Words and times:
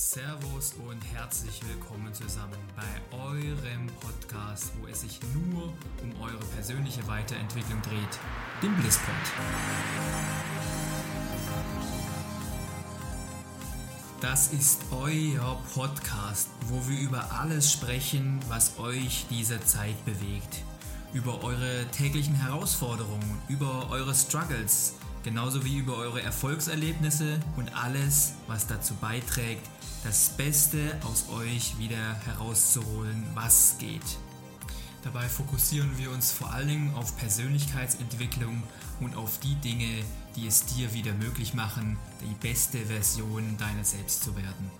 Servus 0.00 0.72
und 0.88 0.98
herzlich 1.12 1.60
willkommen 1.68 2.14
zusammen 2.14 2.56
bei 2.74 3.18
eurem 3.18 3.86
Podcast, 4.00 4.72
wo 4.80 4.86
es 4.86 5.02
sich 5.02 5.20
nur 5.34 5.64
um 6.02 6.22
eure 6.22 6.42
persönliche 6.56 7.06
Weiterentwicklung 7.06 7.82
dreht, 7.82 8.18
dem 8.62 8.74
Blisspod. 8.76 9.14
Das 14.22 14.54
ist 14.54 14.80
euer 14.90 15.60
Podcast, 15.74 16.48
wo 16.68 16.88
wir 16.88 16.98
über 16.98 17.32
alles 17.32 17.70
sprechen, 17.70 18.40
was 18.48 18.78
euch 18.78 19.26
diese 19.28 19.60
Zeit 19.60 20.02
bewegt. 20.06 20.62
Über 21.12 21.44
eure 21.44 21.84
täglichen 21.92 22.36
Herausforderungen, 22.36 23.42
über 23.48 23.90
eure 23.90 24.14
Struggles, 24.14 24.94
genauso 25.22 25.64
wie 25.64 25.78
über 25.78 25.96
eure 25.96 26.22
Erfolgserlebnisse 26.22 27.40
und 27.56 27.74
alles, 27.74 28.32
was 28.46 28.66
dazu 28.66 28.94
beiträgt, 28.94 29.68
das 30.04 30.30
Beste 30.30 30.98
aus 31.04 31.26
euch 31.30 31.78
wieder 31.78 32.14
herauszuholen, 32.24 33.26
was 33.34 33.76
geht. 33.78 34.18
Dabei 35.02 35.28
fokussieren 35.28 35.96
wir 35.96 36.10
uns 36.10 36.30
vor 36.30 36.52
allen 36.52 36.68
Dingen 36.68 36.94
auf 36.94 37.16
Persönlichkeitsentwicklung 37.16 38.62
und 39.00 39.16
auf 39.16 39.40
die 39.40 39.54
Dinge, 39.56 40.04
die 40.36 40.46
es 40.46 40.66
dir 40.66 40.92
wieder 40.92 41.14
möglich 41.14 41.54
machen, 41.54 41.98
die 42.20 42.34
beste 42.34 42.78
Version 42.78 43.56
deiner 43.56 43.84
selbst 43.84 44.22
zu 44.22 44.36
werden. 44.36 44.70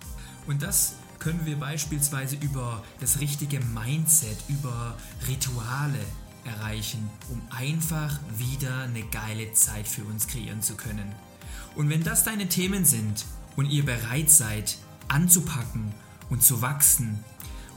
Und 0.47 0.62
das 0.62 0.95
können 1.19 1.45
wir 1.47 1.59
beispielsweise 1.59 2.37
über 2.37 2.83
das 3.01 3.20
richtige 3.20 3.61
Mindset, 3.61 4.37
über 4.48 4.97
Rituale 5.27 5.98
erreichen, 6.45 7.11
um 7.29 7.41
einfach 7.51 8.19
wieder 8.37 8.83
eine 8.83 9.03
geile 9.03 9.53
Zeit 9.53 9.87
für 9.87 10.05
uns 10.05 10.27
kreieren 10.27 10.62
zu 10.62 10.77
können. 10.77 11.15
Und 11.75 11.89
wenn 11.89 12.03
das 12.03 12.25
deine 12.25 12.48
Themen 12.48 12.84
sind 12.84 13.25
und 13.56 13.67
ihr 13.67 13.84
bereit 13.84 14.31
seid, 14.31 14.79
anzupacken 15.09 15.92
und 16.29 16.42
zu 16.42 16.62
wachsen 16.62 17.23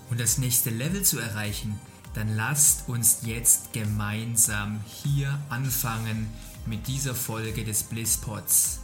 und 0.10 0.20
das 0.20 0.38
nächste 0.38 0.70
Level 0.70 1.04
zu 1.04 1.20
erreichen, 1.20 1.80
dann 2.14 2.36
lasst 2.36 2.88
uns 2.88 3.20
jetzt 3.24 3.74
gemeinsam 3.74 4.80
hier 4.86 5.40
anfangen 5.50 6.30
mit 6.66 6.88
dieser 6.88 7.16
Folge 7.16 7.64
des 7.64 7.84
Blisspods. 7.84 8.80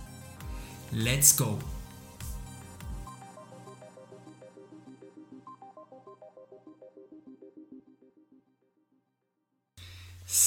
Let's 0.92 1.38
go! 1.38 1.60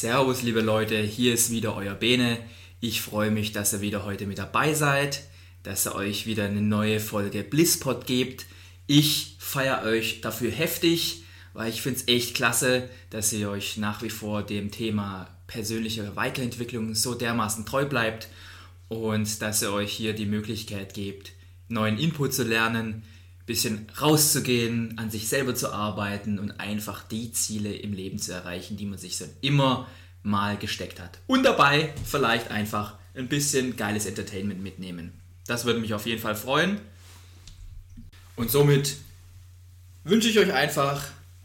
Servus 0.03 0.43
liebe 0.43 0.63
Leute, 0.63 1.01
hier 1.01 1.33
ist 1.33 1.53
wieder 1.53 1.77
euer 1.77 1.95
Bene. 1.95 2.37
Ich 2.81 3.03
freue 3.03 3.31
mich, 3.31 3.53
dass 3.53 3.73
ihr 3.73 3.83
wieder 3.83 4.05
heute 4.05 4.27
mit 4.27 4.37
dabei 4.37 4.75
seid 4.75 5.23
dass 5.63 5.87
ihr 5.87 5.95
euch 5.95 6.27
wieder 6.27 6.45
eine 6.45 6.61
neue 6.61 6.99
Folge 6.99 7.45
Blisspot 7.45 8.05
gebt. 8.05 8.47
Ich 8.89 9.37
feiere 9.39 9.85
euch 9.85 10.21
dafür 10.21 10.51
heftig, 10.51 11.23
weil 11.53 11.71
ich 11.71 11.83
finde 11.83 12.01
es 12.01 12.09
echt 12.09 12.35
klasse, 12.35 12.89
dass 13.11 13.33
ihr 13.33 13.49
euch 13.49 13.77
nach 13.77 14.03
wie 14.03 14.11
vor 14.11 14.43
dem 14.43 14.73
Thema 14.73 15.29
persönliche 15.47 16.17
Weiterentwicklung 16.17 16.97
so 16.97 17.15
dermaßen 17.15 17.65
treu 17.65 17.85
bleibt 17.85 18.27
und 18.89 19.41
dass 19.41 19.63
ihr 19.63 19.73
euch 19.73 19.93
hier 19.93 20.15
die 20.15 20.27
Möglichkeit 20.27 20.95
gebt, 20.95 21.31
neuen 21.69 21.97
Input 21.97 22.35
zu 22.35 22.43
lernen, 22.43 23.05
bisschen 23.47 23.87
rauszugehen, 24.01 24.99
an 24.99 25.11
sich 25.11 25.29
selber 25.29 25.55
zu 25.55 25.73
arbeiten 25.73 26.39
und 26.39 26.61
einfach 26.61 27.03
die 27.03 27.33
Ziele 27.33 27.75
im 27.75 27.93
Leben 27.93 28.19
zu 28.19 28.33
erreichen, 28.33 28.77
die 28.77 28.87
man 28.87 28.99
sich 28.99 29.17
so 29.17 29.25
immer 29.41 29.89
mal 30.23 30.57
gesteckt 30.57 31.01
hat. 31.01 31.19
Und 31.27 31.43
dabei 31.43 31.93
vielleicht 32.05 32.51
einfach 32.51 32.97
ein 33.15 33.29
bisschen 33.29 33.77
geiles 33.77 34.07
Entertainment 34.07 34.63
mitnehmen. 34.63 35.13
Das 35.47 35.65
würde 35.65 35.81
mich 35.81 35.95
auf 35.95 36.07
jeden 36.07 36.21
Fall 36.21 36.37
freuen. 36.37 36.81
Und 38.37 38.51
somit 38.51 38.97
wünsche 40.05 40.29
ich 40.29 40.39
euch 40.39 40.53
einfach 40.53 41.05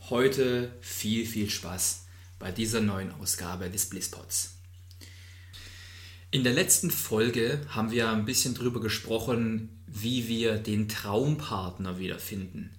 heute 0.10 0.72
viel, 0.82 1.26
viel 1.26 1.50
Spaß 1.50 2.06
bei 2.40 2.52
dieser 2.52 2.82
neuen 2.82 3.12
Ausgabe 3.20 3.70
des 3.70 3.90
Blisspots. 3.90 4.57
In 6.30 6.44
der 6.44 6.52
letzten 6.52 6.92
Folge 6.92 7.62
haben 7.70 7.92
wir 7.92 8.10
ein 8.10 8.26
bisschen 8.26 8.54
darüber 8.54 8.82
gesprochen, 8.82 9.70
wie 9.88 10.28
wir 10.28 10.58
den 10.58 10.90
Traumpartner 10.90 12.00
wiederfinden. 12.00 12.76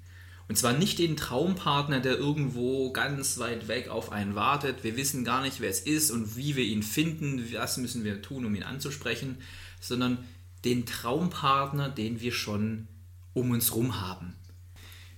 Und 0.49 0.59
zwar 0.59 0.75
nicht 0.75 0.99
den 0.99 1.17
Traumpartner, 1.17 2.01
der 2.01 2.19
irgendwo 2.19 2.93
ganz 2.93 3.39
weit 3.39 3.67
weg 3.67 3.89
auf 3.89 4.13
einen 4.13 4.35
wartet. 4.35 4.85
Wir 4.85 4.99
wissen 4.99 5.25
gar 5.25 5.41
nicht, 5.41 5.61
wer 5.61 5.71
es 5.71 5.81
ist 5.81 6.11
und 6.11 6.37
wie 6.37 6.57
wir 6.57 6.65
ihn 6.65 6.83
finden, 6.83 7.43
was 7.55 7.79
müssen 7.79 8.05
wir 8.05 8.21
tun, 8.21 8.45
um 8.45 8.55
ihn 8.55 8.63
anzusprechen, 8.63 9.39
sondern 9.81 10.19
den 10.67 10.85
Traumpartner, 10.85 11.89
den 11.89 12.21
wir 12.21 12.33
schon 12.33 12.87
um 13.33 13.51
uns 13.51 13.75
rum 13.75 13.99
haben. 13.99 14.35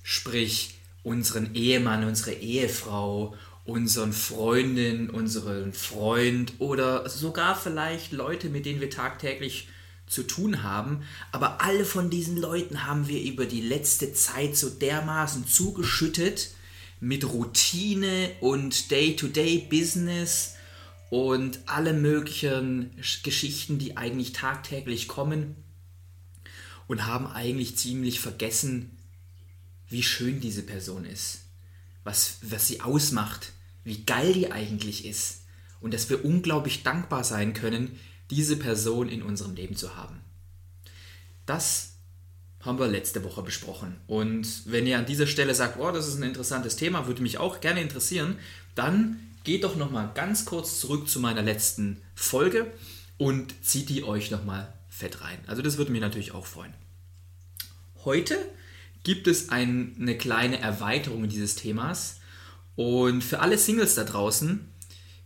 Sprich, 0.04 0.78
unseren 1.02 1.54
Ehemann, 1.56 2.04
unsere 2.04 2.32
Ehefrau, 2.32 3.34
unseren 3.64 4.12
Freundin, 4.12 5.10
unseren 5.10 5.72
Freund 5.72 6.54
oder 6.58 7.08
sogar 7.08 7.54
vielleicht 7.54 8.12
Leute, 8.12 8.48
mit 8.48 8.66
denen 8.66 8.80
wir 8.80 8.90
tagtäglich 8.90 9.68
zu 10.06 10.24
tun 10.24 10.62
haben. 10.62 11.02
Aber 11.32 11.62
alle 11.62 11.84
von 11.84 12.10
diesen 12.10 12.36
Leuten 12.36 12.84
haben 12.86 13.08
wir 13.08 13.22
über 13.22 13.46
die 13.46 13.60
letzte 13.60 14.12
Zeit 14.12 14.56
so 14.56 14.68
dermaßen 14.68 15.46
zugeschüttet 15.46 16.50
mit 17.00 17.24
Routine 17.24 18.30
und 18.40 18.90
Day-to-Day-Business 18.90 20.56
und 21.10 21.60
alle 21.66 21.92
möglichen 21.92 22.90
Geschichten, 23.22 23.78
die 23.78 23.96
eigentlich 23.96 24.32
tagtäglich 24.32 25.08
kommen 25.08 25.56
und 26.86 27.06
haben 27.06 27.26
eigentlich 27.26 27.76
ziemlich 27.76 28.20
vergessen, 28.20 28.96
wie 29.88 30.02
schön 30.02 30.40
diese 30.40 30.62
Person 30.62 31.04
ist, 31.04 31.40
was, 32.10 32.38
was 32.42 32.66
sie 32.66 32.80
ausmacht, 32.80 33.52
wie 33.84 34.04
geil 34.04 34.32
die 34.32 34.50
eigentlich 34.50 35.06
ist 35.06 35.44
und 35.80 35.94
dass 35.94 36.10
wir 36.10 36.24
unglaublich 36.24 36.82
dankbar 36.82 37.22
sein 37.22 37.54
können, 37.54 37.98
diese 38.30 38.56
Person 38.56 39.08
in 39.08 39.22
unserem 39.22 39.54
Leben 39.54 39.76
zu 39.76 39.96
haben. 39.96 40.20
Das 41.46 41.92
haben 42.60 42.80
wir 42.80 42.88
letzte 42.88 43.22
Woche 43.24 43.42
besprochen. 43.42 43.96
Und 44.08 44.46
wenn 44.66 44.88
ihr 44.88 44.98
an 44.98 45.06
dieser 45.06 45.28
Stelle 45.28 45.54
sagt, 45.54 45.78
oh, 45.78 45.92
das 45.92 46.08
ist 46.08 46.16
ein 46.16 46.24
interessantes 46.24 46.76
Thema, 46.76 47.06
würde 47.06 47.22
mich 47.22 47.38
auch 47.38 47.60
gerne 47.60 47.80
interessieren, 47.80 48.38
dann 48.74 49.20
geht 49.44 49.62
doch 49.62 49.76
noch 49.76 49.90
mal 49.90 50.10
ganz 50.14 50.44
kurz 50.44 50.80
zurück 50.80 51.08
zu 51.08 51.20
meiner 51.20 51.42
letzten 51.42 52.02
Folge 52.14 52.70
und 53.18 53.54
zieht 53.64 53.88
die 53.88 54.02
euch 54.02 54.32
noch 54.32 54.44
mal 54.44 54.72
fett 54.88 55.22
rein. 55.22 55.38
Also 55.46 55.62
das 55.62 55.78
würde 55.78 55.92
mich 55.92 56.00
natürlich 56.00 56.32
auch 56.32 56.46
freuen. 56.46 56.74
Heute 58.04 58.36
gibt 59.02 59.26
es 59.26 59.48
ein, 59.48 59.96
eine 59.98 60.16
kleine 60.16 60.60
Erweiterung 60.60 61.28
dieses 61.28 61.56
Themas. 61.56 62.20
Und 62.76 63.22
für 63.22 63.40
alle 63.40 63.58
Singles 63.58 63.94
da 63.94 64.04
draußen 64.04 64.68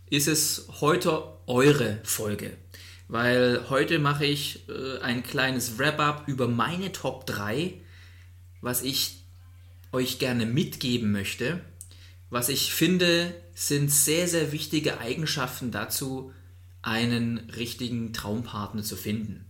ist 0.09 0.27
es 0.27 0.67
heute 0.81 1.35
eure 1.47 1.99
Folge, 2.03 2.57
weil 3.07 3.69
heute 3.69 3.99
mache 3.99 4.25
ich 4.25 4.67
äh, 4.69 4.99
ein 4.99 5.23
kleines 5.23 5.77
Wrap-up 5.77 6.27
über 6.27 6.47
meine 6.47 6.91
Top 6.91 7.25
3, 7.25 7.73
was 8.61 8.81
ich 8.81 9.25
euch 9.91 10.19
gerne 10.19 10.45
mitgeben 10.45 11.11
möchte. 11.11 11.61
Was 12.29 12.49
ich 12.49 12.73
finde, 12.73 13.33
sind 13.53 13.91
sehr, 13.91 14.27
sehr 14.27 14.51
wichtige 14.51 14.99
Eigenschaften 14.99 15.71
dazu, 15.71 16.33
einen 16.81 17.49
richtigen 17.55 18.13
Traumpartner 18.13 18.83
zu 18.83 18.95
finden. 18.95 19.45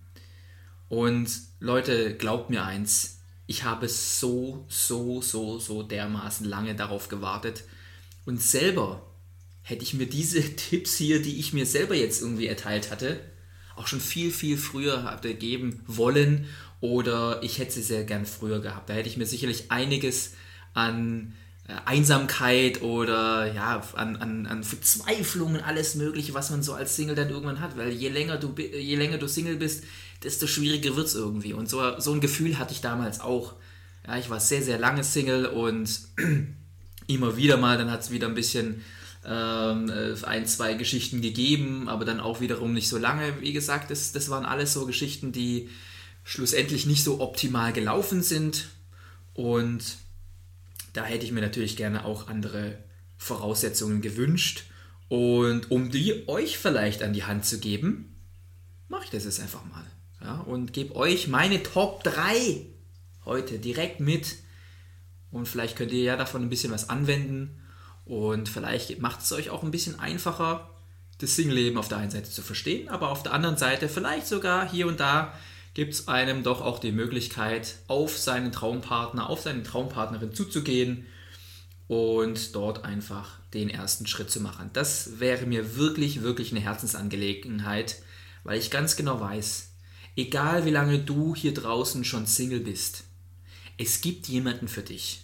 Und 0.88 1.30
Leute, 1.60 2.16
glaubt 2.16 2.50
mir 2.50 2.64
eins, 2.64 3.22
ich 3.48 3.64
habe 3.64 3.88
so, 3.88 4.66
so, 4.68 5.22
so, 5.22 5.60
so 5.60 5.84
dermaßen 5.84 6.48
lange 6.48 6.76
darauf 6.76 7.10
gewartet. 7.10 7.64
Und 8.26 8.42
selber 8.42 9.06
hätte 9.62 9.84
ich 9.84 9.94
mir 9.94 10.08
diese 10.08 10.42
Tipps 10.56 10.96
hier, 10.96 11.22
die 11.22 11.40
ich 11.40 11.54
mir 11.54 11.66
selber 11.66 11.96
jetzt 11.96 12.22
irgendwie 12.22 12.48
erteilt 12.48 12.92
hatte, 12.92 13.20
auch 13.76 13.88
schon 13.88 14.00
viel, 14.00 14.32
viel 14.32 14.58
früher 14.58 15.20
geben 15.22 15.82
wollen 15.86 16.48
oder 16.80 17.44
ich 17.44 17.60
hätte 17.60 17.74
sie 17.74 17.82
sehr 17.82 18.04
gern 18.04 18.26
früher 18.26 18.62
gehabt. 18.62 18.90
Da 18.90 18.94
hätte 18.94 19.10
ich 19.10 19.18
mir 19.18 19.26
sicherlich 19.26 19.72
einiges 19.72 20.34
an 20.74 21.34
äh, 21.68 21.74
Einsamkeit 21.86 22.82
oder 22.82 23.52
ja, 23.54 23.82
an, 23.96 24.16
an, 24.18 24.46
an 24.46 24.64
Verzweiflung 24.64 25.56
und 25.56 25.62
alles 25.62 25.96
Mögliche, 25.96 26.34
was 26.34 26.52
man 26.52 26.64
so 26.64 26.74
als 26.74 26.96
Single 26.96 27.16
dann 27.16 27.30
irgendwann 27.30 27.60
hat. 27.60 27.76
Weil 27.78 27.92
je 27.92 28.10
länger 28.10 28.38
du, 28.38 28.54
je 28.58 28.96
länger 28.96 29.18
du 29.18 29.28
Single 29.28 29.56
bist, 29.58 29.84
desto 30.26 30.48
schwieriger 30.48 30.96
wird 30.96 31.08
es 31.08 31.16
irgendwie. 31.16 31.54
Und 31.54 31.70
so, 31.70 32.00
so 32.00 32.12
ein 32.12 32.20
Gefühl 32.20 32.58
hatte 32.60 32.74
ich 32.74 32.82
damals 32.82 33.22
auch. 33.22 33.54
Ja, 34.06 34.18
ich 34.18 34.30
war 34.30 34.40
sehr, 34.40 34.62
sehr 34.62 34.78
lange 34.78 35.04
Single 35.04 35.46
und 35.46 36.02
immer 37.08 37.38
wieder 37.38 37.58
mal, 37.58 37.78
dann 37.78 37.92
hat 37.92 38.02
es 38.02 38.12
wieder 38.12 38.28
ein 38.28 38.36
bisschen 38.36 38.82
ähm, 39.26 39.90
äh, 39.90 40.16
ein, 40.26 40.46
zwei 40.46 40.74
Geschichten 40.74 41.22
gegeben, 41.22 41.88
aber 41.88 42.06
dann 42.06 42.20
auch 42.20 42.42
wiederum 42.42 42.74
nicht 42.74 42.90
so 42.90 42.98
lange. 42.98 43.42
Wie 43.42 43.54
gesagt, 43.54 43.92
das, 43.92 44.12
das 44.12 44.30
waren 44.30 44.46
alles 44.46 44.74
so 44.74 44.86
Geschichten, 44.86 45.32
die 45.32 45.70
schlussendlich 46.24 46.86
nicht 46.86 47.04
so 47.04 47.22
optimal 47.22 47.72
gelaufen 47.74 48.22
sind. 48.22 48.70
Und 49.34 49.98
da 50.94 51.06
hätte 51.06 51.26
ich 51.26 51.32
mir 51.32 51.42
natürlich 51.42 51.78
gerne 51.78 52.06
auch 52.06 52.28
andere 52.28 52.78
Voraussetzungen 53.18 54.02
gewünscht. 54.02 54.64
Und 55.08 55.72
um 55.72 55.92
die 55.92 56.28
euch 56.28 56.58
vielleicht 56.58 57.04
an 57.04 57.14
die 57.14 57.24
Hand 57.24 57.46
zu 57.46 57.60
geben, 57.60 58.16
mache 58.88 59.06
ich 59.06 59.10
das 59.12 59.26
jetzt 59.26 59.40
einfach 59.40 59.64
mal. 59.66 59.86
Ja, 60.22 60.40
und 60.42 60.74
gebe 60.74 60.96
euch 60.96 61.28
meine 61.28 61.62
Top 61.62 62.04
3 62.04 62.66
heute 63.26 63.60
direkt 63.60 64.00
mit 64.00 64.36
und 65.32 65.48
vielleicht 65.48 65.76
könnt 65.76 65.92
ihr 65.92 66.04
ja 66.04 66.16
davon 66.16 66.44
ein 66.44 66.50
bisschen 66.50 66.72
was 66.72 66.90
anwenden 66.90 67.62
und 68.06 68.50
vielleicht 68.50 69.00
macht 69.02 69.22
es 69.22 69.32
euch 69.34 69.50
auch 69.50 69.64
ein 69.64 69.72
bisschen 69.72 70.00
einfacher, 70.00 70.70
das 71.18 71.36
Single-Leben 71.36 71.78
auf 71.78 71.88
der 71.88 71.98
einen 71.98 72.12
Seite 72.12 72.30
zu 72.30 72.42
verstehen, 72.42 72.90
aber 72.90 73.10
auf 73.10 73.24
der 73.24 73.34
anderen 73.34 73.58
Seite 73.58 73.90
vielleicht 73.90 74.28
sogar 74.28 74.70
hier 74.70 74.88
und 74.88 75.00
da 75.00 75.34
gibt 75.74 75.94
es 75.94 76.08
einem 76.08 76.44
doch 76.44 76.62
auch 76.62 76.80
die 76.80 76.92
Möglichkeit, 76.92 77.76
auf 77.88 78.18
seinen 78.18 78.52
Traumpartner, 78.52 79.30
auf 79.30 79.42
seine 79.42 79.64
Traumpartnerin 79.64 80.34
zuzugehen 80.34 81.06
und 81.88 82.56
dort 82.56 82.86
einfach 82.86 83.40
den 83.54 83.70
ersten 83.70 84.08
Schritt 84.08 84.32
zu 84.32 84.40
machen. 84.40 84.70
Das 84.74 85.20
wäre 85.20 85.46
mir 85.46 85.76
wirklich, 85.76 86.22
wirklich 86.22 86.52
eine 86.52 86.62
Herzensangelegenheit, 86.62 87.98
weil 88.44 88.58
ich 88.58 88.72
ganz 88.72 88.96
genau 88.96 89.20
weiß, 89.20 89.65
egal 90.16 90.66
wie 90.66 90.72
lange 90.72 91.00
du 91.00 91.36
hier 91.36 91.54
draußen 91.54 92.04
schon 92.04 92.26
Single 92.26 92.62
bist, 92.62 93.04
es 93.78 94.02
gibt 94.02 94.28
jemanden 94.28 94.68
für 94.68 94.82
dich. 94.82 95.22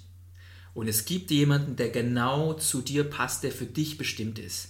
Und 0.74 0.88
es 0.88 1.06
gibt 1.06 1.32
jemanden, 1.32 1.76
der 1.76 1.90
genau 1.90 2.54
zu 2.54 2.82
dir 2.82 3.04
passt, 3.04 3.44
der 3.44 3.52
für 3.52 3.66
dich 3.66 3.98
bestimmt 3.98 4.40
ist. 4.40 4.70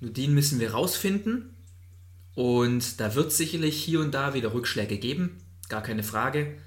Nur 0.00 0.10
den 0.10 0.34
müssen 0.34 0.60
wir 0.60 0.72
rausfinden. 0.72 1.54
Und 2.34 3.00
da 3.00 3.14
wird 3.14 3.32
sicherlich 3.32 3.82
hier 3.82 4.00
und 4.00 4.12
da 4.12 4.34
wieder 4.34 4.52
Rückschläge 4.52 4.98
geben, 4.98 5.38
gar 5.70 5.82
keine 5.82 6.02
Frage. 6.02 6.58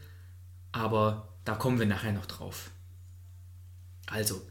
Aber 0.72 1.30
da 1.46 1.54
kommen 1.54 1.78
wir 1.78 1.86
nachher 1.86 2.12
noch 2.12 2.26
drauf. 2.26 2.72
Also, 4.08 4.42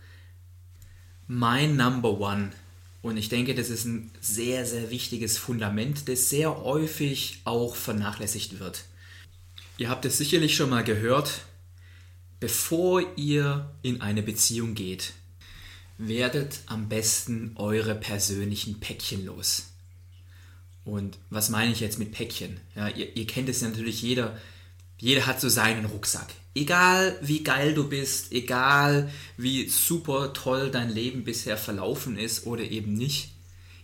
mein 1.27 1.77
Number 1.77 2.21
One. 2.21 2.53
Und 3.01 3.17
ich 3.17 3.29
denke, 3.29 3.55
das 3.55 3.71
ist 3.71 3.85
ein 3.85 4.11
sehr, 4.21 4.67
sehr 4.67 4.91
wichtiges 4.91 5.39
Fundament, 5.39 6.09
das 6.09 6.31
sehr 6.31 6.63
häufig 6.65 7.41
auch 7.45 7.77
vernachlässigt 7.77 8.59
wird. 8.59 8.85
Ihr 9.77 9.89
habt 9.89 10.05
es 10.05 10.19
sicherlich 10.19 10.57
schon 10.57 10.71
mal 10.71 10.83
gehört, 10.83 11.43
Bevor 12.41 13.03
ihr 13.17 13.69
in 13.83 14.01
eine 14.01 14.23
Beziehung 14.23 14.75
geht, 14.75 15.13
werdet 15.97 16.61
am 16.67 16.89
besten 16.89 17.53
eure 17.57 17.97
persönlichen 17.97 18.79
Päckchen 18.79 19.25
los. 19.27 19.71
Und 20.85 21.19
was 21.31 21.51
meine 21.51 21.73
ich 21.73 21.81
jetzt 21.81 21.99
mit 21.99 22.13
Päckchen? 22.13 22.61
Ja, 22.77 22.89
ihr, 22.89 23.17
ihr 23.17 23.27
kennt 23.27 23.49
es 23.49 23.61
ja 23.61 23.69
natürlich 23.69 24.03
jeder. 24.03 24.39
Jeder 24.99 25.27
hat 25.27 25.41
so 25.41 25.49
seinen 25.49 25.85
Rucksack. 25.85 26.29
Egal 26.59 27.17
wie 27.21 27.45
geil 27.45 27.73
du 27.73 27.89
bist, 27.89 28.33
egal 28.33 29.13
wie 29.37 29.69
super 29.69 30.33
toll 30.33 30.73
dein 30.73 30.91
Leben 30.91 31.23
bisher 31.23 31.57
verlaufen 31.57 32.19
ist 32.19 32.47
oder 32.47 32.65
eben 32.65 32.95
nicht. 32.95 33.31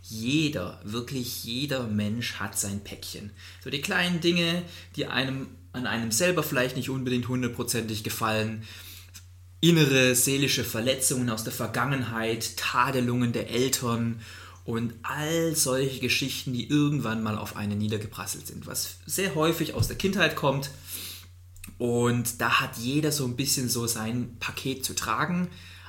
Jeder, 0.02 0.80
wirklich 0.82 1.44
jeder 1.44 1.86
Mensch 1.86 2.34
hat 2.40 2.58
sein 2.58 2.82
Päckchen. 2.82 3.30
So 3.62 3.70
die 3.70 3.80
kleinen 3.80 4.20
Dinge, 4.20 4.64
die 4.96 5.06
einem 5.06 5.46
an 5.72 5.86
einem 5.86 6.10
selber 6.10 6.42
vielleicht 6.42 6.76
nicht 6.76 6.90
unbedingt 6.90 7.28
hundertprozentig 7.28 8.02
gefallen. 8.02 8.64
Innere 9.60 10.16
seelische 10.16 10.64
Verletzungen 10.64 11.30
aus 11.30 11.44
der 11.44 11.52
Vergangenheit, 11.52 12.56
Tadelungen 12.56 13.32
der 13.32 13.50
Eltern 13.50 14.20
und 14.64 14.94
all 15.04 15.54
solche 15.54 16.00
Geschichten, 16.00 16.52
die 16.52 16.68
irgendwann 16.68 17.22
mal 17.22 17.38
auf 17.38 17.54
einen 17.54 17.78
niedergeprasselt 17.78 18.48
sind, 18.48 18.66
was 18.66 18.96
sehr 19.06 19.36
häufig 19.36 19.74
aus 19.74 19.86
der 19.86 19.96
Kindheit 19.96 20.34
kommt. 20.34 20.70
Und 21.78 22.40
da 22.40 22.60
hat 22.60 22.76
jeder 22.76 23.12
so 23.12 23.24
ein 23.24 23.36
bisschen 23.36 23.68
so 23.68 23.86
sein 23.86 24.36
Paket 24.38 24.84
zu 24.84 24.94
tragen 24.94 25.48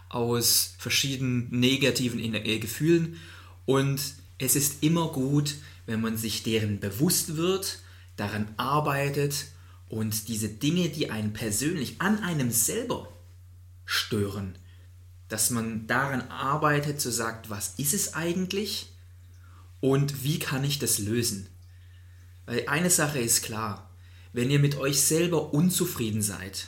aus 0.10 0.76
verschiedenen 0.78 1.50
negativen 1.50 2.20
Gefühlen. 2.60 3.20
Und 3.66 4.02
es 4.38 4.56
ist 4.56 4.84
immer 4.84 5.10
gut, 5.10 5.56
wenn 5.86 6.02
man 6.02 6.18
sich 6.18 6.44
deren 6.44 6.80
bewusst 6.80 7.38
wird, 7.38 7.80
daran 8.16 8.48
arbeitet 8.58 9.48
und 9.90 10.28
diese 10.28 10.48
Dinge, 10.48 10.90
die 10.90 11.12
einen 11.12 11.34
persönlich 11.34 12.02
an 12.02 12.20
einem 12.20 12.52
selber 12.52 13.12
stören, 13.86 14.58
dass 15.28 15.50
man 15.50 15.88
daran 15.88 16.22
arbeitet, 16.30 17.02
zu 17.02 17.12
sagen, 17.12 17.44
was 17.50 17.76
ist 17.78 17.94
es 17.94 18.14
eigentlich 18.14 18.94
und 19.80 20.24
wie 20.24 20.40
kann 20.40 20.64
ich 20.64 20.80
das 20.80 20.98
lösen? 20.98 21.48
Weil 22.46 22.68
eine 22.68 22.90
Sache 22.90 23.20
ist 23.20 23.44
klar, 23.44 23.85
wenn 24.36 24.52
ihr 24.52 24.60
mit 24.60 24.78
euch 24.78 25.00
selber 25.00 25.54
unzufrieden 25.54 26.22
seid 26.22 26.68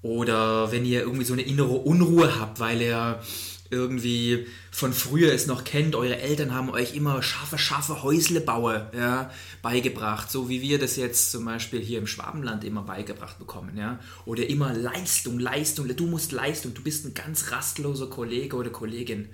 oder 0.00 0.72
wenn 0.72 0.86
ihr 0.86 1.02
irgendwie 1.02 1.26
so 1.26 1.34
eine 1.34 1.42
innere 1.42 1.74
Unruhe 1.74 2.40
habt, 2.40 2.58
weil 2.58 2.80
ihr 2.80 3.20
irgendwie 3.68 4.46
von 4.70 4.92
früher 4.92 5.32
es 5.32 5.46
noch 5.46 5.64
kennt, 5.64 5.94
eure 5.94 6.18
Eltern 6.18 6.54
haben 6.54 6.70
euch 6.70 6.94
immer 6.94 7.22
scharfe, 7.22 7.58
scharfe 7.58 8.02
Häuslebaue 8.02 8.90
ja, 8.96 9.30
beigebracht, 9.60 10.30
so 10.30 10.48
wie 10.48 10.62
wir 10.62 10.78
das 10.78 10.96
jetzt 10.96 11.30
zum 11.30 11.44
Beispiel 11.44 11.80
hier 11.80 11.98
im 11.98 12.06
Schwabenland 12.06 12.64
immer 12.64 12.82
beigebracht 12.82 13.38
bekommen. 13.38 13.76
Ja? 13.76 13.98
Oder 14.24 14.48
immer 14.48 14.72
Leistung, 14.72 15.38
Leistung, 15.38 15.94
du 15.94 16.06
musst 16.06 16.32
Leistung, 16.32 16.72
du 16.74 16.82
bist 16.82 17.04
ein 17.04 17.14
ganz 17.14 17.50
rastloser 17.50 18.08
Kollege 18.08 18.56
oder 18.56 18.70
Kollegin. 18.70 19.28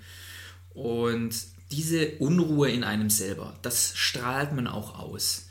Und 0.75 1.34
diese 1.70 2.16
Unruhe 2.19 2.70
in 2.70 2.82
einem 2.82 3.10
selber, 3.10 3.56
das 3.62 3.92
strahlt 3.96 4.52
man 4.52 4.66
auch 4.66 4.98
aus. 4.98 5.47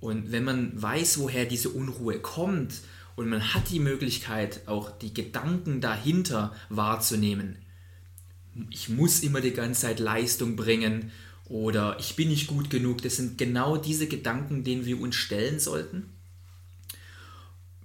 Und 0.00 0.32
wenn 0.32 0.44
man 0.44 0.80
weiß, 0.80 1.18
woher 1.18 1.44
diese 1.44 1.68
Unruhe 1.70 2.18
kommt 2.18 2.74
und 3.16 3.28
man 3.28 3.54
hat 3.54 3.70
die 3.70 3.80
Möglichkeit, 3.80 4.62
auch 4.66 4.90
die 4.90 5.12
Gedanken 5.12 5.80
dahinter 5.80 6.54
wahrzunehmen, 6.70 7.56
ich 8.70 8.88
muss 8.88 9.20
immer 9.20 9.40
die 9.40 9.52
ganze 9.52 9.82
Zeit 9.82 10.00
Leistung 10.00 10.56
bringen 10.56 11.12
oder 11.44 11.96
ich 12.00 12.16
bin 12.16 12.28
nicht 12.28 12.46
gut 12.46 12.70
genug. 12.70 13.02
Das 13.02 13.16
sind 13.16 13.38
genau 13.38 13.76
diese 13.76 14.08
Gedanken, 14.08 14.64
denen 14.64 14.86
wir 14.86 15.00
uns 15.00 15.16
stellen 15.16 15.60
sollten, 15.60 16.10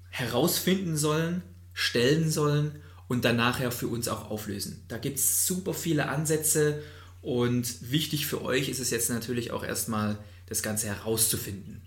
herausfinden 0.10 0.98
sollen, 0.98 1.44
stellen 1.74 2.32
sollen 2.32 2.72
und 3.08 3.26
dann 3.26 3.36
nachher 3.36 3.72
für 3.72 3.88
uns 3.88 4.08
auch 4.08 4.30
auflösen. 4.32 4.84
Da 4.88 4.98
gibt 4.98 5.20
es 5.20 5.46
super 5.46 5.74
viele 5.74 6.08
Ansätze 6.08 6.82
und 7.22 7.92
wichtig 7.92 8.26
für 8.26 8.42
euch 8.42 8.70
ist 8.70 8.80
es 8.80 8.90
jetzt 8.90 9.10
natürlich 9.10 9.52
auch 9.52 9.64
erstmal, 9.64 10.18
das 10.48 10.62
Ganze 10.62 10.88
herauszufinden. 10.88 11.82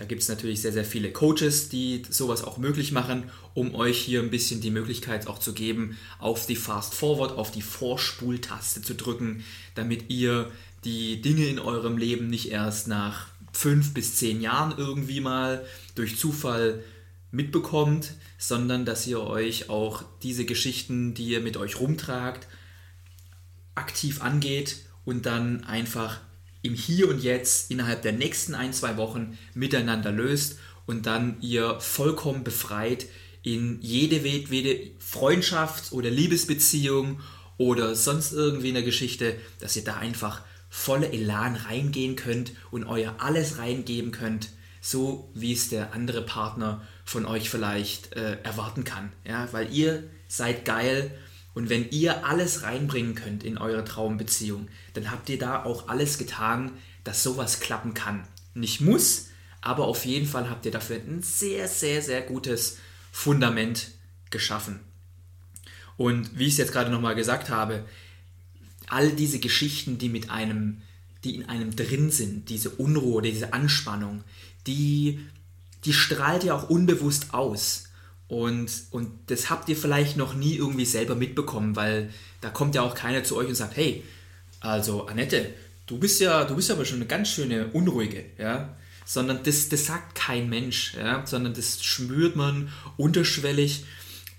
Da 0.00 0.06
gibt 0.06 0.22
es 0.22 0.30
natürlich 0.30 0.62
sehr, 0.62 0.72
sehr 0.72 0.86
viele 0.86 1.12
Coaches, 1.12 1.68
die 1.68 2.04
sowas 2.08 2.42
auch 2.42 2.56
möglich 2.56 2.90
machen, 2.90 3.24
um 3.52 3.74
euch 3.74 3.98
hier 3.98 4.22
ein 4.22 4.30
bisschen 4.30 4.62
die 4.62 4.70
Möglichkeit 4.70 5.26
auch 5.26 5.38
zu 5.38 5.52
geben, 5.52 5.98
auf 6.18 6.46
die 6.46 6.56
Fast 6.56 6.94
Forward, 6.94 7.32
auf 7.32 7.50
die 7.50 7.60
Vorspultaste 7.60 8.80
zu 8.80 8.94
drücken, 8.94 9.44
damit 9.74 10.08
ihr 10.08 10.50
die 10.84 11.20
Dinge 11.20 11.44
in 11.48 11.58
eurem 11.58 11.98
Leben 11.98 12.28
nicht 12.28 12.50
erst 12.50 12.88
nach 12.88 13.26
fünf 13.52 13.92
bis 13.92 14.16
zehn 14.16 14.40
Jahren 14.40 14.72
irgendwie 14.78 15.20
mal 15.20 15.66
durch 15.96 16.16
Zufall 16.16 16.82
mitbekommt, 17.30 18.14
sondern 18.38 18.86
dass 18.86 19.06
ihr 19.06 19.20
euch 19.20 19.68
auch 19.68 20.02
diese 20.22 20.46
Geschichten, 20.46 21.12
die 21.12 21.26
ihr 21.26 21.40
mit 21.40 21.58
euch 21.58 21.78
rumtragt, 21.78 22.48
aktiv 23.74 24.22
angeht 24.22 24.76
und 25.04 25.26
dann 25.26 25.62
einfach 25.64 26.20
im 26.62 26.74
Hier 26.74 27.08
und 27.08 27.22
Jetzt 27.22 27.70
innerhalb 27.70 28.02
der 28.02 28.12
nächsten 28.12 28.54
ein, 28.54 28.72
zwei 28.72 28.96
Wochen 28.96 29.38
miteinander 29.54 30.12
löst 30.12 30.58
und 30.86 31.06
dann 31.06 31.36
ihr 31.40 31.80
vollkommen 31.80 32.44
befreit 32.44 33.06
in 33.42 33.80
jede, 33.80 34.16
jede 34.16 34.90
Freundschafts- 35.00 35.92
oder 35.92 36.10
Liebesbeziehung 36.10 37.20
oder 37.56 37.94
sonst 37.94 38.32
irgendwie 38.32 38.70
eine 38.70 38.84
Geschichte, 38.84 39.36
dass 39.60 39.76
ihr 39.76 39.84
da 39.84 39.96
einfach 39.96 40.42
volle 40.68 41.12
Elan 41.12 41.56
reingehen 41.56 42.16
könnt 42.16 42.52
und 42.70 42.84
euer 42.84 43.16
alles 43.18 43.58
reingeben 43.58 44.12
könnt, 44.12 44.50
so 44.80 45.30
wie 45.34 45.52
es 45.52 45.68
der 45.68 45.92
andere 45.92 46.22
Partner 46.22 46.86
von 47.04 47.26
euch 47.26 47.50
vielleicht 47.50 48.14
äh, 48.14 48.38
erwarten 48.42 48.84
kann. 48.84 49.12
Ja, 49.26 49.48
weil 49.52 49.72
ihr 49.74 50.04
seid 50.28 50.64
geil 50.64 51.10
und 51.54 51.68
wenn 51.68 51.90
ihr 51.90 52.24
alles 52.26 52.62
reinbringen 52.62 53.14
könnt 53.14 53.42
in 53.42 53.58
eure 53.58 53.84
Traumbeziehung, 53.84 54.68
dann 54.94 55.10
habt 55.10 55.28
ihr 55.28 55.38
da 55.38 55.64
auch 55.64 55.88
alles 55.88 56.18
getan, 56.18 56.72
dass 57.04 57.22
sowas 57.22 57.60
klappen 57.60 57.94
kann. 57.94 58.26
Nicht 58.54 58.80
muss, 58.80 59.28
aber 59.60 59.86
auf 59.86 60.04
jeden 60.04 60.26
Fall 60.26 60.48
habt 60.48 60.64
ihr 60.66 60.72
dafür 60.72 60.96
ein 60.96 61.22
sehr, 61.22 61.68
sehr, 61.68 62.02
sehr 62.02 62.22
gutes 62.22 62.78
Fundament 63.10 63.90
geschaffen. 64.30 64.80
Und 65.96 66.38
wie 66.38 66.46
ich 66.46 66.52
es 66.52 66.58
jetzt 66.58 66.72
gerade 66.72 66.90
nochmal 66.90 67.14
gesagt 67.14 67.50
habe, 67.50 67.84
all 68.86 69.10
diese 69.12 69.38
Geschichten, 69.38 69.98
die 69.98 70.08
mit 70.08 70.30
einem, 70.30 70.82
die 71.24 71.36
in 71.36 71.48
einem 71.48 71.74
drin 71.76 72.10
sind, 72.10 72.48
diese 72.48 72.70
Unruhe, 72.70 73.22
diese 73.22 73.52
Anspannung, 73.52 74.24
die, 74.66 75.20
die 75.84 75.92
strahlt 75.92 76.44
ja 76.44 76.54
auch 76.54 76.70
unbewusst 76.70 77.34
aus. 77.34 77.89
Und, 78.30 78.70
und 78.92 79.10
das 79.26 79.50
habt 79.50 79.68
ihr 79.68 79.76
vielleicht 79.76 80.16
noch 80.16 80.34
nie 80.34 80.54
irgendwie 80.54 80.84
selber 80.84 81.16
mitbekommen, 81.16 81.74
weil 81.74 82.10
da 82.40 82.48
kommt 82.48 82.76
ja 82.76 82.82
auch 82.82 82.94
keiner 82.94 83.24
zu 83.24 83.36
euch 83.36 83.48
und 83.48 83.56
sagt, 83.56 83.76
hey, 83.76 84.04
also 84.60 85.08
Annette, 85.08 85.52
du 85.88 85.98
bist 85.98 86.20
ja, 86.20 86.44
du 86.44 86.54
bist 86.54 86.70
aber 86.70 86.84
schon 86.84 86.98
eine 86.98 87.06
ganz 87.06 87.28
schöne 87.28 87.66
Unruhige, 87.72 88.24
ja. 88.38 88.76
Sondern 89.04 89.40
das, 89.42 89.68
das 89.68 89.86
sagt 89.86 90.14
kein 90.14 90.48
Mensch, 90.48 90.94
ja, 90.94 91.26
sondern 91.26 91.54
das 91.54 91.82
spürt 91.82 92.36
man 92.36 92.72
unterschwellig. 92.96 93.84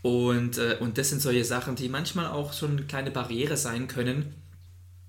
Und, 0.01 0.57
äh, 0.57 0.77
und 0.79 0.97
das 0.97 1.09
sind 1.09 1.21
solche 1.21 1.43
Sachen, 1.43 1.75
die 1.75 1.89
manchmal 1.89 2.27
auch 2.27 2.53
so 2.53 2.67
eine 2.67 2.83
kleine 2.83 3.11
Barriere 3.11 3.57
sein 3.57 3.89
können. 3.89 4.35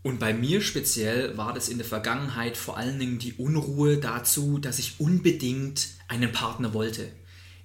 Und 0.03 0.19
bei 0.19 0.35
mir 0.35 0.61
speziell 0.61 1.37
war 1.37 1.55
das 1.55 1.69
in 1.69 1.79
der 1.79 1.87
Vergangenheit 1.87 2.57
vor 2.57 2.77
allen 2.77 2.99
Dingen 2.99 3.21
die 3.21 3.35
Unruhe 3.35 3.99
dazu, 3.99 4.59
dass 4.59 4.81
ich 4.81 4.99
unbedingt 4.99 5.91
einen 6.09 6.33
Partner 6.33 6.75
wollte 6.75 7.13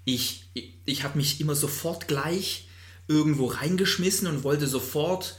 ich, 0.08 0.50
ich, 0.86 1.04
habe 1.04 1.18
mich 1.18 1.42
immer 1.42 1.54
sofort 1.54 2.08
gleich 2.08 2.70
irgendwo 3.10 3.48
reingeschmissen 3.48 4.28
und 4.28 4.46
wollte 4.46 4.66
sofort 4.66 5.38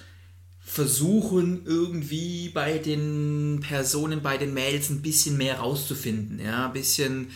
versuchen, 0.61 1.65
irgendwie 1.65 2.51
bei 2.51 2.77
den 2.77 3.61
Personen, 3.63 4.21
bei 4.21 4.37
den 4.37 4.53
Mails 4.53 4.91
ein 4.91 5.01
bisschen 5.01 5.39
mehr 5.39 5.61
rauszufinden. 5.61 6.39
Ja, 6.39 6.67
ein 6.67 6.75
bisschen 6.75 7.31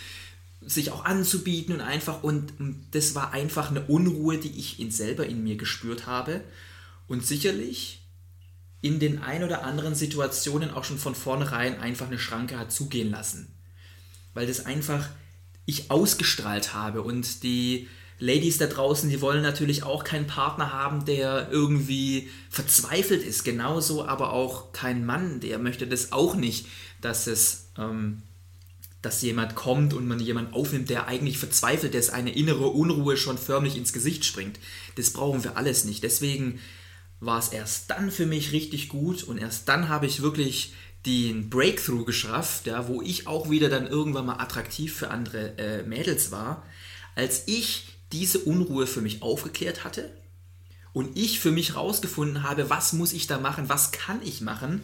sich 0.61 0.91
auch 0.91 1.07
anzubieten 1.07 1.77
und 1.77 1.81
einfach, 1.81 2.23
und 2.23 2.53
das 2.91 3.15
war 3.15 3.33
einfach 3.33 3.71
eine 3.71 3.87
Unruhe, 3.87 4.37
die 4.37 4.59
ich 4.59 4.79
in 4.79 4.91
selber 4.91 5.25
in 5.27 5.43
mir 5.43 5.57
gespürt 5.57 6.07
habe. 6.07 6.43
Und 7.09 7.27
sicherlich 7.27 8.07
in 8.83 9.01
den 9.01 9.23
ein 9.23 9.43
oder 9.43 9.65
anderen 9.65 9.95
Situationen 9.95 10.71
auch 10.71 10.85
schon 10.85 10.99
von 10.99 11.15
vornherein 11.15 11.81
einfach 11.81 12.09
eine 12.09 12.19
Schranke 12.19 12.59
hat 12.59 12.73
zugehen 12.73 13.11
lassen. 13.11 13.55
Weil 14.35 14.47
das 14.47 14.67
einfach 14.67 15.09
ich 15.67 15.91
ausgestrahlt 15.91 16.75
habe 16.75 17.03
und 17.03 17.43
die 17.43 17.89
Ladies 18.19 18.59
da 18.59 18.67
draußen, 18.67 19.11
die 19.11 19.21
wollen 19.21 19.43
natürlich 19.43 19.83
auch 19.83 20.05
keinen 20.05 20.29
Partner 20.29 20.73
haben, 20.73 21.05
der 21.05 21.49
irgendwie 21.51 22.31
verzweifelt 22.51 23.25
ist. 23.25 23.43
Genauso 23.43 24.07
aber 24.07 24.33
auch 24.33 24.73
kein 24.73 25.05
Mann, 25.05 25.41
der 25.41 25.59
möchte 25.59 25.89
das 25.89 26.13
auch 26.13 26.37
nicht, 26.37 26.67
dass 27.01 27.27
es, 27.27 27.71
ähm, 27.77 28.23
dass 29.03 29.23
jemand 29.23 29.57
kommt 29.57 29.93
und 29.93 30.07
man 30.07 30.21
jemanden 30.21 30.55
aufnimmt, 30.55 30.89
der 30.89 31.09
eigentlich 31.09 31.39
verzweifelt 31.39 31.97
ist, 31.97 32.11
eine 32.11 32.33
innere 32.33 32.69
Unruhe 32.69 33.17
schon 33.17 33.39
förmlich 33.39 33.77
ins 33.77 33.93
Gesicht 33.93 34.25
springt. 34.25 34.61
Das 34.95 35.13
brauchen 35.13 35.43
wir 35.43 35.57
alles 35.57 35.85
nicht. 35.85 36.05
Deswegen 36.05 36.61
war 37.19 37.41
es 37.41 37.49
erst 37.49 37.91
dann 37.91 38.13
für 38.13 38.27
mich 38.27 38.53
richtig 38.53 38.89
gut 38.89 39.25
und 39.25 39.39
erst 39.39 39.69
dann 39.69 39.89
habe 39.89 40.07
ich 40.07 40.23
wirklich 40.23 40.75
den 41.07 41.51
Breakthrough 41.51 42.05
geschafft, 42.05 42.67
ja, 42.67 42.87
wo 42.89 43.03
ich 43.03 43.27
auch 43.27 43.51
wieder 43.51 43.69
dann 43.69 43.87
irgendwann 43.87 44.27
mal 44.27 44.39
attraktiv 44.39 44.95
für 44.95 45.11
andere 45.11 45.59
äh, 45.59 45.83
Mädels 45.83 46.31
war, 46.31 46.65
als 47.15 47.45
ich 47.47 47.87
diese 48.13 48.39
Unruhe 48.41 48.87
für 48.87 49.01
mich 49.01 49.23
aufgeklärt 49.23 49.85
hatte 49.85 50.11
und 50.93 51.17
ich 51.19 51.41
für 51.41 51.51
mich 51.51 51.75
rausgefunden 51.75 52.43
habe, 52.43 52.71
was 52.71 52.93
muss 52.93 53.13
ich 53.13 53.27
da 53.27 53.39
machen, 53.39 53.69
was 53.69 53.91
kann 53.91 54.21
ich 54.23 54.41
machen, 54.43 54.83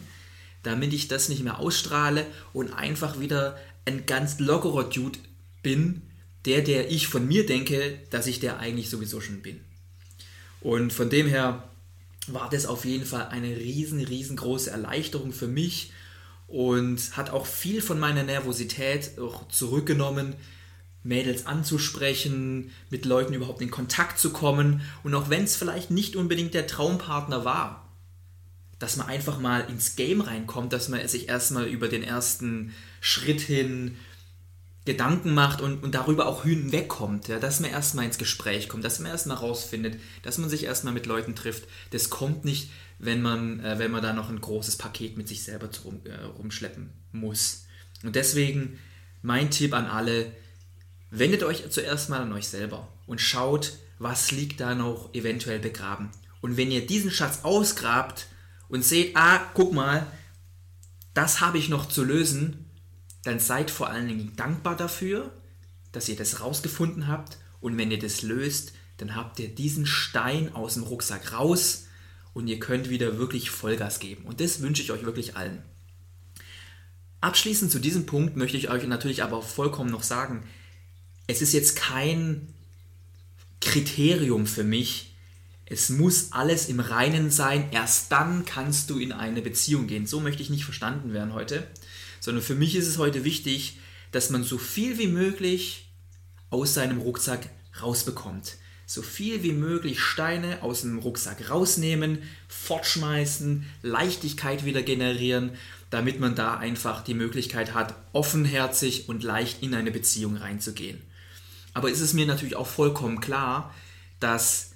damit 0.63 0.93
ich 0.93 1.07
das 1.07 1.29
nicht 1.29 1.43
mehr 1.43 1.59
ausstrahle 1.59 2.25
und 2.51 2.73
einfach 2.73 3.19
wieder 3.19 3.57
ein 3.85 4.05
ganz 4.05 4.39
lockerer 4.39 4.83
Dude 4.83 5.19
bin, 5.63 6.01
der, 6.45 6.61
der 6.61 6.91
ich 6.91 7.07
von 7.07 7.27
mir 7.27 7.45
denke, 7.45 7.99
dass 8.09 8.27
ich 8.27 8.39
der 8.39 8.59
eigentlich 8.59 8.89
sowieso 8.89 9.21
schon 9.21 9.41
bin. 9.41 9.61
Und 10.61 10.91
von 10.91 11.09
dem 11.09 11.27
her 11.27 11.69
war 12.27 12.49
das 12.49 12.65
auf 12.65 12.85
jeden 12.85 13.05
Fall 13.05 13.27
eine 13.27 13.55
riesen, 13.55 13.99
riesengroße 14.03 14.69
Erleichterung 14.69 15.31
für 15.31 15.47
mich 15.47 15.91
und 16.49 17.15
hat 17.15 17.29
auch 17.29 17.45
viel 17.45 17.81
von 17.81 17.99
meiner 17.99 18.23
Nervosität 18.23 19.11
zurückgenommen, 19.49 20.35
Mädels 21.03 21.45
anzusprechen, 21.45 22.71
mit 22.89 23.05
Leuten 23.05 23.33
überhaupt 23.33 23.61
in 23.61 23.71
Kontakt 23.71 24.19
zu 24.19 24.31
kommen. 24.31 24.81
Und 25.03 25.15
auch 25.15 25.29
wenn 25.29 25.43
es 25.43 25.55
vielleicht 25.55 25.91
nicht 25.91 26.15
unbedingt 26.15 26.53
der 26.53 26.67
Traumpartner 26.67 27.45
war, 27.45 27.87
dass 28.79 28.97
man 28.97 29.07
einfach 29.07 29.39
mal 29.39 29.61
ins 29.69 29.95
Game 29.95 30.21
reinkommt, 30.21 30.73
dass 30.73 30.89
man 30.89 31.05
sich 31.07 31.29
erstmal 31.29 31.65
über 31.65 31.87
den 31.87 32.03
ersten 32.03 32.73
Schritt 33.01 33.41
hin 33.41 33.97
Gedanken 34.89 35.35
macht 35.35 35.61
und, 35.61 35.83
und 35.83 35.93
darüber 35.93 36.25
auch 36.25 36.45
hinwegkommt, 36.45 37.27
ja, 37.27 37.37
dass 37.37 37.59
man 37.59 37.69
erstmal 37.69 38.05
ins 38.05 38.17
Gespräch 38.17 38.67
kommt, 38.67 38.83
dass 38.83 38.97
man 38.97 39.11
erstmal 39.11 39.37
rausfindet, 39.37 39.99
dass 40.23 40.39
man 40.39 40.49
sich 40.49 40.63
erstmal 40.63 40.95
mit 40.95 41.05
Leuten 41.05 41.35
trifft. 41.35 41.65
Das 41.91 42.09
kommt 42.09 42.43
nicht, 42.43 42.71
wenn 42.97 43.21
man, 43.21 43.59
äh, 43.59 43.77
wenn 43.77 43.91
man 43.91 44.01
da 44.01 44.13
noch 44.13 44.29
ein 44.29 44.41
großes 44.41 44.77
Paket 44.77 45.15
mit 45.15 45.27
sich 45.27 45.43
selber 45.43 45.69
rum, 45.85 46.01
äh, 46.05 46.23
rumschleppen 46.23 46.89
muss. 47.11 47.65
Und 48.01 48.15
deswegen 48.15 48.79
mein 49.21 49.51
Tipp 49.51 49.75
an 49.75 49.85
alle, 49.85 50.31
wendet 51.11 51.43
euch 51.43 51.69
zuerst 51.69 52.09
mal 52.09 52.21
an 52.21 52.33
euch 52.33 52.47
selber 52.47 52.87
und 53.05 53.21
schaut, 53.21 53.73
was 53.99 54.31
liegt 54.31 54.59
da 54.59 54.73
noch 54.73 55.13
eventuell 55.13 55.59
begraben. 55.59 56.09
Und 56.41 56.57
wenn 56.57 56.71
ihr 56.71 56.87
diesen 56.87 57.11
Schatz 57.11 57.41
ausgrabt 57.43 58.25
und 58.69 58.83
seht, 58.83 59.15
ah, 59.15 59.39
guck 59.53 59.71
mal, 59.71 60.07
das 61.13 61.41
habe 61.41 61.59
ich 61.59 61.69
noch 61.69 61.87
zu 61.87 62.03
lösen, 62.03 62.68
dann 63.29 63.39
seid 63.39 63.69
vor 63.69 63.89
allen 63.89 64.07
Dingen 64.07 64.33
dankbar 64.35 64.75
dafür, 64.75 65.31
dass 65.91 66.09
ihr 66.09 66.15
das 66.15 66.41
rausgefunden 66.41 67.07
habt. 67.07 67.37
Und 67.61 67.77
wenn 67.77 67.91
ihr 67.91 67.99
das 67.99 68.23
löst, 68.23 68.73
dann 68.97 69.15
habt 69.15 69.39
ihr 69.39 69.49
diesen 69.49 69.85
Stein 69.85 70.53
aus 70.55 70.73
dem 70.73 70.83
Rucksack 70.83 71.33
raus 71.33 71.85
und 72.33 72.47
ihr 72.47 72.59
könnt 72.59 72.89
wieder 72.89 73.17
wirklich 73.17 73.51
Vollgas 73.51 73.99
geben. 73.99 74.25
Und 74.25 74.41
das 74.41 74.61
wünsche 74.61 74.81
ich 74.81 74.91
euch 74.91 75.05
wirklich 75.05 75.37
allen. 75.37 75.61
Abschließend 77.21 77.71
zu 77.71 77.79
diesem 77.79 78.05
Punkt 78.05 78.35
möchte 78.35 78.57
ich 78.57 78.69
euch 78.69 78.87
natürlich 78.87 79.23
aber 79.23 79.41
vollkommen 79.41 79.91
noch 79.91 80.03
sagen, 80.03 80.43
es 81.27 81.41
ist 81.41 81.53
jetzt 81.53 81.75
kein 81.75 82.53
Kriterium 83.61 84.47
für 84.47 84.63
mich, 84.63 85.13
es 85.65 85.89
muss 85.89 86.31
alles 86.31 86.67
im 86.67 86.79
Reinen 86.79 87.29
sein, 87.29 87.69
erst 87.71 88.11
dann 88.11 88.45
kannst 88.45 88.89
du 88.89 88.97
in 88.97 89.11
eine 89.11 89.43
Beziehung 89.43 89.85
gehen. 89.85 90.07
So 90.07 90.19
möchte 90.19 90.41
ich 90.41 90.49
nicht 90.49 90.63
verstanden 90.63 91.13
werden 91.13 91.33
heute 91.33 91.67
sondern 92.19 92.43
für 92.43 92.55
mich 92.55 92.75
ist 92.75 92.87
es 92.87 92.97
heute 92.97 93.23
wichtig, 93.23 93.77
dass 94.11 94.29
man 94.29 94.43
so 94.43 94.57
viel 94.57 94.97
wie 94.97 95.07
möglich 95.07 95.89
aus 96.49 96.73
seinem 96.73 96.99
Rucksack 96.99 97.49
rausbekommt. 97.81 98.57
So 98.85 99.03
viel 99.03 99.43
wie 99.43 99.51
möglich 99.51 99.99
Steine 99.99 100.63
aus 100.63 100.81
dem 100.81 100.97
Rucksack 100.97 101.49
rausnehmen, 101.49 102.23
fortschmeißen, 102.47 103.65
Leichtigkeit 103.83 104.65
wieder 104.65 104.81
generieren, 104.81 105.51
damit 105.91 106.19
man 106.19 106.35
da 106.35 106.57
einfach 106.57 107.03
die 107.03 107.13
Möglichkeit 107.13 107.75
hat, 107.75 107.93
offenherzig 108.13 109.07
und 109.07 109.23
leicht 109.23 109.61
in 109.61 109.75
eine 109.75 109.91
Beziehung 109.91 110.37
reinzugehen. 110.37 110.99
Aber 111.73 111.91
ist 111.91 112.01
es 112.01 112.13
mir 112.13 112.25
natürlich 112.25 112.55
auch 112.55 112.67
vollkommen 112.67 113.21
klar, 113.21 113.73
dass 114.19 114.71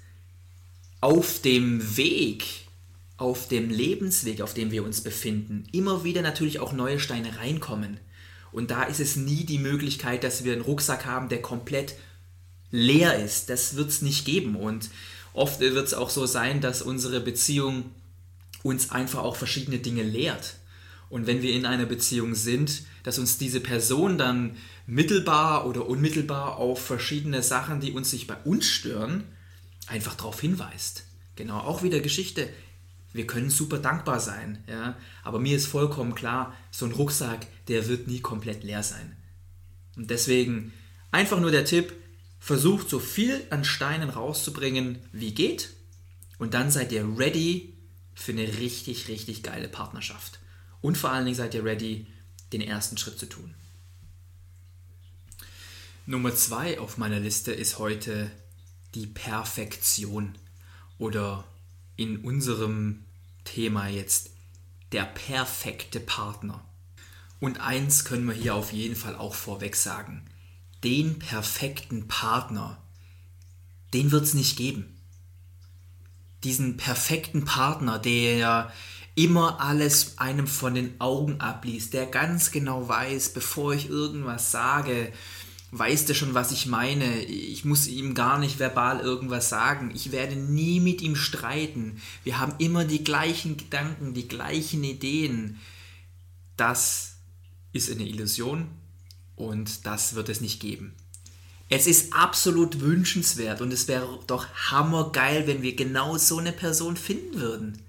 auf 1.00 1.40
dem 1.42 1.96
Weg 1.96 2.63
auf 3.16 3.48
dem 3.48 3.70
Lebensweg, 3.70 4.40
auf 4.40 4.54
dem 4.54 4.70
wir 4.70 4.84
uns 4.84 5.00
befinden, 5.02 5.64
immer 5.72 6.04
wieder 6.04 6.22
natürlich 6.22 6.58
auch 6.58 6.72
neue 6.72 6.98
Steine 6.98 7.38
reinkommen. 7.38 8.00
Und 8.52 8.70
da 8.70 8.84
ist 8.84 9.00
es 9.00 9.16
nie 9.16 9.44
die 9.44 9.58
Möglichkeit, 9.58 10.24
dass 10.24 10.44
wir 10.44 10.52
einen 10.52 10.62
Rucksack 10.62 11.06
haben, 11.06 11.28
der 11.28 11.42
komplett 11.42 11.96
leer 12.70 13.18
ist. 13.18 13.50
Das 13.50 13.76
wird 13.76 13.88
es 13.88 14.02
nicht 14.02 14.24
geben. 14.24 14.56
Und 14.56 14.90
oft 15.32 15.60
wird 15.60 15.76
es 15.76 15.94
auch 15.94 16.10
so 16.10 16.26
sein, 16.26 16.60
dass 16.60 16.82
unsere 16.82 17.20
Beziehung 17.20 17.90
uns 18.62 18.90
einfach 18.90 19.20
auch 19.20 19.36
verschiedene 19.36 19.78
Dinge 19.78 20.02
lehrt. 20.02 20.56
Und 21.10 21.26
wenn 21.26 21.42
wir 21.42 21.52
in 21.52 21.66
einer 21.66 21.86
Beziehung 21.86 22.34
sind, 22.34 22.82
dass 23.02 23.18
uns 23.18 23.38
diese 23.38 23.60
Person 23.60 24.18
dann 24.18 24.56
mittelbar 24.86 25.66
oder 25.66 25.86
unmittelbar 25.86 26.56
auf 26.56 26.84
verschiedene 26.84 27.42
Sachen, 27.42 27.80
die 27.80 27.92
uns 27.92 28.10
sich 28.10 28.26
bei 28.26 28.36
uns 28.44 28.66
stören, 28.66 29.24
einfach 29.86 30.14
darauf 30.14 30.40
hinweist. 30.40 31.04
Genau, 31.36 31.58
auch 31.58 31.82
wieder 31.82 32.00
Geschichte 32.00 32.48
wir 33.14 33.26
können 33.26 33.48
super 33.48 33.78
dankbar 33.78 34.20
sein, 34.20 34.62
ja, 34.66 34.96
aber 35.22 35.38
mir 35.38 35.56
ist 35.56 35.66
vollkommen 35.66 36.14
klar, 36.14 36.54
so 36.70 36.84
ein 36.84 36.92
Rucksack, 36.92 37.46
der 37.68 37.88
wird 37.88 38.08
nie 38.08 38.20
komplett 38.20 38.64
leer 38.64 38.82
sein. 38.82 39.16
Und 39.96 40.10
deswegen 40.10 40.72
einfach 41.12 41.40
nur 41.40 41.52
der 41.52 41.64
Tipp, 41.64 41.94
versucht 42.40 42.90
so 42.90 42.98
viel 42.98 43.40
an 43.50 43.64
Steinen 43.64 44.10
rauszubringen, 44.10 44.98
wie 45.12 45.32
geht, 45.32 45.70
und 46.38 46.54
dann 46.54 46.70
seid 46.72 46.90
ihr 46.90 47.16
ready 47.16 47.78
für 48.14 48.32
eine 48.32 48.58
richtig, 48.58 49.08
richtig 49.08 49.44
geile 49.44 49.68
Partnerschaft. 49.68 50.40
Und 50.80 50.98
vor 50.98 51.10
allen 51.10 51.24
Dingen 51.24 51.36
seid 51.36 51.54
ihr 51.54 51.64
ready, 51.64 52.08
den 52.52 52.60
ersten 52.60 52.98
Schritt 52.98 53.18
zu 53.18 53.26
tun. 53.26 53.54
Nummer 56.04 56.34
zwei 56.34 56.80
auf 56.80 56.98
meiner 56.98 57.20
Liste 57.20 57.52
ist 57.52 57.78
heute 57.78 58.30
die 58.94 59.06
Perfektion 59.06 60.36
oder 60.98 61.44
in 61.96 62.18
unserem 62.18 63.03
Thema 63.44 63.88
jetzt 63.88 64.30
der 64.92 65.04
perfekte 65.04 66.00
Partner. 66.00 66.64
Und 67.40 67.60
eins 67.60 68.04
können 68.04 68.26
wir 68.26 68.34
hier 68.34 68.54
auf 68.54 68.72
jeden 68.72 68.96
Fall 68.96 69.16
auch 69.16 69.34
vorweg 69.34 69.76
sagen. 69.76 70.24
Den 70.82 71.18
perfekten 71.18 72.08
Partner, 72.08 72.82
den 73.92 74.10
wird 74.10 74.24
es 74.24 74.34
nicht 74.34 74.56
geben. 74.56 75.00
Diesen 76.42 76.76
perfekten 76.76 77.44
Partner, 77.44 77.98
der 77.98 78.72
immer 79.14 79.60
alles 79.60 80.18
einem 80.18 80.46
von 80.46 80.74
den 80.74 81.00
Augen 81.00 81.40
abliest, 81.40 81.92
der 81.92 82.06
ganz 82.06 82.50
genau 82.50 82.88
weiß, 82.88 83.32
bevor 83.32 83.72
ich 83.74 83.88
irgendwas 83.88 84.50
sage, 84.50 85.12
weiß 85.78 86.06
der 86.06 86.14
schon, 86.14 86.34
was 86.34 86.52
ich 86.52 86.66
meine. 86.66 87.22
Ich 87.24 87.64
muss 87.64 87.86
ihm 87.86 88.14
gar 88.14 88.38
nicht 88.38 88.58
verbal 88.58 89.00
irgendwas 89.00 89.48
sagen. 89.48 89.90
Ich 89.94 90.12
werde 90.12 90.36
nie 90.36 90.80
mit 90.80 91.02
ihm 91.02 91.16
streiten. 91.16 92.00
Wir 92.22 92.38
haben 92.38 92.54
immer 92.58 92.84
die 92.84 93.02
gleichen 93.02 93.56
Gedanken, 93.56 94.14
die 94.14 94.28
gleichen 94.28 94.84
Ideen. 94.84 95.58
Das 96.56 97.16
ist 97.72 97.90
eine 97.90 98.06
Illusion 98.06 98.68
und 99.34 99.84
das 99.86 100.14
wird 100.14 100.28
es 100.28 100.40
nicht 100.40 100.60
geben. 100.60 100.94
Es 101.68 101.86
ist 101.86 102.12
absolut 102.12 102.80
wünschenswert 102.80 103.60
und 103.60 103.72
es 103.72 103.88
wäre 103.88 104.20
doch 104.26 104.46
hammergeil, 104.70 105.46
wenn 105.46 105.62
wir 105.62 105.74
genau 105.74 106.16
so 106.18 106.38
eine 106.38 106.52
Person 106.52 106.96
finden 106.96 107.40
würden. 107.40 107.82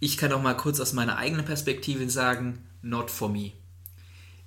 Ich 0.00 0.16
kann 0.16 0.32
auch 0.32 0.42
mal 0.42 0.56
kurz 0.56 0.80
aus 0.80 0.92
meiner 0.92 1.16
eigenen 1.16 1.44
Perspektive 1.44 2.08
sagen, 2.10 2.66
not 2.82 3.10
for 3.10 3.28
me. 3.28 3.52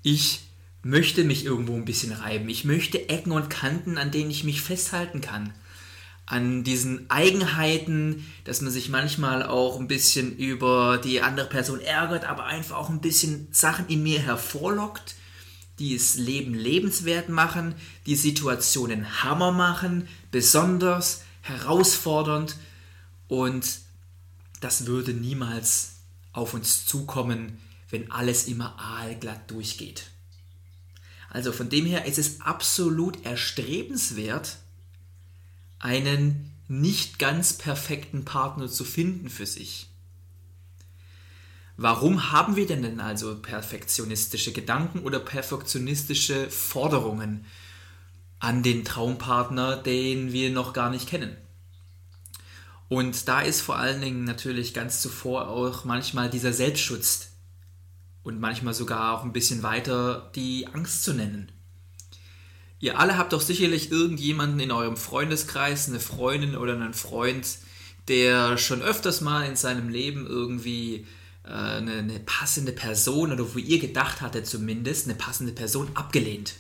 Ich 0.01 0.50
möchte 0.83 1.23
mich 1.23 1.45
irgendwo 1.45 1.75
ein 1.75 1.85
bisschen 1.85 2.11
reiben. 2.11 2.49
Ich 2.49 2.65
möchte 2.65 3.09
Ecken 3.09 3.31
und 3.31 3.49
Kanten, 3.49 3.97
an 3.97 4.11
denen 4.11 4.31
ich 4.31 4.43
mich 4.43 4.61
festhalten 4.61 5.21
kann. 5.21 5.53
An 6.25 6.63
diesen 6.63 7.09
Eigenheiten, 7.09 8.25
dass 8.45 8.61
man 8.61 8.71
sich 8.71 8.89
manchmal 8.89 9.43
auch 9.43 9.79
ein 9.79 9.87
bisschen 9.87 10.35
über 10.37 10.97
die 10.97 11.21
andere 11.21 11.47
Person 11.47 11.81
ärgert, 11.81 12.25
aber 12.25 12.45
einfach 12.45 12.77
auch 12.77 12.89
ein 12.89 13.01
bisschen 13.01 13.47
Sachen 13.51 13.87
in 13.87 14.01
mir 14.01 14.19
hervorlockt, 14.19 15.15
die 15.77 15.95
das 15.97 16.15
Leben 16.15 16.53
lebenswert 16.53 17.29
machen, 17.29 17.75
die 18.05 18.15
Situationen 18.15 19.23
Hammer 19.23 19.51
machen, 19.51 20.07
besonders 20.31 21.23
herausfordernd 21.41 22.55
und 23.27 23.65
das 24.61 24.85
würde 24.85 25.13
niemals 25.13 25.95
auf 26.33 26.53
uns 26.53 26.85
zukommen, 26.85 27.59
wenn 27.89 28.11
alles 28.11 28.47
immer 28.47 28.79
aalglatt 28.79 29.49
durchgeht. 29.49 30.11
Also 31.31 31.53
von 31.53 31.69
dem 31.69 31.85
her 31.85 32.05
ist 32.05 32.17
es 32.17 32.41
absolut 32.41 33.25
erstrebenswert, 33.25 34.57
einen 35.79 36.51
nicht 36.67 37.19
ganz 37.19 37.53
perfekten 37.53 38.25
Partner 38.25 38.67
zu 38.67 38.83
finden 38.83 39.29
für 39.29 39.45
sich. 39.45 39.87
Warum 41.77 42.33
haben 42.33 42.57
wir 42.57 42.67
denn, 42.67 42.81
denn 42.81 42.99
also 42.99 43.41
perfektionistische 43.41 44.51
Gedanken 44.51 44.99
oder 44.99 45.19
perfektionistische 45.19 46.49
Forderungen 46.49 47.45
an 48.39 48.61
den 48.61 48.83
Traumpartner, 48.83 49.77
den 49.77 50.33
wir 50.33 50.51
noch 50.51 50.73
gar 50.73 50.89
nicht 50.89 51.07
kennen? 51.07 51.37
Und 52.89 53.29
da 53.29 53.39
ist 53.39 53.61
vor 53.61 53.77
allen 53.77 54.01
Dingen 54.01 54.25
natürlich 54.25 54.73
ganz 54.73 55.01
zuvor 55.01 55.47
auch 55.47 55.85
manchmal 55.85 56.29
dieser 56.29 56.51
Selbstschutz 56.51 57.30
und 58.23 58.39
manchmal 58.39 58.73
sogar 58.73 59.13
auch 59.13 59.23
ein 59.23 59.33
bisschen 59.33 59.63
weiter 59.63 60.31
die 60.35 60.67
Angst 60.67 61.03
zu 61.03 61.13
nennen. 61.13 61.51
Ihr 62.79 62.99
alle 62.99 63.17
habt 63.17 63.33
doch 63.33 63.41
sicherlich 63.41 63.91
irgendjemanden 63.91 64.59
in 64.59 64.71
eurem 64.71 64.97
Freundeskreis, 64.97 65.87
eine 65.87 65.99
Freundin 65.99 66.55
oder 66.55 66.73
einen 66.73 66.93
Freund, 66.93 67.47
der 68.07 68.57
schon 68.57 68.81
öfters 68.81 69.21
mal 69.21 69.45
in 69.47 69.55
seinem 69.55 69.89
Leben 69.89 70.25
irgendwie 70.25 71.05
äh, 71.43 71.49
eine, 71.49 71.93
eine, 71.97 72.19
passende 72.19 72.71
Person 72.71 73.31
oder 73.31 73.53
wo 73.53 73.59
ihr 73.59 73.79
gedacht 73.79 74.21
hattet 74.21 74.47
zumindest, 74.47 75.05
eine 75.05 75.15
passende 75.15 75.53
Person 75.53 75.89
abgelehnt. 75.93 76.55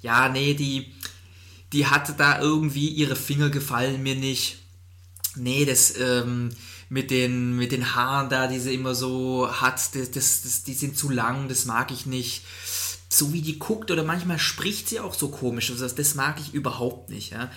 Ja, 0.00 0.30
nee, 0.30 0.54
die, 0.54 0.92
die 1.72 1.86
hatte 1.86 2.14
da 2.14 2.40
irgendwie, 2.40 2.88
ihre 2.88 3.16
Finger 3.16 3.50
gefallen 3.50 4.02
mir 4.02 4.14
nicht. 4.14 4.58
Nee, 5.34 5.66
das, 5.66 5.94
ähm, 5.98 6.50
mit 6.88 7.10
den, 7.10 7.56
mit 7.56 7.72
den 7.72 7.94
Haaren 7.94 8.28
da, 8.28 8.46
die 8.46 8.60
sie 8.60 8.74
immer 8.74 8.94
so 8.94 9.50
hat, 9.50 9.94
das, 9.94 10.10
das, 10.10 10.42
das, 10.42 10.62
die 10.62 10.74
sind 10.74 10.96
zu 10.96 11.10
lang, 11.10 11.48
das 11.48 11.64
mag 11.64 11.90
ich 11.90 12.06
nicht. 12.06 12.44
So 13.08 13.32
wie 13.32 13.42
die 13.42 13.58
guckt 13.58 13.90
oder 13.90 14.04
manchmal 14.04 14.38
spricht 14.38 14.88
sie 14.88 15.00
auch 15.00 15.14
so 15.14 15.28
komisch, 15.28 15.70
also 15.70 15.84
das, 15.84 15.94
das 15.94 16.14
mag 16.14 16.40
ich 16.40 16.54
überhaupt 16.54 17.10
nicht. 17.10 17.32
Ja. 17.32 17.50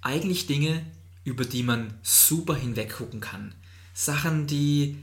Eigentlich 0.00 0.46
Dinge, 0.46 0.84
über 1.24 1.44
die 1.44 1.62
man 1.62 1.98
super 2.02 2.54
hinweggucken 2.54 3.20
kann. 3.20 3.54
Sachen, 3.94 4.46
die 4.46 4.98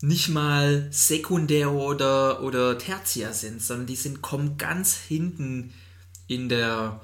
nicht 0.00 0.28
mal 0.28 0.88
sekundär 0.90 1.72
oder, 1.72 2.42
oder 2.42 2.78
tertiär 2.78 3.32
sind, 3.32 3.62
sondern 3.62 3.86
die 3.86 3.96
sind, 3.96 4.22
kommen 4.22 4.56
ganz 4.58 4.96
hinten 4.96 5.72
in 6.26 6.48
der 6.48 7.00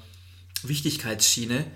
Wichtigkeitsschiene. 0.63 1.67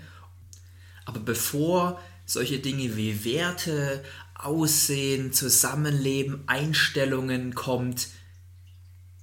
Aber 1.05 1.19
bevor 1.19 1.99
solche 2.29 2.59
Dinge 2.59 2.95
wie 2.95 3.25
Werte, 3.25 4.03
Aussehen, 4.35 5.33
Zusammenleben, 5.33 6.43
Einstellungen 6.47 7.55
kommt, 7.55 8.07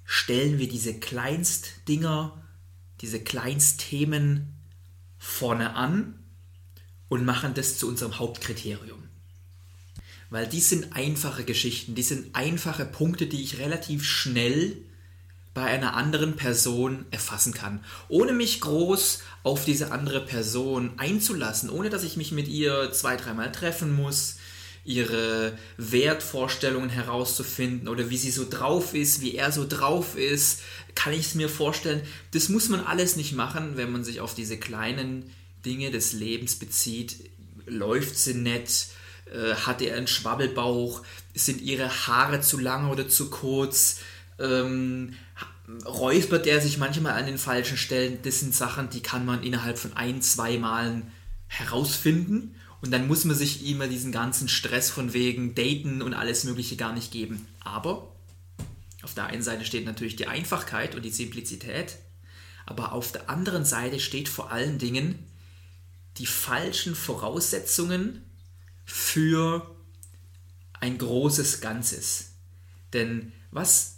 stellen 0.04 0.58
wir 0.58 0.68
diese 0.68 0.98
Kleinstdinger, 0.98 2.44
diese 3.00 3.20
Kleinstthemen 3.22 4.54
vorne 5.18 5.74
an 5.74 6.18
und 7.08 7.24
machen 7.24 7.54
das 7.54 7.78
zu 7.78 7.86
unserem 7.86 8.18
Hauptkriterium. 8.18 9.04
Weil 10.28 10.48
die 10.48 10.60
sind 10.60 10.96
einfache 10.96 11.44
Geschichten, 11.44 11.94
die 11.94 12.02
sind 12.02 12.34
einfache 12.34 12.84
Punkte, 12.84 13.28
die 13.28 13.42
ich 13.42 13.58
relativ 13.58 14.04
schnell 14.04 14.76
bei 15.56 15.64
einer 15.64 15.94
anderen 15.94 16.36
Person 16.36 17.06
erfassen 17.10 17.54
kann, 17.54 17.82
ohne 18.08 18.34
mich 18.34 18.60
groß 18.60 19.22
auf 19.42 19.64
diese 19.64 19.90
andere 19.90 20.20
Person 20.20 20.92
einzulassen, 20.98 21.70
ohne 21.70 21.88
dass 21.88 22.04
ich 22.04 22.18
mich 22.18 22.30
mit 22.30 22.46
ihr 22.46 22.92
zwei, 22.92 23.16
dreimal 23.16 23.50
treffen 23.52 23.96
muss, 23.96 24.36
ihre 24.84 25.56
Wertvorstellungen 25.78 26.90
herauszufinden 26.90 27.88
oder 27.88 28.10
wie 28.10 28.18
sie 28.18 28.30
so 28.30 28.46
drauf 28.48 28.92
ist, 28.92 29.22
wie 29.22 29.34
er 29.34 29.50
so 29.50 29.66
drauf 29.66 30.18
ist, 30.18 30.60
kann 30.94 31.14
ich 31.14 31.20
es 31.20 31.34
mir 31.34 31.48
vorstellen. 31.48 32.02
Das 32.32 32.50
muss 32.50 32.68
man 32.68 32.80
alles 32.80 33.16
nicht 33.16 33.32
machen, 33.32 33.78
wenn 33.78 33.90
man 33.90 34.04
sich 34.04 34.20
auf 34.20 34.34
diese 34.34 34.58
kleinen 34.58 35.32
Dinge 35.64 35.90
des 35.90 36.12
Lebens 36.12 36.56
bezieht. 36.56 37.16
Läuft 37.64 38.18
sie 38.18 38.34
nett? 38.34 38.88
Äh, 39.32 39.54
hat 39.54 39.80
er 39.80 39.96
einen 39.96 40.06
Schwabbelbauch? 40.06 41.02
Sind 41.34 41.62
ihre 41.62 41.88
Haare 42.06 42.42
zu 42.42 42.58
lang 42.58 42.90
oder 42.90 43.08
zu 43.08 43.30
kurz? 43.30 44.00
ähm, 44.38 45.14
räuspert 45.84 46.46
er 46.46 46.60
sich 46.60 46.78
manchmal 46.78 47.12
an 47.12 47.26
den 47.26 47.38
falschen 47.38 47.76
Stellen. 47.76 48.18
Das 48.22 48.40
sind 48.40 48.54
Sachen, 48.54 48.90
die 48.90 49.02
kann 49.02 49.24
man 49.24 49.42
innerhalb 49.42 49.78
von 49.78 49.92
ein, 49.94 50.22
zwei 50.22 50.58
Malen 50.58 51.10
herausfinden. 51.48 52.54
Und 52.82 52.90
dann 52.92 53.06
muss 53.06 53.24
man 53.24 53.36
sich 53.36 53.66
immer 53.68 53.88
diesen 53.88 54.12
ganzen 54.12 54.48
Stress 54.48 54.90
von 54.90 55.12
wegen 55.12 55.54
Daten 55.54 56.02
und 56.02 56.14
alles 56.14 56.44
Mögliche 56.44 56.76
gar 56.76 56.92
nicht 56.92 57.10
geben. 57.10 57.46
Aber 57.60 58.12
auf 59.02 59.14
der 59.14 59.26
einen 59.26 59.42
Seite 59.42 59.64
steht 59.64 59.86
natürlich 59.86 60.16
die 60.16 60.28
Einfachkeit 60.28 60.94
und 60.94 61.04
die 61.04 61.10
Simplizität. 61.10 61.96
Aber 62.64 62.92
auf 62.92 63.12
der 63.12 63.30
anderen 63.30 63.64
Seite 63.64 63.98
steht 63.98 64.28
vor 64.28 64.52
allen 64.52 64.78
Dingen 64.78 65.18
die 66.18 66.26
falschen 66.26 66.94
Voraussetzungen 66.94 68.24
für 68.84 69.74
ein 70.80 70.98
großes 70.98 71.60
Ganzes. 71.60 72.32
Denn 72.92 73.32
was 73.50 73.95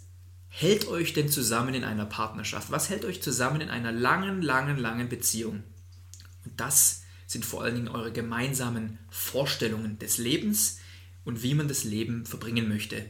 hält 0.59 0.89
euch 0.89 1.13
denn 1.13 1.29
zusammen 1.29 1.73
in 1.73 1.85
einer 1.85 2.05
Partnerschaft? 2.05 2.69
Was 2.69 2.89
hält 2.89 3.05
euch 3.05 3.21
zusammen 3.21 3.61
in 3.61 3.69
einer 3.69 3.93
langen, 3.93 4.41
langen, 4.41 4.77
langen 4.77 5.07
Beziehung? 5.07 5.63
Und 6.43 6.59
das 6.59 7.03
sind 7.27 7.45
vor 7.45 7.63
allen 7.63 7.75
Dingen 7.75 7.87
eure 7.87 8.11
gemeinsamen 8.11 8.99
Vorstellungen 9.09 9.99
des 9.99 10.17
Lebens 10.17 10.79
und 11.23 11.43
wie 11.43 11.53
man 11.53 11.69
das 11.69 11.85
Leben 11.85 12.25
verbringen 12.25 12.67
möchte. 12.67 13.05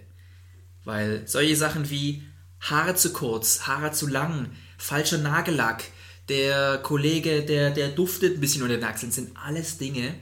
Weil 0.86 1.28
solche 1.28 1.56
Sachen 1.56 1.90
wie 1.90 2.24
Haare 2.60 2.94
zu 2.94 3.14
kurz, 3.14 3.62
Haare 3.62 3.94
zu 3.94 4.06
lang, 4.06 4.52
falscher 4.78 5.18
Nagellack, 5.18 5.86
der 6.28 6.78
Kollege, 6.78 7.44
der, 7.44 7.72
der 7.72 7.90
duftet 7.90 8.36
ein 8.38 8.42
bisschen 8.42 8.62
unter 8.62 8.76
den 8.76 8.84
Achseln, 8.84 9.12
sind 9.12 9.36
alles 9.36 9.80
Dinge, 9.80 10.14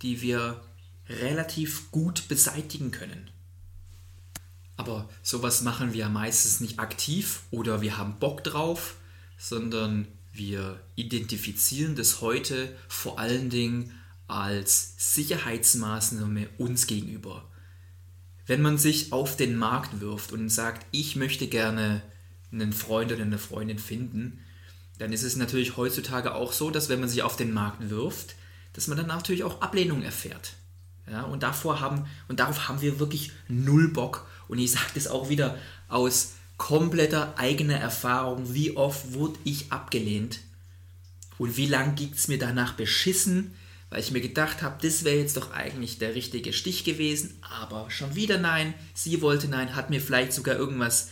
die 0.00 0.22
wir 0.22 0.62
relativ 1.06 1.90
gut 1.90 2.28
beseitigen 2.28 2.92
können. 2.92 3.28
Aber 4.76 5.08
sowas 5.22 5.62
machen 5.62 5.92
wir 5.92 6.08
meistens 6.08 6.60
nicht 6.60 6.78
aktiv 6.78 7.42
oder 7.50 7.80
wir 7.80 7.96
haben 7.96 8.18
Bock 8.18 8.42
drauf, 8.42 8.96
sondern 9.38 10.08
wir 10.32 10.80
identifizieren 10.96 11.94
das 11.94 12.20
heute 12.20 12.74
vor 12.88 13.18
allen 13.18 13.50
Dingen 13.50 13.92
als 14.26 14.94
Sicherheitsmaßnahme 15.14 16.48
uns 16.58 16.86
gegenüber. 16.86 17.48
Wenn 18.46 18.62
man 18.62 18.78
sich 18.78 19.12
auf 19.12 19.36
den 19.36 19.56
Markt 19.56 20.00
wirft 20.00 20.32
und 20.32 20.48
sagt, 20.48 20.86
ich 20.90 21.16
möchte 21.16 21.46
gerne 21.46 22.02
einen 22.52 22.72
Freund 22.72 23.12
oder 23.12 23.22
eine 23.22 23.38
Freundin 23.38 23.78
finden, 23.78 24.40
dann 24.98 25.12
ist 25.12 25.22
es 25.22 25.36
natürlich 25.36 25.76
heutzutage 25.76 26.34
auch 26.34 26.52
so, 26.52 26.70
dass 26.70 26.88
wenn 26.88 27.00
man 27.00 27.08
sich 27.08 27.22
auf 27.22 27.36
den 27.36 27.52
Markt 27.52 27.90
wirft, 27.90 28.36
dass 28.72 28.88
man 28.88 28.98
dann 28.98 29.06
natürlich 29.06 29.44
auch 29.44 29.60
Ablehnung 29.60 30.02
erfährt. 30.02 30.54
Ja, 31.10 31.22
und, 31.22 31.42
davor 31.42 31.80
haben, 31.80 32.06
und 32.28 32.40
darauf 32.40 32.68
haben 32.68 32.80
wir 32.80 32.98
wirklich 32.98 33.32
null 33.48 33.88
Bock. 33.88 34.26
Und 34.48 34.58
ich 34.58 34.72
sage 34.72 34.90
das 34.94 35.06
auch 35.06 35.28
wieder 35.28 35.58
aus 35.88 36.32
kompletter 36.56 37.34
eigener 37.38 37.76
Erfahrung, 37.76 38.54
wie 38.54 38.76
oft 38.76 39.12
wurde 39.12 39.38
ich 39.44 39.72
abgelehnt 39.72 40.40
und 41.38 41.56
wie 41.56 41.66
lang 41.66 41.94
ging 41.94 42.12
es 42.14 42.28
mir 42.28 42.38
danach 42.38 42.74
beschissen, 42.74 43.54
weil 43.90 44.00
ich 44.00 44.12
mir 44.12 44.20
gedacht 44.20 44.62
habe, 44.62 44.84
das 44.86 45.04
wäre 45.04 45.18
jetzt 45.18 45.36
doch 45.36 45.52
eigentlich 45.52 45.98
der 45.98 46.14
richtige 46.14 46.52
Stich 46.52 46.84
gewesen, 46.84 47.38
aber 47.42 47.90
schon 47.90 48.14
wieder 48.14 48.38
nein, 48.38 48.74
sie 48.94 49.20
wollte 49.20 49.48
nein, 49.48 49.74
hat 49.74 49.90
mir 49.90 50.00
vielleicht 50.00 50.32
sogar 50.32 50.56
irgendwas 50.56 51.10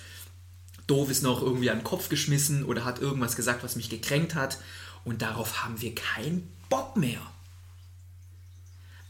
Doofes 0.87 1.23
noch 1.23 1.43
irgendwie 1.43 1.71
an 1.71 1.79
den 1.79 1.85
Kopf 1.85 2.09
geschmissen 2.09 2.65
oder 2.65 2.85
hat 2.85 3.01
irgendwas 3.01 3.37
gesagt, 3.37 3.63
was 3.63 3.77
mich 3.77 3.89
gekränkt 3.89 4.35
hat 4.35 4.59
und 5.05 5.23
darauf 5.23 5.65
haben 5.65 5.81
wir 5.81 5.95
keinen 5.95 6.49
Bock 6.69 6.97
mehr. 6.97 7.21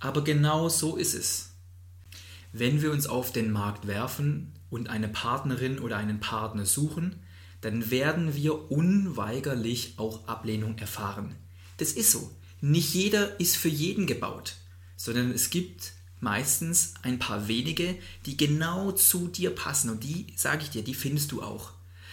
Aber 0.01 0.25
genau 0.25 0.69
so 0.69 0.97
ist 0.97 1.15
es. 1.15 1.52
Wenn 2.53 2.83
wir 2.83 2.93
uns 2.93 3.07
auf 3.07 3.33
den 3.33 3.51
Markt 3.51 3.87
werfen 3.87 4.53
und 4.69 4.91
eine 4.91 5.09
Partnerin 5.09 5.79
oder 5.79 5.97
einen 5.97 6.21
Partner 6.21 6.67
suchen, 6.67 7.17
dann 7.63 7.91
werden 7.91 8.35
wir 8.35 8.71
unweigerlich 8.71 9.95
auch 9.97 10.29
Ablehnung 10.29 10.77
erfahren. 10.79 11.35
Das 11.79 11.93
ist 11.93 12.11
so. 12.11 12.31
Nicht 12.61 12.93
jeder 12.95 13.41
ist 13.41 13.57
für 13.57 13.69
jeden 13.69 14.07
gebaut, 14.07 14.57
sondern 14.97 15.31
es 15.31 15.51
gibt 15.51 15.93
meistens 16.21 16.95
ein 17.03 17.19
paar 17.19 17.49
wenige, 17.49 17.97
die 18.27 18.37
genau 18.37 18.93
zu 18.93 19.29
dir 19.29 19.51
passen 19.51 19.91
und 19.91 20.05
die, 20.05 20.27
sage 20.37 20.63
ich 20.63 20.71
dir, 20.71 20.85
die 20.85 20.95
findest 20.95 21.33
du 21.33 21.43
auch. 21.43 21.73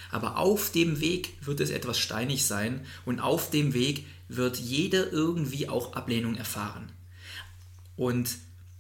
Aber 0.10 0.38
auf 0.38 0.71
dem 0.71 1.02
Weg 1.02 1.38
wird 1.41 1.60
es 1.60 1.69
etwas 1.69 1.99
steinig 1.99 2.45
sein 2.45 2.86
und 3.06 3.19
auf 3.19 3.52
dem 3.52 3.73
Weg 3.73 4.08
wird 4.28 4.58
jeder 4.58 5.12
irgendwie 5.12 5.69
auch 5.69 5.93
Ablehnung 5.93 6.36
erfahren. 6.36 6.91
Und 7.95 8.30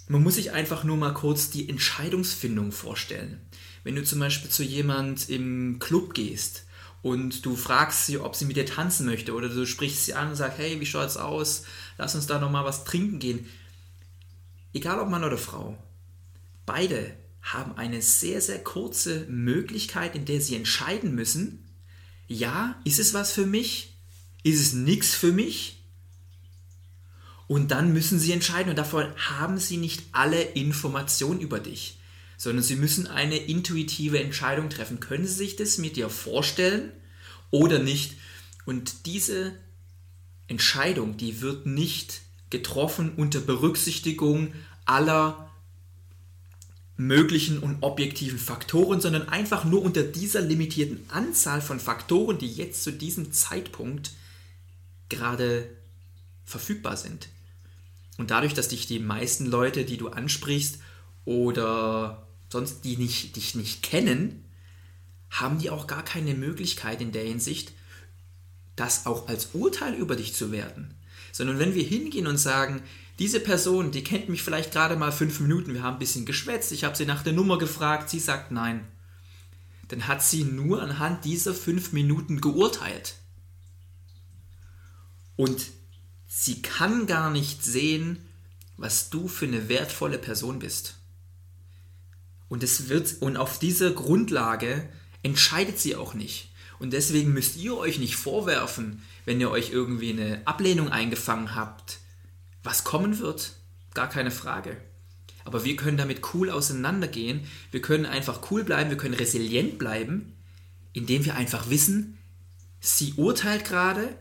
man 0.09 0.23
muss 0.23 0.35
sich 0.35 0.51
einfach 0.51 0.83
nur 0.83 0.97
mal 0.97 1.13
kurz 1.13 1.51
die 1.51 1.69
Entscheidungsfindung 1.69 2.71
vorstellen. 2.71 3.39
Wenn 3.83 3.95
du 3.95 4.03
zum 4.03 4.19
Beispiel 4.19 4.49
zu 4.49 4.63
jemand 4.63 5.29
im 5.29 5.77
Club 5.77 6.15
gehst 6.15 6.65
und 7.03 7.45
du 7.45 7.55
fragst 7.55 8.07
sie, 8.07 8.17
ob 8.17 8.35
sie 8.35 8.45
mit 8.45 8.57
dir 8.57 8.65
tanzen 8.65 9.05
möchte 9.05 9.35
oder 9.35 9.47
du 9.49 9.67
sprichst 9.67 10.05
sie 10.05 10.15
an 10.15 10.29
und 10.29 10.35
sagst, 10.35 10.57
hey, 10.57 10.81
wie 10.81 10.85
schaut's 10.87 11.15
aus? 11.15 11.63
Lass 11.99 12.15
uns 12.15 12.25
da 12.25 12.39
noch 12.39 12.49
mal 12.49 12.65
was 12.65 12.85
trinken 12.85 13.19
gehen. 13.19 13.47
Egal 14.73 14.99
ob 14.99 15.09
Mann 15.09 15.23
oder 15.23 15.37
Frau, 15.37 15.77
beide 16.65 17.15
haben 17.43 17.77
eine 17.77 18.01
sehr, 18.01 18.41
sehr 18.41 18.63
kurze 18.63 19.27
Möglichkeit, 19.29 20.15
in 20.15 20.25
der 20.25 20.41
sie 20.41 20.55
entscheiden 20.55 21.13
müssen, 21.13 21.69
ja, 22.27 22.81
ist 22.83 22.99
es 22.99 23.13
was 23.13 23.31
für 23.31 23.45
mich? 23.45 23.99
Ist 24.41 24.59
es 24.59 24.73
nichts 24.73 25.13
für 25.13 25.31
mich? 25.31 25.78
Und 27.49 27.71
dann 27.71 27.93
müssen 27.93 28.19
sie 28.19 28.31
entscheiden 28.31 28.69
und 28.69 28.75
davon 28.75 29.07
haben 29.17 29.57
sie 29.57 29.77
nicht 29.77 30.03
alle 30.11 30.39
Informationen 30.39 31.39
über 31.39 31.59
dich, 31.59 31.97
sondern 32.37 32.63
sie 32.63 32.75
müssen 32.75 33.07
eine 33.07 33.37
intuitive 33.37 34.21
Entscheidung 34.21 34.69
treffen. 34.69 34.99
Können 34.99 35.25
sie 35.25 35.33
sich 35.33 35.55
das 35.55 35.79
mit 35.79 35.95
dir 35.95 36.11
vorstellen 36.11 36.91
oder 37.49 37.79
nicht? 37.79 38.17
Und 38.65 39.07
diese 39.07 39.53
Entscheidung, 40.47 41.17
die 41.17 41.41
wird 41.41 41.65
nicht 41.65 42.21
getroffen 42.51 43.13
unter 43.15 43.39
Berücksichtigung 43.39 44.53
aller 44.85 45.49
möglichen 46.97 47.57
und 47.57 47.81
objektiven 47.81 48.37
Faktoren, 48.37 49.01
sondern 49.01 49.27
einfach 49.27 49.65
nur 49.65 49.81
unter 49.81 50.03
dieser 50.03 50.41
limitierten 50.41 51.03
Anzahl 51.09 51.61
von 51.61 51.79
Faktoren, 51.79 52.37
die 52.37 52.53
jetzt 52.53 52.83
zu 52.83 52.93
diesem 52.93 53.31
Zeitpunkt 53.31 54.11
gerade 55.09 55.67
verfügbar 56.45 56.95
sind. 56.95 57.27
Und 58.19 58.31
dadurch, 58.31 58.53
dass 58.53 58.67
dich 58.67 58.85
die 58.85 58.99
meisten 58.99 59.45
Leute, 59.45 59.85
die 59.85 59.95
du 59.95 60.09
ansprichst 60.09 60.79
oder 61.23 62.27
sonst 62.49 62.83
die 62.83 62.97
nicht, 62.97 63.37
dich 63.37 63.55
nicht 63.55 63.81
kennen, 63.81 64.43
haben 65.29 65.57
die 65.57 65.69
auch 65.69 65.87
gar 65.87 66.03
keine 66.03 66.33
Möglichkeit 66.33 66.99
in 66.99 67.13
der 67.13 67.23
Hinsicht, 67.23 67.71
das 68.75 69.05
auch 69.05 69.29
als 69.29 69.51
Urteil 69.53 69.93
über 69.93 70.17
dich 70.17 70.35
zu 70.35 70.51
werten. 70.51 70.95
Sondern 71.31 71.59
wenn 71.59 71.75
wir 71.75 71.83
hingehen 71.83 72.27
und 72.27 72.35
sagen, 72.35 72.81
diese 73.19 73.39
Person, 73.39 73.91
die 73.91 74.03
kennt 74.03 74.27
mich 74.27 74.43
vielleicht 74.43 74.73
gerade 74.73 74.97
mal 74.97 75.13
fünf 75.13 75.39
Minuten, 75.39 75.73
wir 75.73 75.83
haben 75.83 75.95
ein 75.95 75.99
bisschen 75.99 76.25
geschwätzt, 76.25 76.73
ich 76.73 76.83
habe 76.83 76.97
sie 76.97 77.05
nach 77.05 77.23
der 77.23 77.31
Nummer 77.31 77.57
gefragt, 77.57 78.09
sie 78.09 78.19
sagt 78.19 78.51
nein. 78.51 78.85
Dann 79.87 80.07
hat 80.07 80.21
sie 80.21 80.43
nur 80.43 80.83
anhand 80.83 81.23
dieser 81.23 81.53
fünf 81.53 81.93
Minuten 81.93 82.41
geurteilt. 82.41 83.15
Und 85.37 85.67
sie 86.29 86.61
kann 86.61 87.07
gar 87.07 87.31
nicht 87.31 87.65
sehen, 87.65 88.19
was 88.77 89.09
du 89.09 89.27
für 89.27 89.45
eine 89.45 89.67
wertvolle 89.67 90.19
Person 90.19 90.59
bist. 90.59 90.95
Und 92.47 92.63
es 92.63 92.87
wird, 92.87 93.17
und 93.19 93.35
auf 93.35 93.59
dieser 93.59 93.91
Grundlage 93.91 94.87
entscheidet 95.23 95.79
sie 95.79 95.97
auch 95.97 96.13
nicht. 96.13 96.51
Und 96.77 96.93
deswegen 96.93 97.33
müsst 97.33 97.57
ihr 97.57 97.75
euch 97.75 97.99
nicht 97.99 98.15
vorwerfen, 98.15 99.01
wenn 99.25 99.41
ihr 99.41 99.51
euch 99.51 99.71
irgendwie 99.71 100.11
eine 100.11 100.41
Ablehnung 100.45 100.89
eingefangen 100.89 101.55
habt, 101.55 101.99
was 102.63 102.85
kommen 102.85 103.19
wird, 103.19 103.53
gar 103.93 104.07
keine 104.07 104.31
Frage. 104.31 104.77
Aber 105.43 105.65
wir 105.65 105.75
können 105.75 105.97
damit 105.97 106.33
cool 106.33 106.51
auseinandergehen. 106.51 107.41
Wir 107.71 107.81
können 107.81 108.05
einfach 108.05 108.51
cool 108.51 108.63
bleiben, 108.63 108.91
wir 108.91 108.97
können 108.97 109.15
resilient 109.15 109.79
bleiben, 109.79 110.33
indem 110.93 111.25
wir 111.25 111.35
einfach 111.35 111.69
wissen, 111.69 112.17
sie 112.79 113.13
urteilt 113.17 113.65
gerade, 113.65 114.15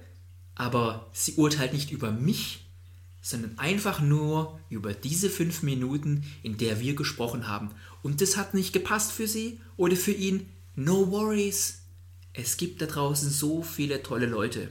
aber 0.59 1.07
sie 1.13 1.35
urteilt 1.35 1.73
nicht 1.73 1.91
über 1.91 2.11
mich, 2.11 2.67
sondern 3.23 3.59
einfach 3.59 4.01
nur 4.01 4.59
über 4.69 4.93
diese 4.93 5.31
fünf 5.31 5.63
Minuten, 5.63 6.25
in 6.43 6.59
der 6.59 6.81
wir 6.81 6.95
gesprochen 6.95 7.47
haben. 7.47 7.71
Und 8.03 8.21
das 8.21 8.37
hat 8.37 8.55
nicht 8.55 8.73
gepasst 8.73 9.13
für 9.13 9.29
sie 9.29 9.61
oder 9.77 9.97
für 9.97 10.13
ihn. 10.13 10.49
No 10.75 11.11
worries. 11.11 11.79
Es 12.33 12.57
gibt 12.57 12.83
da 12.83 12.87
draußen 12.87 13.31
so 13.31 13.63
viele 13.63 14.03
tolle 14.03 14.27
Leute. 14.27 14.71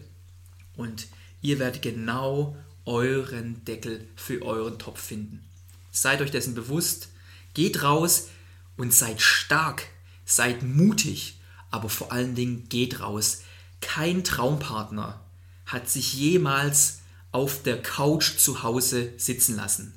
Und 0.76 1.08
ihr 1.42 1.58
werdet 1.58 1.82
genau 1.82 2.56
euren 2.86 3.64
Deckel 3.66 4.08
für 4.16 4.42
euren 4.42 4.80
Topf 4.80 5.02
finden. 5.02 5.44
Seid 5.92 6.22
euch 6.22 6.32
dessen 6.32 6.54
bewusst, 6.54 7.10
geht 7.54 7.82
raus 7.82 8.28
und 8.76 8.94
seid 8.94 9.22
stark, 9.22 9.88
seid 10.26 10.64
mutig, 10.64 11.40
aber 11.72 11.90
vor 11.90 12.12
allen 12.12 12.36
Dingen 12.36 12.68
geht 12.70 13.00
raus. 13.00 13.44
Kein 13.82 14.24
Traumpartner 14.24 15.22
hat 15.68 15.90
sich 15.90 16.14
jemals 16.14 17.02
auf 17.32 17.62
der 17.62 17.82
Couch 17.82 18.38
zu 18.38 18.64
Hause 18.64 19.14
sitzen 19.18 19.56
lassen. 19.56 19.94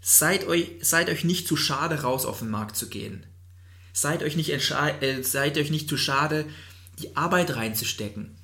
Seid 0.00 0.46
euch, 0.46 0.72
seid 0.82 1.08
euch 1.08 1.24
nicht 1.24 1.46
zu 1.46 1.56
schade, 1.56 2.02
raus 2.02 2.26
auf 2.26 2.40
den 2.40 2.50
Markt 2.50 2.76
zu 2.76 2.88
gehen. 2.88 3.24
Seid 3.92 4.22
euch 4.22 4.34
nicht, 4.34 4.50
äh, 4.50 5.22
seid 5.22 5.56
euch 5.56 5.70
nicht 5.70 5.88
zu 5.88 5.96
schade, 5.96 6.46
die 6.98 7.16
Arbeit 7.16 7.54
reinzustecken, 7.54 8.34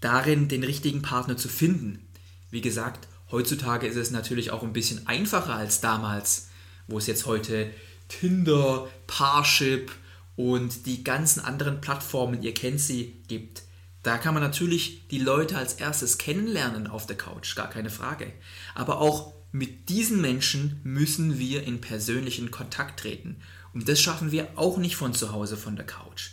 darin 0.00 0.48
den 0.48 0.64
richtigen 0.64 1.02
Partner 1.02 1.36
zu 1.36 1.48
finden. 1.48 2.06
Wie 2.50 2.60
gesagt, 2.60 3.08
heutzutage 3.30 3.86
ist 3.86 3.96
es 3.96 4.10
natürlich 4.10 4.50
auch 4.50 4.62
ein 4.62 4.72
bisschen 4.72 5.06
einfacher 5.06 5.54
als 5.54 5.80
damals, 5.80 6.48
wo 6.86 6.98
es 6.98 7.06
jetzt 7.06 7.26
heute 7.26 7.70
Tinder, 8.08 8.88
Parship 9.06 9.92
und 10.36 10.86
die 10.86 11.04
ganzen 11.04 11.40
anderen 11.40 11.80
Plattformen, 11.80 12.42
ihr 12.42 12.54
kennt 12.54 12.80
sie, 12.80 13.16
gibt. 13.28 13.62
Da 14.04 14.18
kann 14.18 14.34
man 14.34 14.42
natürlich 14.42 15.08
die 15.08 15.18
Leute 15.18 15.56
als 15.56 15.74
erstes 15.74 16.18
kennenlernen 16.18 16.86
auf 16.86 17.06
der 17.06 17.16
Couch, 17.16 17.56
gar 17.56 17.70
keine 17.70 17.88
Frage. 17.88 18.30
Aber 18.74 19.00
auch 19.00 19.32
mit 19.50 19.88
diesen 19.88 20.20
Menschen 20.20 20.78
müssen 20.84 21.38
wir 21.38 21.64
in 21.64 21.80
persönlichen 21.80 22.50
Kontakt 22.50 23.00
treten. 23.00 23.36
Und 23.72 23.88
das 23.88 24.02
schaffen 24.02 24.30
wir 24.30 24.50
auch 24.56 24.76
nicht 24.76 24.96
von 24.96 25.14
zu 25.14 25.32
Hause 25.32 25.56
von 25.56 25.74
der 25.74 25.86
Couch. 25.86 26.32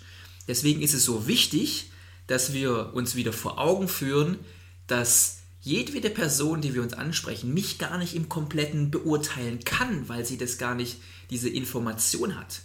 Deswegen 0.49 0.81
ist 0.81 0.93
es 0.93 1.05
so 1.05 1.27
wichtig, 1.27 1.91
dass 2.27 2.51
wir 2.51 2.93
uns 2.93 3.15
wieder 3.15 3.31
vor 3.31 3.57
Augen 3.57 3.87
führen, 3.87 4.39
dass 4.87 5.37
jedwede 5.61 6.09
Person, 6.09 6.59
die 6.59 6.73
wir 6.73 6.81
uns 6.81 6.93
ansprechen, 6.93 7.53
mich 7.53 7.77
gar 7.77 7.97
nicht 7.97 8.15
im 8.15 8.27
Kompletten 8.27 8.91
beurteilen 8.91 9.63
kann, 9.63 10.09
weil 10.09 10.25
sie 10.25 10.37
das 10.37 10.57
gar 10.57 10.75
nicht, 10.75 10.97
diese 11.29 11.47
Information 11.47 12.37
hat. 12.37 12.63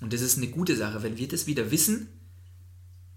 Und 0.00 0.14
das 0.14 0.22
ist 0.22 0.38
eine 0.38 0.48
gute 0.48 0.76
Sache. 0.76 1.02
Wenn 1.02 1.18
wir 1.18 1.28
das 1.28 1.46
wieder 1.46 1.70
wissen, 1.70 2.08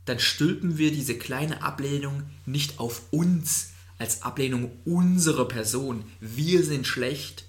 dann 0.06 0.20
stülpen 0.20 0.78
wir 0.78 0.92
diese 0.92 1.18
kleine 1.18 1.62
Ablehnung 1.62 2.24
nicht 2.46 2.80
auf 2.80 3.04
uns 3.12 3.72
als 3.98 4.24
Ablehnung 4.24 4.72
unserer 4.86 5.48
Person. 5.48 6.04
Wir 6.20 6.64
sind 6.64 6.88
schlecht, 6.88 7.46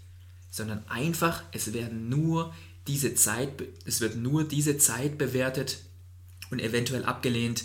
sondern 0.50 0.86
einfach, 0.88 1.42
es 1.52 1.72
werden 1.72 2.08
nur 2.08 2.54
diese 2.86 3.14
Zeit, 3.14 3.62
es 3.84 4.00
wird 4.00 4.16
nur 4.16 4.44
diese 4.44 4.78
Zeit 4.78 5.18
bewertet 5.18 5.78
und 6.50 6.60
eventuell 6.60 7.04
abgelehnt, 7.04 7.64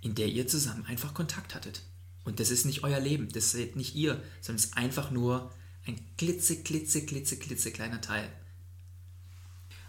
in 0.00 0.14
der 0.14 0.28
ihr 0.28 0.46
zusammen 0.46 0.86
einfach 0.86 1.12
Kontakt 1.12 1.54
hattet. 1.54 1.82
Und 2.24 2.40
das 2.40 2.50
ist 2.50 2.64
nicht 2.64 2.84
euer 2.84 3.00
Leben, 3.00 3.28
das 3.30 3.50
seht 3.50 3.76
nicht 3.76 3.94
ihr, 3.94 4.22
sondern 4.40 4.56
es 4.56 4.64
ist 4.66 4.76
einfach 4.76 5.10
nur 5.10 5.52
ein 5.86 5.98
klitze, 6.16 6.62
klitze, 6.62 7.04
klitze, 7.04 7.36
klitze 7.36 7.72
kleiner 7.72 8.00
Teil. 8.00 8.28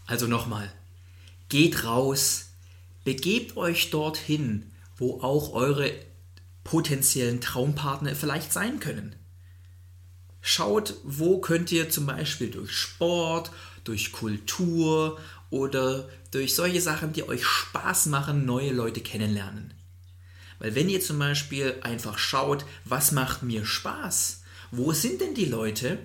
Also 0.06 0.28
nochmal, 0.28 0.74
geht 1.50 1.84
raus, 1.84 2.53
begebt 3.04 3.58
euch 3.58 3.90
dorthin, 3.90 4.72
wo 4.98 5.22
auch 5.22 5.54
eure 5.54 5.92
potenziellen 6.64 7.42
Traumpartner 7.42 8.16
vielleicht 8.16 8.54
sein 8.54 8.80
können. 8.80 9.16
Schaut, 10.42 10.96
wo 11.04 11.40
könnt 11.40 11.72
ihr 11.72 11.90
zum 11.90 12.06
Beispiel 12.06 12.50
durch 12.50 12.72
Sport, 12.72 13.52
durch 13.84 14.12
Kultur 14.12 15.20
oder 15.50 16.10
durch 16.32 16.56
solche 16.56 16.82
Sachen, 16.82 17.14
die 17.14 17.28
euch 17.28 17.46
Spaß 17.46 18.08
machen, 18.08 18.46
neue 18.46 18.72
Leute 18.72 19.02
kennenlernen. 19.02 19.74
Weil 20.60 20.76
wenn 20.76 20.90
ihr 20.90 21.02
zum 21.02 21.20
Beispiel 21.20 21.76
einfach 21.82 22.18
schaut, 22.18 22.66
was 22.86 23.12
macht 23.12 23.44
mir 23.44 23.66
Spaß? 23.66 24.44
Wo 24.72 24.94
sind 24.94 25.22
denn 25.22 25.36
die 25.36 25.46
Leute? 25.46 26.00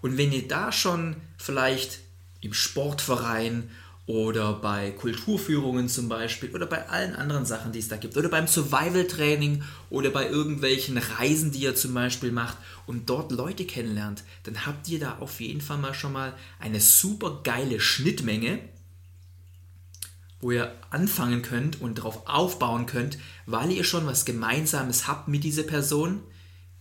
Und 0.00 0.18
wenn 0.18 0.32
ihr 0.32 0.46
da 0.46 0.72
schon 0.72 1.16
vielleicht 1.38 2.00
im 2.40 2.52
Sportverein 2.52 3.70
oder 4.06 4.52
bei 4.52 4.90
Kulturführungen 4.90 5.88
zum 5.88 6.08
Beispiel 6.10 6.54
oder 6.54 6.66
bei 6.66 6.88
allen 6.88 7.16
anderen 7.16 7.46
Sachen, 7.46 7.72
die 7.72 7.78
es 7.78 7.88
da 7.88 7.96
gibt 7.96 8.16
oder 8.16 8.28
beim 8.28 8.46
Survival-Training 8.46 9.62
oder 9.88 10.10
bei 10.10 10.28
irgendwelchen 10.28 10.98
Reisen, 10.98 11.52
die 11.52 11.60
ihr 11.60 11.74
zum 11.74 11.94
Beispiel 11.94 12.30
macht 12.30 12.58
und 12.86 13.08
dort 13.08 13.32
Leute 13.32 13.64
kennenlernt, 13.64 14.22
dann 14.42 14.66
habt 14.66 14.88
ihr 14.88 15.00
da 15.00 15.18
auf 15.20 15.40
jeden 15.40 15.62
Fall 15.62 15.78
mal 15.78 15.94
schon 15.94 16.12
mal 16.12 16.34
eine 16.60 16.80
super 16.80 17.40
geile 17.44 17.80
Schnittmenge, 17.80 18.58
wo 20.40 20.50
ihr 20.50 20.74
anfangen 20.90 21.40
könnt 21.40 21.80
und 21.80 21.96
darauf 21.96 22.26
aufbauen 22.28 22.84
könnt, 22.84 23.16
weil 23.46 23.72
ihr 23.72 23.84
schon 23.84 24.06
was 24.06 24.26
Gemeinsames 24.26 25.08
habt 25.08 25.28
mit 25.28 25.44
dieser 25.44 25.62
Person, 25.62 26.20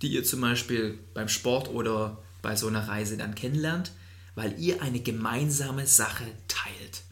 die 0.01 0.09
ihr 0.09 0.25
zum 0.25 0.41
Beispiel 0.41 0.99
beim 1.13 1.29
Sport 1.29 1.69
oder 1.69 2.21
bei 2.41 2.57
so 2.57 2.67
einer 2.67 2.89
Reise 2.89 3.15
dann 3.15 3.35
kennenlernt, 3.35 3.93
weil 4.35 4.59
ihr 4.59 4.81
eine 4.81 4.99
gemeinsame 4.99 5.87
Sache 5.87 6.25
teilt. 6.49 7.03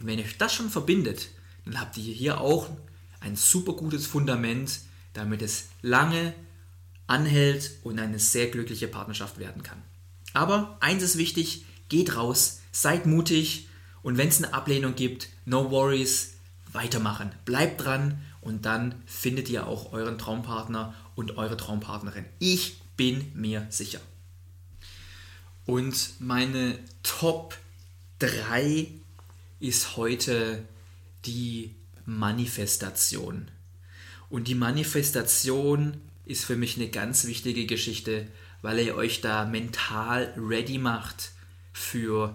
Und 0.00 0.06
wenn 0.06 0.18
euch 0.18 0.38
das 0.38 0.54
schon 0.54 0.70
verbindet, 0.70 1.28
dann 1.64 1.80
habt 1.80 1.96
ihr 1.96 2.14
hier 2.14 2.40
auch 2.40 2.68
ein 3.20 3.36
super 3.36 3.74
gutes 3.74 4.06
Fundament, 4.06 4.80
damit 5.12 5.42
es 5.42 5.68
lange 5.82 6.34
anhält 7.06 7.72
und 7.82 7.98
eine 7.98 8.18
sehr 8.18 8.48
glückliche 8.48 8.88
Partnerschaft 8.88 9.38
werden 9.38 9.62
kann. 9.62 9.82
Aber 10.32 10.78
eins 10.80 11.02
ist 11.02 11.18
wichtig, 11.18 11.64
geht 11.88 12.16
raus, 12.16 12.60
seid 12.72 13.04
mutig 13.04 13.68
und 14.02 14.16
wenn 14.16 14.28
es 14.28 14.42
eine 14.42 14.54
Ablehnung 14.54 14.94
gibt, 14.94 15.28
no 15.44 15.70
worries, 15.70 16.34
weitermachen. 16.72 17.32
Bleibt 17.44 17.84
dran 17.84 18.20
und 18.40 18.64
dann 18.64 18.94
findet 19.06 19.48
ihr 19.50 19.66
auch 19.66 19.92
euren 19.92 20.18
Traumpartner 20.18 20.94
und 21.14 21.36
eure 21.36 21.56
Traumpartnerin. 21.56 22.24
Ich 22.38 22.80
bin 22.96 23.32
mir 23.34 23.66
sicher. 23.70 24.00
Und 25.66 26.14
meine 26.20 26.78
Top 27.02 27.58
3 28.20 28.99
ist 29.60 29.96
heute 29.96 30.66
die 31.26 31.76
Manifestation. 32.06 33.50
Und 34.30 34.48
die 34.48 34.54
Manifestation 34.54 36.00
ist 36.24 36.44
für 36.44 36.56
mich 36.56 36.76
eine 36.76 36.88
ganz 36.88 37.26
wichtige 37.26 37.66
Geschichte, 37.66 38.26
weil 38.62 38.78
ihr 38.80 38.96
euch 38.96 39.20
da 39.20 39.44
mental 39.44 40.34
ready 40.36 40.78
macht 40.78 41.32
für 41.72 42.34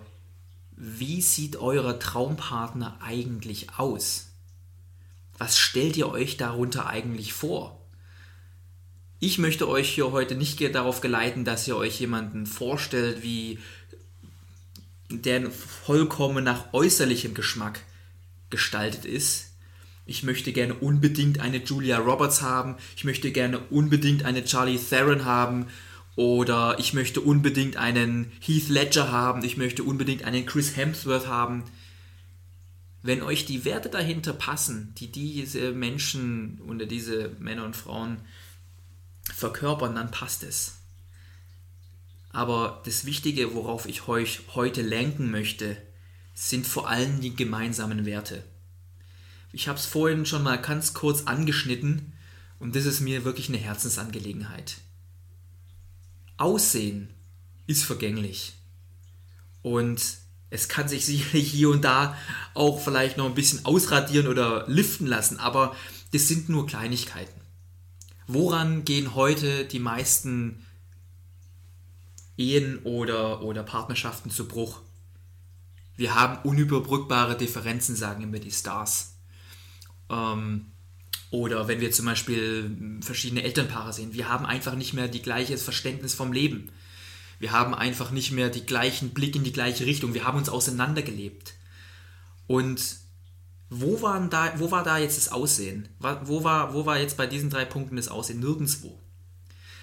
wie 0.78 1.22
sieht 1.22 1.56
euer 1.56 2.00
Traumpartner 2.00 3.00
eigentlich 3.02 3.78
aus? 3.78 4.28
Was 5.38 5.58
stellt 5.58 5.98
ihr 5.98 6.10
euch 6.10 6.38
darunter 6.38 6.88
eigentlich 6.88 7.34
vor? 7.34 7.82
Ich 9.20 9.38
möchte 9.38 9.68
euch 9.70 9.90
hier 9.90 10.12
heute 10.12 10.36
nicht 10.36 10.62
darauf 10.76 11.02
geleiten, 11.02 11.46
dass 11.46 11.68
ihr 11.68 11.78
euch 11.78 12.00
jemanden 12.00 12.46
vorstellt, 12.46 13.24
wie 13.24 13.60
der 15.22 15.50
vollkommen 15.52 16.44
nach 16.44 16.74
äußerlichem 16.74 17.34
Geschmack 17.34 17.82
gestaltet 18.50 19.06
ist. 19.06 19.52
Ich 20.06 20.24
möchte 20.24 20.54
gerne 20.54 20.76
unbedingt 20.76 21.40
eine 21.40 21.58
Julia 21.58 21.98
Roberts 21.98 22.42
haben. 22.42 22.76
Ich 22.96 23.04
möchte 23.04 23.32
gerne 23.32 23.60
unbedingt 23.70 24.24
eine 24.24 24.46
Charlie 24.46 24.78
Theron 24.78 25.26
haben 25.26 25.68
oder 26.16 26.78
ich 26.80 26.94
möchte 26.94 27.22
unbedingt 27.22 27.76
einen 27.78 28.32
Heath 28.40 28.70
Ledger 28.70 29.12
haben, 29.12 29.44
ich 29.44 29.58
möchte 29.58 29.84
unbedingt 29.84 30.24
einen 30.24 30.46
Chris 30.46 30.78
Hemsworth 30.78 31.28
haben. 31.28 31.66
Wenn 33.02 33.22
euch 33.22 33.46
die 33.46 33.66
Werte 33.66 33.90
dahinter 33.90 34.34
passen, 34.34 34.94
die 34.98 35.12
diese 35.12 35.72
Menschen 35.74 36.60
oder 36.68 36.86
diese 36.86 37.32
Männer 37.40 37.66
und 37.66 37.76
Frauen 37.76 38.18
verkörpern, 39.34 39.96
dann 39.96 40.12
passt 40.12 40.44
es. 40.44 40.75
Aber 42.36 42.82
das 42.84 43.06
Wichtige, 43.06 43.56
worauf 43.56 43.86
ich 43.86 44.10
euch 44.10 44.42
heute 44.56 44.82
lenken 44.82 45.32
möchte, 45.32 45.78
sind 46.34 46.68
vor 46.68 46.90
allem 46.90 47.22
die 47.22 47.34
gemeinsamen 47.34 48.06
Werte. 48.06 48.44
Ich 49.54 49.70
habe 49.70 49.80
es 49.80 49.86
vorhin 49.86 50.26
schon 50.26 50.44
mal 50.44 50.58
ganz 50.58 50.94
kurz 50.94 51.28
angeschnitten 51.28 52.12
und 52.60 52.76
das 52.76 52.86
ist 52.86 53.00
mir 53.00 53.24
wirklich 53.24 53.48
eine 53.48 53.58
Herzensangelegenheit. 53.58 54.76
Aussehen 56.36 57.08
ist 57.68 57.86
vergänglich. 57.86 58.56
Und 59.62 60.02
es 60.50 60.68
kann 60.68 60.90
sich 60.90 61.06
sicherlich 61.06 61.50
hier 61.50 61.70
und 61.70 61.86
da 61.86 62.18
auch 62.54 62.82
vielleicht 62.82 63.16
noch 63.16 63.28
ein 63.28 63.36
bisschen 63.36 63.64
ausradieren 63.64 64.28
oder 64.28 64.68
liften 64.68 65.08
lassen, 65.08 65.40
aber 65.40 65.74
das 66.12 66.28
sind 66.28 66.50
nur 66.50 66.68
Kleinigkeiten. 66.68 67.40
Woran 68.28 68.84
gehen 68.84 69.16
heute 69.16 69.64
die 69.64 69.80
meisten 69.80 70.65
Ehen 72.38 72.80
oder, 72.84 73.42
oder 73.42 73.64
Partnerschaften 73.64 74.30
zu 74.30 74.48
Bruch? 74.48 74.82
Wir 75.98 76.16
haben 76.16 76.48
unüberbrückbare 76.48 77.38
Differenzen, 77.38 77.96
sagen 77.96 78.24
immer 78.24 78.40
die 78.40 78.52
Stars. 78.52 79.16
Ähm, 80.10 80.72
oder 81.32 81.68
wenn 81.68 81.82
wir 81.82 81.92
zum 81.92 82.06
Beispiel 82.06 83.00
verschiedene 83.02 83.44
Elternpaare 83.44 83.94
sehen, 83.94 84.14
wir 84.14 84.30
haben 84.30 84.46
einfach 84.46 84.76
nicht 84.76 84.94
mehr 84.94 85.08
die 85.08 85.22
gleiches 85.22 85.64
Verständnis 85.64 86.14
vom 86.14 86.34
Leben. 86.34 86.70
Wir 87.40 87.52
haben 87.52 87.74
einfach 87.74 88.12
nicht 88.12 88.32
mehr 88.32 88.50
die 88.50 88.66
gleichen 88.66 89.10
Blick 89.10 89.36
in 89.36 89.44
die 89.44 89.52
gleiche 89.52 89.86
Richtung. 89.86 90.14
Wir 90.14 90.26
haben 90.26 90.38
uns 90.38 90.50
auseinandergelebt. 90.50 91.54
Und 92.48 92.82
wo, 93.70 94.02
waren 94.02 94.30
da, 94.30 94.54
wo 94.58 94.72
war 94.72 94.84
da 94.84 94.98
jetzt 94.98 95.18
das 95.18 95.32
Aussehen? 95.32 95.90
Wo 96.00 96.44
war, 96.44 96.74
wo 96.74 96.86
war 96.86 97.00
jetzt 97.00 97.18
bei 97.18 97.28
diesen 97.28 97.50
drei 97.50 97.66
Punkten 97.66 97.96
das 97.96 98.08
Aussehen? 98.08 98.40
Nirgendwo. 98.40 99.02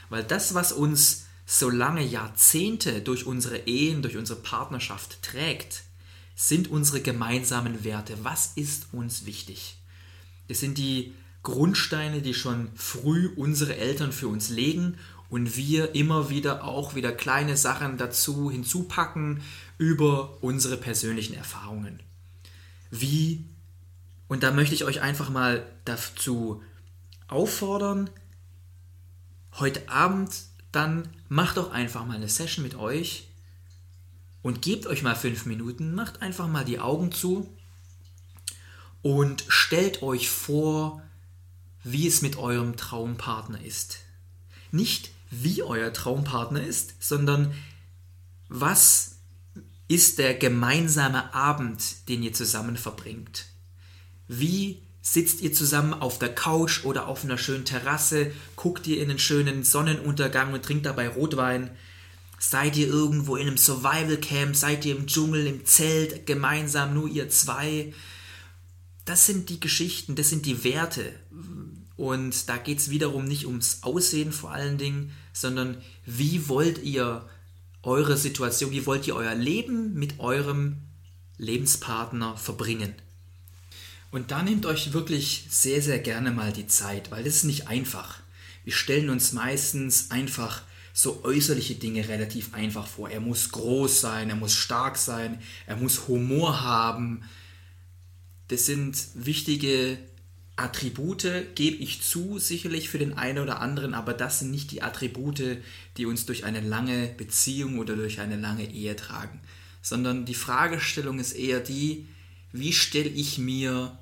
Weil 0.09 0.25
das, 0.25 0.55
was 0.55 0.73
uns 0.73 1.27
so 1.53 1.69
lange 1.69 2.03
Jahrzehnte 2.03 3.03
durch 3.03 3.27
unsere 3.27 3.67
Ehen, 3.67 4.01
durch 4.01 4.17
unsere 4.17 4.41
Partnerschaft 4.41 5.21
trägt, 5.23 5.83
sind 6.35 6.69
unsere 6.69 7.03
gemeinsamen 7.03 7.85
Werte. 7.85 8.17
Was 8.23 8.53
ist 8.57 8.95
uns 8.95 9.27
wichtig? 9.27 9.77
Das 10.49 10.61
sind 10.61 10.79
die 10.79 11.12
Grundsteine, 11.43 12.23
die 12.23 12.33
schon 12.33 12.71
früh 12.75 13.31
unsere 13.37 13.77
Eltern 13.77 14.12
für 14.12 14.29
uns 14.29 14.49
legen 14.49 14.97
und 15.29 15.55
wir 15.55 15.95
immer 15.95 16.31
wieder 16.31 16.65
auch 16.65 16.95
wieder 16.95 17.12
kleine 17.12 17.59
Sachen 17.59 17.99
dazu 17.99 18.51
hinzupacken 18.51 19.43
über 19.77 20.43
unsere 20.43 20.79
persönlichen 20.79 21.35
Erfahrungen. 21.35 22.01
Wie, 22.91 23.45
und 24.27 24.43
da 24.43 24.53
möchte 24.53 24.75
ich 24.75 24.85
euch 24.85 25.03
einfach 25.03 25.29
mal 25.29 25.67
dazu 25.85 26.62
auffordern, 27.29 28.09
heute 29.59 29.87
Abend 29.91 30.31
dann 30.73 31.09
macht 31.29 31.59
doch 31.59 31.71
einfach 31.71 32.05
mal 32.07 32.17
eine 32.17 32.29
Session 32.29 32.65
mit 32.65 32.75
euch 32.75 33.29
und 34.43 34.63
gebt 34.63 34.87
euch 34.87 35.03
mal 35.03 35.15
fünf 35.15 35.47
Minuten, 35.47 35.95
macht 35.95 36.23
einfach 36.23 36.49
mal 36.49 36.65
die 36.65 36.81
Augen 36.81 37.13
zu 37.13 37.49
und 39.03 39.45
stellt 39.49 40.03
euch 40.03 40.31
vor, 40.31 41.03
wie 41.85 42.07
es 42.07 42.23
mit 42.23 42.37
eurem 42.37 42.77
Traumpartner 42.77 43.61
ist. 43.63 43.99
Nicht 44.71 45.11
wie 45.31 45.63
euer 45.63 45.93
Traumpartner 45.93 46.63
ist, 46.63 47.03
sondern 47.03 47.55
was 48.49 49.17
ist 49.89 50.19
der 50.19 50.35
gemeinsame 50.35 51.35
Abend, 51.35 52.09
den 52.09 52.23
ihr 52.23 52.33
zusammen 52.33 52.77
verbringt? 52.77 53.47
Wie 54.29 54.83
sitzt 55.03 55.41
ihr 55.43 55.53
zusammen 55.53 55.93
auf 55.93 56.19
der 56.19 56.35
Couch 56.35 56.85
oder 56.85 57.09
auf 57.09 57.25
einer 57.25 57.37
schönen 57.37 57.65
Terrasse, 57.65 58.31
guckt 58.55 58.87
ihr 58.87 59.03
in 59.03 59.11
einen 59.11 59.19
schönen 59.19 59.65
Sonnenuntergang 59.65 60.53
und 60.53 60.65
trinkt 60.65 60.87
dabei 60.87 61.09
Rotwein? 61.09 61.71
Seid 62.38 62.77
ihr 62.77 62.88
irgendwo 62.88 63.37
in 63.37 63.49
einem 63.49 63.57
Survival 63.57 64.17
Camp? 64.17 64.57
Seid 64.57 64.85
ihr 64.85 64.97
im 64.97 65.07
Dschungel, 65.07 65.47
im 65.47 65.65
Zelt, 65.67 66.27
gemeinsam, 66.27 66.95
nur 66.95 67.09
ihr 67.09 67.29
zwei? 67.29 67.93
Das 69.05 69.27
sind 69.27 69.49
die 69.49 69.61
Geschichten, 69.61 70.15
das 70.15 70.31
sind 70.31 70.47
die 70.47 70.65
Werte. 70.65 71.12
Und 71.97 72.49
da 72.49 72.57
geht 72.57 72.79
es 72.79 72.91
wiederum 72.91 73.27
nicht 73.27 73.47
ums 73.47 73.83
Aussehen 73.83 74.33
vor 74.33 74.53
allen 74.53 74.79
Dingen, 74.79 75.12
sondern 75.33 75.79
wie 76.07 76.49
wollt 76.49 76.83
ihr 76.83 77.29
eure 77.83 78.17
Situation, 78.17 78.71
wie 78.71 78.87
wollt 78.87 79.07
ihr 79.07 79.17
euer 79.17 79.35
Leben 79.35 79.95
mit 79.95 80.21
eurem 80.21 80.79
Lebenspartner 81.38 82.37
verbringen? 82.37 82.95
Und 84.12 84.31
da 84.31 84.42
nehmt 84.42 84.66
euch 84.66 84.92
wirklich 84.92 85.46
sehr, 85.48 85.81
sehr 85.81 85.98
gerne 85.98 86.31
mal 86.31 86.53
die 86.53 86.66
Zeit, 86.66 87.11
weil 87.11 87.25
das 87.25 87.37
ist 87.37 87.44
nicht 87.44 87.66
einfach. 87.66 88.20
Wir 88.62 88.75
stellen 88.75 89.09
uns 89.09 89.33
meistens 89.33 90.11
einfach 90.11 90.62
so 90.92 91.25
äußerliche 91.25 91.77
Dinge 91.77 92.07
relativ 92.09 92.53
einfach 92.53 92.87
vor. 92.87 93.09
Er 93.09 93.20
muss 93.20 93.51
groß 93.51 94.03
sein, 94.03 94.29
er 94.29 94.37
muss 94.37 94.55
stark 94.55 94.98
sein, 94.98 95.40
er 95.66 95.77
muss 95.77 96.09
Humor 96.09 96.61
haben. 96.61 97.22
Das 98.48 98.66
sind 98.66 98.98
wichtige 99.14 99.98
Attribute 100.57 101.27
gebe 101.55 101.77
ich 101.77 102.03
zu, 102.03 102.38
sicherlich 102.38 102.90
für 102.90 102.98
den 102.98 103.14
einen 103.14 103.38
oder 103.38 103.61
anderen, 103.61 103.94
aber 103.94 104.12
das 104.12 104.40
sind 104.40 104.51
nicht 104.51 104.70
die 104.70 104.83
Attribute, 104.83 105.62
die 105.96 106.05
uns 106.05 106.27
durch 106.27 106.44
eine 106.44 106.61
lange 106.61 107.09
Beziehung 107.16 107.79
oder 107.79 107.96
durch 107.96 108.20
eine 108.20 108.37
lange 108.37 108.70
Ehe 108.70 108.94
tragen, 108.94 109.40
sondern 109.81 110.27
die 110.27 110.35
Fragestellung 110.35 111.18
ist 111.18 111.33
eher 111.33 111.61
die, 111.61 112.07
wie 112.53 112.75
stelle 112.75 113.09
ich 113.09 113.38
mir 113.38 113.98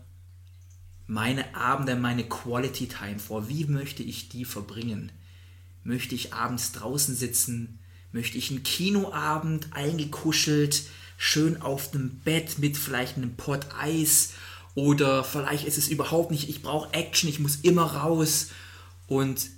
meine 1.10 1.56
Abende, 1.56 1.96
meine 1.96 2.22
Quality 2.22 2.86
Time 2.86 3.18
vor? 3.18 3.48
Wie 3.48 3.64
möchte 3.64 4.04
ich 4.04 4.28
die 4.28 4.44
verbringen? 4.44 5.10
Möchte 5.82 6.14
ich 6.14 6.32
abends 6.32 6.70
draußen 6.70 7.16
sitzen? 7.16 7.80
Möchte 8.12 8.38
ich 8.38 8.50
einen 8.50 8.62
Kinoabend 8.62 9.68
eingekuschelt, 9.72 10.84
schön 11.16 11.60
auf 11.60 11.90
dem 11.90 12.20
Bett 12.20 12.60
mit 12.60 12.76
vielleicht 12.76 13.16
einem 13.16 13.34
Pot 13.34 13.66
Eis 13.76 14.34
oder 14.76 15.24
vielleicht 15.24 15.64
ist 15.64 15.78
es 15.78 15.88
überhaupt 15.88 16.30
nicht, 16.30 16.48
ich 16.48 16.62
brauche 16.62 16.94
Action, 16.94 17.28
ich 17.28 17.40
muss 17.40 17.56
immer 17.56 17.96
raus. 17.96 18.50
Und 19.08 19.48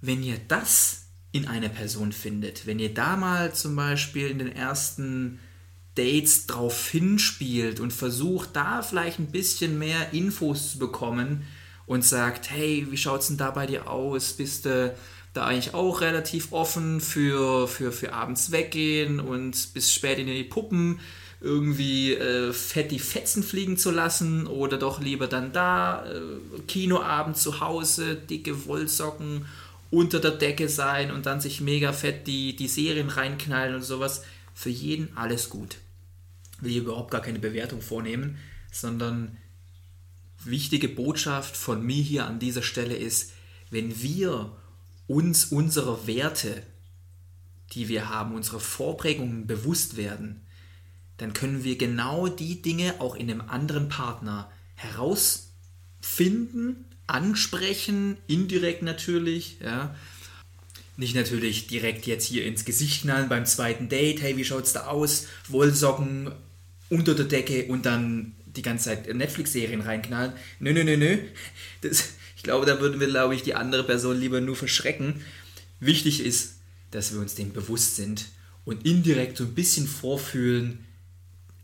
wenn 0.00 0.22
ihr 0.22 0.38
das 0.48 1.02
in 1.32 1.46
einer 1.46 1.68
Person 1.68 2.12
findet, 2.12 2.66
wenn 2.66 2.78
ihr 2.78 2.94
da 2.94 3.16
mal 3.16 3.52
zum 3.52 3.76
Beispiel 3.76 4.28
in 4.28 4.38
den 4.38 4.52
ersten 4.52 5.38
Dates 5.94 6.46
drauf 6.46 6.88
hinspielt 6.88 7.80
und 7.80 7.92
versucht, 7.92 8.50
da 8.54 8.82
vielleicht 8.82 9.18
ein 9.18 9.32
bisschen 9.32 9.78
mehr 9.78 10.12
Infos 10.12 10.72
zu 10.72 10.78
bekommen 10.78 11.44
und 11.86 12.04
sagt, 12.04 12.50
hey, 12.50 12.86
wie 12.90 12.96
schaut 12.96 13.22
es 13.22 13.28
denn 13.28 13.36
da 13.36 13.50
bei 13.50 13.66
dir 13.66 13.90
aus? 13.90 14.34
Bist 14.34 14.64
du 14.64 14.94
da 15.34 15.46
eigentlich 15.46 15.74
auch 15.74 16.00
relativ 16.00 16.52
offen 16.52 17.00
für, 17.00 17.66
für, 17.66 17.92
für 17.92 18.12
abends 18.12 18.52
weggehen 18.52 19.20
und 19.20 19.72
bis 19.74 19.92
spät 19.92 20.18
in 20.18 20.26
die 20.26 20.44
Puppen? 20.44 21.00
irgendwie 21.40 22.14
äh, 22.14 22.52
fett 22.52 22.90
die 22.90 22.98
Fetzen 22.98 23.42
fliegen 23.42 23.76
zu 23.76 23.90
lassen 23.90 24.46
oder 24.46 24.76
doch 24.76 25.00
lieber 25.00 25.28
dann 25.28 25.52
da, 25.52 26.04
äh, 26.04 26.20
Kinoabend 26.66 27.36
zu 27.36 27.60
Hause, 27.60 28.16
dicke 28.16 28.66
Wollsocken 28.66 29.46
unter 29.90 30.18
der 30.18 30.32
Decke 30.32 30.68
sein 30.68 31.10
und 31.10 31.26
dann 31.26 31.40
sich 31.40 31.60
mega 31.60 31.92
fett 31.92 32.26
die, 32.26 32.56
die 32.56 32.68
Serien 32.68 33.08
reinknallen 33.08 33.76
und 33.76 33.82
sowas. 33.82 34.24
Für 34.58 34.70
jeden 34.70 35.16
alles 35.16 35.50
gut. 35.50 35.76
Will 36.60 36.72
hier 36.72 36.82
überhaupt 36.82 37.12
gar 37.12 37.22
keine 37.22 37.38
Bewertung 37.38 37.80
vornehmen, 37.80 38.38
sondern 38.72 39.36
wichtige 40.44 40.88
Botschaft 40.88 41.56
von 41.56 41.86
mir 41.86 42.02
hier 42.02 42.26
an 42.26 42.40
dieser 42.40 42.62
Stelle 42.62 42.96
ist, 42.96 43.34
wenn 43.70 44.02
wir 44.02 44.56
uns 45.06 45.44
unserer 45.44 46.08
Werte, 46.08 46.64
die 47.72 47.86
wir 47.86 48.08
haben, 48.08 48.34
unsere 48.34 48.58
Vorprägungen 48.58 49.46
bewusst 49.46 49.96
werden, 49.96 50.44
dann 51.18 51.34
können 51.34 51.62
wir 51.62 51.78
genau 51.78 52.26
die 52.26 52.60
Dinge 52.60 53.00
auch 53.00 53.14
in 53.14 53.30
einem 53.30 53.42
anderen 53.42 53.88
Partner 53.88 54.50
herausfinden, 54.74 56.84
ansprechen, 57.06 58.16
indirekt 58.26 58.82
natürlich, 58.82 59.60
ja. 59.60 59.94
Nicht 60.98 61.14
natürlich 61.14 61.68
direkt 61.68 62.08
jetzt 62.08 62.26
hier 62.26 62.44
ins 62.44 62.64
Gesicht 62.64 63.02
knallen 63.02 63.28
beim 63.28 63.46
zweiten 63.46 63.88
Date, 63.88 64.20
hey, 64.20 64.36
wie 64.36 64.44
schaut's 64.44 64.72
da 64.72 64.88
aus? 64.88 65.28
Wollsocken 65.46 66.32
unter 66.88 67.14
der 67.14 67.26
Decke 67.26 67.66
und 67.66 67.86
dann 67.86 68.34
die 68.46 68.62
ganze 68.62 68.86
Zeit 68.86 69.14
Netflix-Serien 69.14 69.80
reinknallen. 69.80 70.32
Nö, 70.58 70.72
nö, 70.72 70.82
nö, 70.82 70.96
nö. 70.96 71.18
Das, 71.82 72.02
ich 72.34 72.42
glaube, 72.42 72.66
da 72.66 72.80
würden 72.80 72.98
wir, 72.98 73.06
glaube 73.06 73.36
ich, 73.36 73.44
die 73.44 73.54
andere 73.54 73.84
Person 73.84 74.18
lieber 74.18 74.40
nur 74.40 74.56
verschrecken. 74.56 75.22
Wichtig 75.78 76.18
ist, 76.18 76.56
dass 76.90 77.12
wir 77.12 77.20
uns 77.20 77.36
dem 77.36 77.52
bewusst 77.52 77.94
sind 77.94 78.26
und 78.64 78.84
indirekt 78.84 79.36
so 79.36 79.44
ein 79.44 79.54
bisschen 79.54 79.86
vorfühlen, 79.86 80.84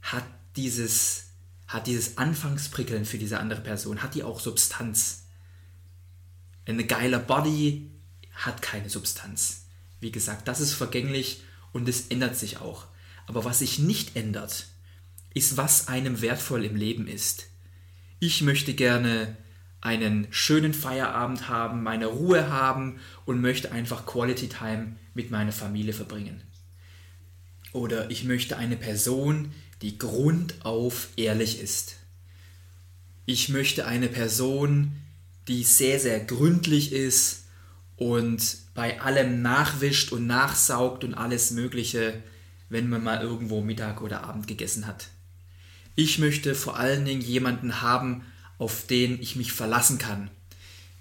hat 0.01 0.27
dieses, 0.55 1.25
hat 1.67 1.89
dieses 1.89 2.19
Anfangsprickeln 2.19 3.05
für 3.05 3.19
diese 3.19 3.41
andere 3.41 3.63
Person, 3.63 4.01
hat 4.01 4.15
die 4.15 4.23
auch 4.23 4.39
Substanz? 4.39 5.25
Ein 6.67 6.87
geiler 6.87 7.19
Body 7.19 7.91
hat 8.35 8.63
keine 8.63 8.91
Substanz. 8.91 9.67
Wie 10.01 10.13
gesagt, 10.13 10.49
das 10.49 10.61
ist 10.61 10.75
vergänglich 10.75 11.43
und 11.73 11.89
es 11.89 12.09
ändert 12.09 12.37
sich 12.37 12.59
auch. 12.59 12.87
Aber 13.27 13.45
was 13.45 13.61
sich 13.61 13.79
nicht 13.79 14.17
ändert, 14.17 14.67
ist, 15.33 15.57
was 15.57 15.89
einem 15.89 16.21
wertvoll 16.21 16.65
im 16.65 16.77
Leben 16.77 17.09
ist. 17.09 17.47
Ich 18.21 18.43
möchte 18.43 18.75
gerne 18.75 19.37
einen 19.81 20.27
schönen 20.31 20.73
Feierabend 20.73 21.49
haben, 21.49 21.83
meine 21.83 22.07
Ruhe 22.07 22.49
haben 22.49 23.01
und 23.27 23.41
möchte 23.41 23.73
einfach 23.73 24.07
Quality 24.07 24.49
Time 24.49 24.97
mit 25.13 25.31
meiner 25.31 25.53
Familie 25.53 25.93
verbringen. 25.93 26.43
Oder 27.73 28.11
ich 28.11 28.25
möchte 28.25 28.57
eine 28.57 28.77
Person, 28.77 29.53
die 29.83 29.99
grundauf 29.99 31.09
ehrlich 31.17 31.61
ist. 31.61 31.97
Ich 33.27 33.49
möchte 33.49 33.87
eine 33.87 34.09
Person, 34.09 34.97
die 35.49 35.65
sehr, 35.65 35.99
sehr 35.99 36.21
gründlich 36.21 36.93
ist 36.93 37.44
und 37.97 38.59
bei 38.75 39.01
allem 39.01 39.43
nachwischt 39.43 40.13
und 40.13 40.27
nachsaugt 40.27 41.05
und 41.05 41.15
alles 41.15 41.51
Mögliche, 41.53 42.23
wenn 42.69 42.89
man 42.89 43.05
mal 43.05 43.21
irgendwo 43.21 43.61
Mittag 43.61 44.01
oder 44.01 44.25
Abend 44.25 44.47
gegessen 44.47 44.87
hat. 44.87 45.09
Ich 45.95 46.19
möchte 46.19 46.55
vor 46.55 46.77
allen 46.77 47.05
Dingen 47.05 47.21
jemanden 47.21 47.81
haben, 47.81 48.25
auf 48.59 48.87
den 48.87 49.21
ich 49.21 49.37
mich 49.37 49.53
verlassen 49.53 49.99
kann. 49.99 50.31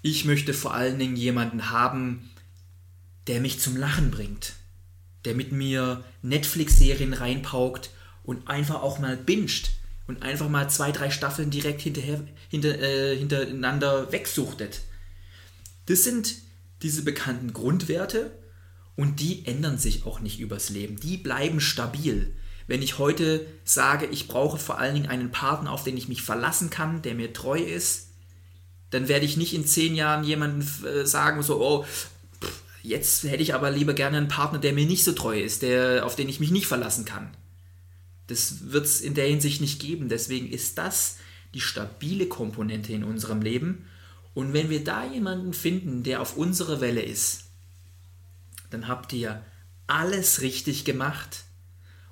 Ich 0.02 0.24
möchte 0.24 0.54
vor 0.54 0.74
allen 0.74 0.98
Dingen 0.98 1.16
jemanden 1.16 1.70
haben, 1.70 2.30
der 3.26 3.40
mich 3.40 3.58
zum 3.58 3.76
Lachen 3.76 4.10
bringt, 4.10 4.52
der 5.24 5.34
mit 5.34 5.50
mir 5.50 6.04
Netflix-Serien 6.22 7.14
reinpaukt 7.14 7.90
und 8.22 8.48
einfach 8.48 8.82
auch 8.82 8.98
mal 8.98 9.16
binscht 9.16 9.70
und 10.06 10.22
einfach 10.22 10.48
mal 10.48 10.68
zwei, 10.68 10.92
drei 10.92 11.10
Staffeln 11.10 11.50
direkt 11.50 11.80
hinterher, 11.80 12.20
hinter, 12.50 12.78
äh, 12.78 13.16
hintereinander 13.16 14.12
wegsuchtet. 14.12 14.82
Das 15.86 16.04
sind 16.04 16.34
diese 16.84 17.02
bekannten 17.02 17.52
Grundwerte 17.52 18.38
und 18.94 19.18
die 19.18 19.44
ändern 19.46 19.78
sich 19.78 20.06
auch 20.06 20.20
nicht 20.20 20.38
übers 20.38 20.70
Leben. 20.70 20.96
Die 21.00 21.16
bleiben 21.16 21.60
stabil. 21.60 22.36
Wenn 22.66 22.82
ich 22.82 22.98
heute 22.98 23.44
sage, 23.64 24.06
ich 24.06 24.28
brauche 24.28 24.58
vor 24.58 24.78
allen 24.78 24.94
Dingen 24.94 25.08
einen 25.08 25.32
Partner, 25.32 25.72
auf 25.72 25.82
den 25.82 25.96
ich 25.96 26.08
mich 26.08 26.22
verlassen 26.22 26.70
kann, 26.70 27.02
der 27.02 27.14
mir 27.14 27.32
treu 27.32 27.58
ist, 27.58 28.10
dann 28.90 29.08
werde 29.08 29.26
ich 29.26 29.36
nicht 29.36 29.54
in 29.54 29.66
zehn 29.66 29.94
Jahren 29.94 30.24
jemanden 30.24 30.66
äh, 30.86 31.04
sagen, 31.04 31.42
so, 31.42 31.60
oh, 31.60 31.84
jetzt 32.82 33.24
hätte 33.24 33.42
ich 33.42 33.54
aber 33.54 33.70
lieber 33.70 33.92
gerne 33.92 34.18
einen 34.18 34.28
Partner, 34.28 34.60
der 34.60 34.72
mir 34.72 34.86
nicht 34.86 35.04
so 35.04 35.12
treu 35.12 35.40
ist, 35.40 35.62
der, 35.62 36.06
auf 36.06 36.14
den 36.14 36.28
ich 36.28 36.38
mich 36.38 36.52
nicht 36.52 36.66
verlassen 36.66 37.04
kann. 37.04 37.36
Das 38.28 38.70
wird 38.72 38.84
es 38.84 39.00
in 39.00 39.14
der 39.14 39.26
Hinsicht 39.26 39.60
nicht 39.60 39.80
geben. 39.80 40.08
Deswegen 40.08 40.48
ist 40.48 40.78
das 40.78 41.16
die 41.54 41.60
stabile 41.60 42.26
Komponente 42.26 42.92
in 42.92 43.04
unserem 43.04 43.42
Leben. 43.42 43.86
Und 44.34 44.52
wenn 44.52 44.68
wir 44.68 44.82
da 44.82 45.04
jemanden 45.04 45.54
finden, 45.54 46.02
der 46.02 46.20
auf 46.20 46.36
unserer 46.36 46.80
Welle 46.80 47.02
ist, 47.02 47.44
dann 48.70 48.88
habt 48.88 49.12
ihr 49.12 49.44
alles 49.86 50.40
richtig 50.40 50.84
gemacht 50.84 51.44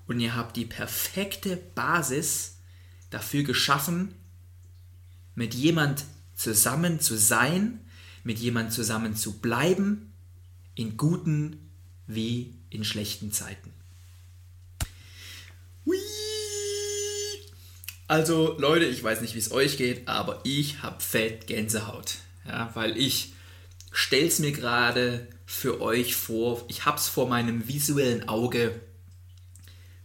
und 0.06 0.20
ihr 0.20 0.36
habt 0.36 0.56
die 0.56 0.64
perfekte 0.64 1.56
Basis 1.56 2.58
dafür 3.10 3.42
geschaffen, 3.42 4.14
mit 5.34 5.54
jemand 5.54 6.04
zusammen 6.34 7.00
zu 7.00 7.16
sein, 7.16 7.80
mit 8.24 8.38
jemand 8.38 8.72
zusammen 8.72 9.16
zu 9.16 9.40
bleiben, 9.40 10.12
in 10.74 10.96
guten 10.96 11.70
wie 12.06 12.54
in 12.70 12.84
schlechten 12.84 13.32
Zeiten. 13.32 13.72
Hui. 15.84 16.21
Also 18.08 18.56
Leute, 18.58 18.84
ich 18.84 19.02
weiß 19.02 19.20
nicht, 19.20 19.34
wie 19.34 19.38
es 19.38 19.52
euch 19.52 19.76
geht, 19.78 20.08
aber 20.08 20.40
ich 20.44 20.82
habe 20.82 21.00
fett 21.00 21.46
Gänsehaut, 21.46 22.16
ja, 22.46 22.70
weil 22.74 22.96
ich 22.98 23.32
stell's 23.90 24.38
mir 24.38 24.52
gerade 24.52 25.26
für 25.46 25.80
euch 25.80 26.14
vor. 26.14 26.64
Ich 26.68 26.84
hab's 26.84 27.08
vor 27.08 27.28
meinem 27.28 27.68
visuellen 27.68 28.28
Auge 28.28 28.80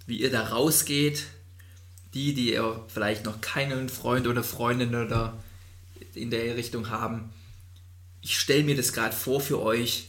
wie 0.08 0.18
ihr 0.18 0.32
da 0.32 0.48
rausgeht. 0.48 1.26
Die, 2.14 2.34
die 2.34 2.54
ihr 2.54 2.84
vielleicht 2.88 3.26
noch 3.26 3.42
keinen 3.42 3.90
Freund 3.90 4.26
oder 4.26 4.44
Freundin 4.44 4.96
oder 4.96 5.38
in 6.16 6.32
der 6.32 6.56
Richtung 6.56 6.90
haben. 6.90 7.32
Ich 8.22 8.40
stelle 8.40 8.64
mir 8.64 8.76
das 8.76 8.94
gerade 8.94 9.16
vor 9.16 9.40
für 9.40 9.62
euch, 9.62 10.08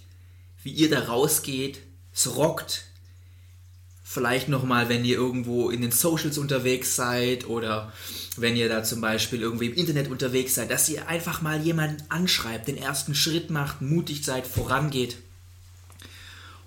wie 0.62 0.70
ihr 0.70 0.88
da 0.88 1.00
rausgeht, 1.00 1.80
es 2.14 2.34
rockt. 2.36 2.84
Vielleicht 4.10 4.48
nochmal, 4.48 4.88
wenn 4.88 5.04
ihr 5.04 5.16
irgendwo 5.16 5.68
in 5.68 5.82
den 5.82 5.92
Socials 5.92 6.38
unterwegs 6.38 6.96
seid 6.96 7.46
oder 7.46 7.92
wenn 8.38 8.56
ihr 8.56 8.70
da 8.70 8.82
zum 8.82 9.02
Beispiel 9.02 9.42
irgendwie 9.42 9.66
im 9.66 9.74
Internet 9.74 10.10
unterwegs 10.10 10.54
seid, 10.54 10.70
dass 10.70 10.88
ihr 10.88 11.08
einfach 11.08 11.42
mal 11.42 11.60
jemanden 11.60 12.02
anschreibt, 12.08 12.68
den 12.68 12.78
ersten 12.78 13.14
Schritt 13.14 13.50
macht, 13.50 13.82
mutig 13.82 14.24
seid, 14.24 14.46
vorangeht. 14.46 15.18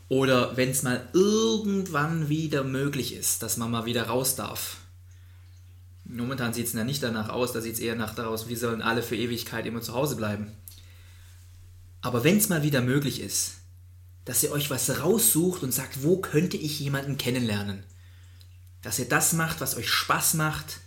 Oder 0.07 0.55
wenn 0.55 0.69
es 0.69 0.83
mal 0.83 1.09
irgendwann 1.13 2.29
wieder 2.29 2.63
möglich 2.63 3.15
ist, 3.15 3.41
dass 3.41 3.57
man 3.57 3.71
mal 3.71 3.85
wieder 3.85 4.03
raus 4.03 4.35
darf. 4.35 4.77
Momentan 6.05 6.53
sieht 6.53 6.67
es 6.67 6.73
ja 6.73 6.83
nicht 6.83 7.01
danach 7.01 7.29
aus, 7.29 7.53
da 7.53 7.61
sieht 7.61 7.73
es 7.73 7.79
eher 7.79 7.95
nach 7.95 8.13
daraus, 8.13 8.49
wie 8.49 8.55
sollen 8.55 8.83
alle 8.83 9.01
für 9.01 9.15
Ewigkeit 9.15 9.65
immer 9.65 9.81
zu 9.81 9.93
Hause 9.93 10.15
bleiben. 10.15 10.51
Aber 12.01 12.23
wenn 12.23 12.37
es 12.37 12.49
mal 12.49 12.61
wieder 12.61 12.81
möglich 12.81 13.19
ist, 13.19 13.60
dass 14.25 14.43
ihr 14.43 14.51
euch 14.51 14.69
was 14.69 15.01
raussucht 15.01 15.63
und 15.63 15.73
sagt, 15.73 16.03
wo 16.03 16.17
könnte 16.17 16.57
ich 16.57 16.79
jemanden 16.79 17.17
kennenlernen? 17.17 17.83
Dass 18.81 18.99
ihr 18.99 19.09
das 19.09 19.33
macht, 19.33 19.61
was 19.61 19.75
euch 19.75 19.89
Spaß 19.89 20.35
macht 20.35 20.79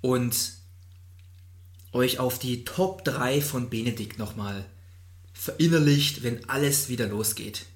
und 0.00 0.52
euch 1.92 2.18
auf 2.18 2.38
die 2.38 2.64
Top 2.64 3.04
3 3.04 3.40
von 3.40 3.70
Benedikt 3.70 4.18
nochmal 4.18 4.64
verinnerlicht, 5.32 6.22
wenn 6.22 6.48
alles 6.48 6.88
wieder 6.88 7.06
losgeht. 7.06 7.66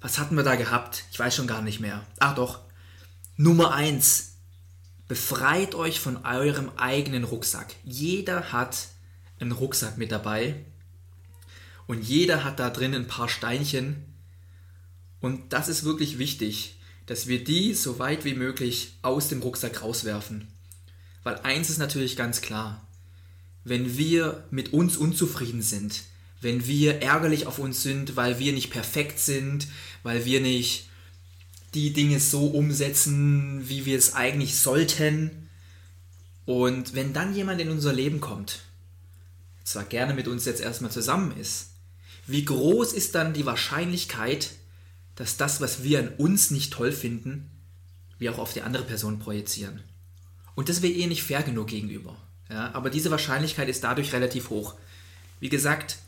Was 0.00 0.18
hatten 0.18 0.36
wir 0.36 0.44
da 0.44 0.54
gehabt? 0.54 1.04
Ich 1.12 1.18
weiß 1.18 1.34
schon 1.34 1.46
gar 1.46 1.62
nicht 1.62 1.80
mehr. 1.80 2.06
Ach 2.18 2.34
doch. 2.34 2.60
Nummer 3.36 3.74
1. 3.74 4.34
Befreit 5.08 5.74
euch 5.74 6.00
von 6.00 6.24
eurem 6.24 6.70
eigenen 6.76 7.24
Rucksack. 7.24 7.74
Jeder 7.84 8.52
hat 8.52 8.88
einen 9.40 9.52
Rucksack 9.52 9.98
mit 9.98 10.12
dabei. 10.12 10.64
Und 11.90 12.02
jeder 12.02 12.44
hat 12.44 12.60
da 12.60 12.70
drin 12.70 12.94
ein 12.94 13.08
paar 13.08 13.28
Steinchen. 13.28 13.96
Und 15.18 15.52
das 15.52 15.68
ist 15.68 15.82
wirklich 15.82 16.18
wichtig, 16.18 16.76
dass 17.06 17.26
wir 17.26 17.42
die 17.42 17.74
so 17.74 17.98
weit 17.98 18.24
wie 18.24 18.34
möglich 18.34 18.92
aus 19.02 19.26
dem 19.26 19.42
Rucksack 19.42 19.82
rauswerfen. 19.82 20.46
Weil 21.24 21.40
eins 21.40 21.68
ist 21.68 21.78
natürlich 21.78 22.14
ganz 22.14 22.42
klar. 22.42 22.86
Wenn 23.64 23.98
wir 23.98 24.44
mit 24.52 24.72
uns 24.72 24.96
unzufrieden 24.96 25.62
sind, 25.62 26.02
wenn 26.40 26.64
wir 26.64 27.02
ärgerlich 27.02 27.48
auf 27.48 27.58
uns 27.58 27.82
sind, 27.82 28.14
weil 28.14 28.38
wir 28.38 28.52
nicht 28.52 28.70
perfekt 28.70 29.18
sind, 29.18 29.66
weil 30.04 30.24
wir 30.24 30.40
nicht 30.40 30.88
die 31.74 31.92
Dinge 31.92 32.20
so 32.20 32.46
umsetzen, 32.46 33.68
wie 33.68 33.84
wir 33.84 33.98
es 33.98 34.14
eigentlich 34.14 34.56
sollten. 34.60 35.48
Und 36.44 36.94
wenn 36.94 37.12
dann 37.12 37.34
jemand 37.34 37.60
in 37.60 37.68
unser 37.68 37.92
Leben 37.92 38.20
kommt, 38.20 38.60
zwar 39.64 39.82
gerne 39.82 40.14
mit 40.14 40.28
uns 40.28 40.44
jetzt 40.44 40.60
erstmal 40.60 40.92
zusammen 40.92 41.36
ist, 41.36 41.70
wie 42.30 42.44
groß 42.44 42.92
ist 42.92 43.14
dann 43.14 43.32
die 43.32 43.46
Wahrscheinlichkeit, 43.46 44.50
dass 45.16 45.36
das, 45.36 45.60
was 45.60 45.82
wir 45.82 45.98
an 45.98 46.08
uns 46.16 46.50
nicht 46.50 46.72
toll 46.72 46.92
finden, 46.92 47.50
wie 48.18 48.30
auch 48.30 48.38
auf 48.38 48.52
die 48.52 48.62
andere 48.62 48.84
Person 48.84 49.18
projizieren. 49.18 49.82
Und 50.54 50.68
das 50.68 50.82
wäre 50.82 50.92
ihr 50.92 51.06
nicht 51.08 51.22
fair 51.22 51.42
genug 51.42 51.68
gegenüber. 51.68 52.16
Ja, 52.48 52.74
aber 52.74 52.90
diese 52.90 53.10
Wahrscheinlichkeit 53.10 53.68
ist 53.68 53.84
dadurch 53.84 54.12
relativ 54.12 54.50
hoch. 54.50 54.74
Wie 55.38 55.48
gesagt, 55.48 55.98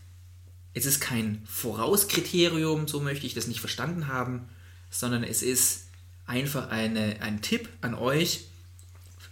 es 0.74 0.86
ist 0.86 1.00
kein 1.00 1.42
Vorauskriterium, 1.46 2.88
so 2.88 3.00
möchte 3.00 3.26
ich 3.26 3.34
das 3.34 3.46
nicht 3.46 3.60
verstanden 3.60 4.08
haben, 4.08 4.48
sondern 4.90 5.24
es 5.24 5.42
ist 5.42 5.86
einfach 6.26 6.70
eine, 6.70 7.20
ein 7.20 7.42
Tipp 7.42 7.68
an 7.80 7.94
euch, 7.94 8.46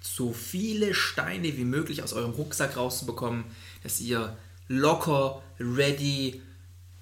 so 0.00 0.32
viele 0.32 0.94
Steine 0.94 1.56
wie 1.56 1.64
möglich 1.64 2.02
aus 2.02 2.12
eurem 2.12 2.32
Rucksack 2.32 2.76
rauszubekommen, 2.76 3.44
dass 3.82 4.00
ihr 4.00 4.36
locker, 4.68 5.42
ready 5.58 6.42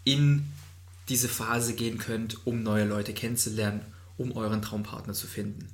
in 0.04 0.46
diese 1.08 1.28
Phase 1.28 1.74
gehen 1.74 1.98
könnt, 1.98 2.46
um 2.46 2.62
neue 2.62 2.84
Leute 2.84 3.14
kennenzulernen, 3.14 3.80
um 4.16 4.32
euren 4.32 4.62
Traumpartner 4.62 5.14
zu 5.14 5.26
finden. 5.26 5.68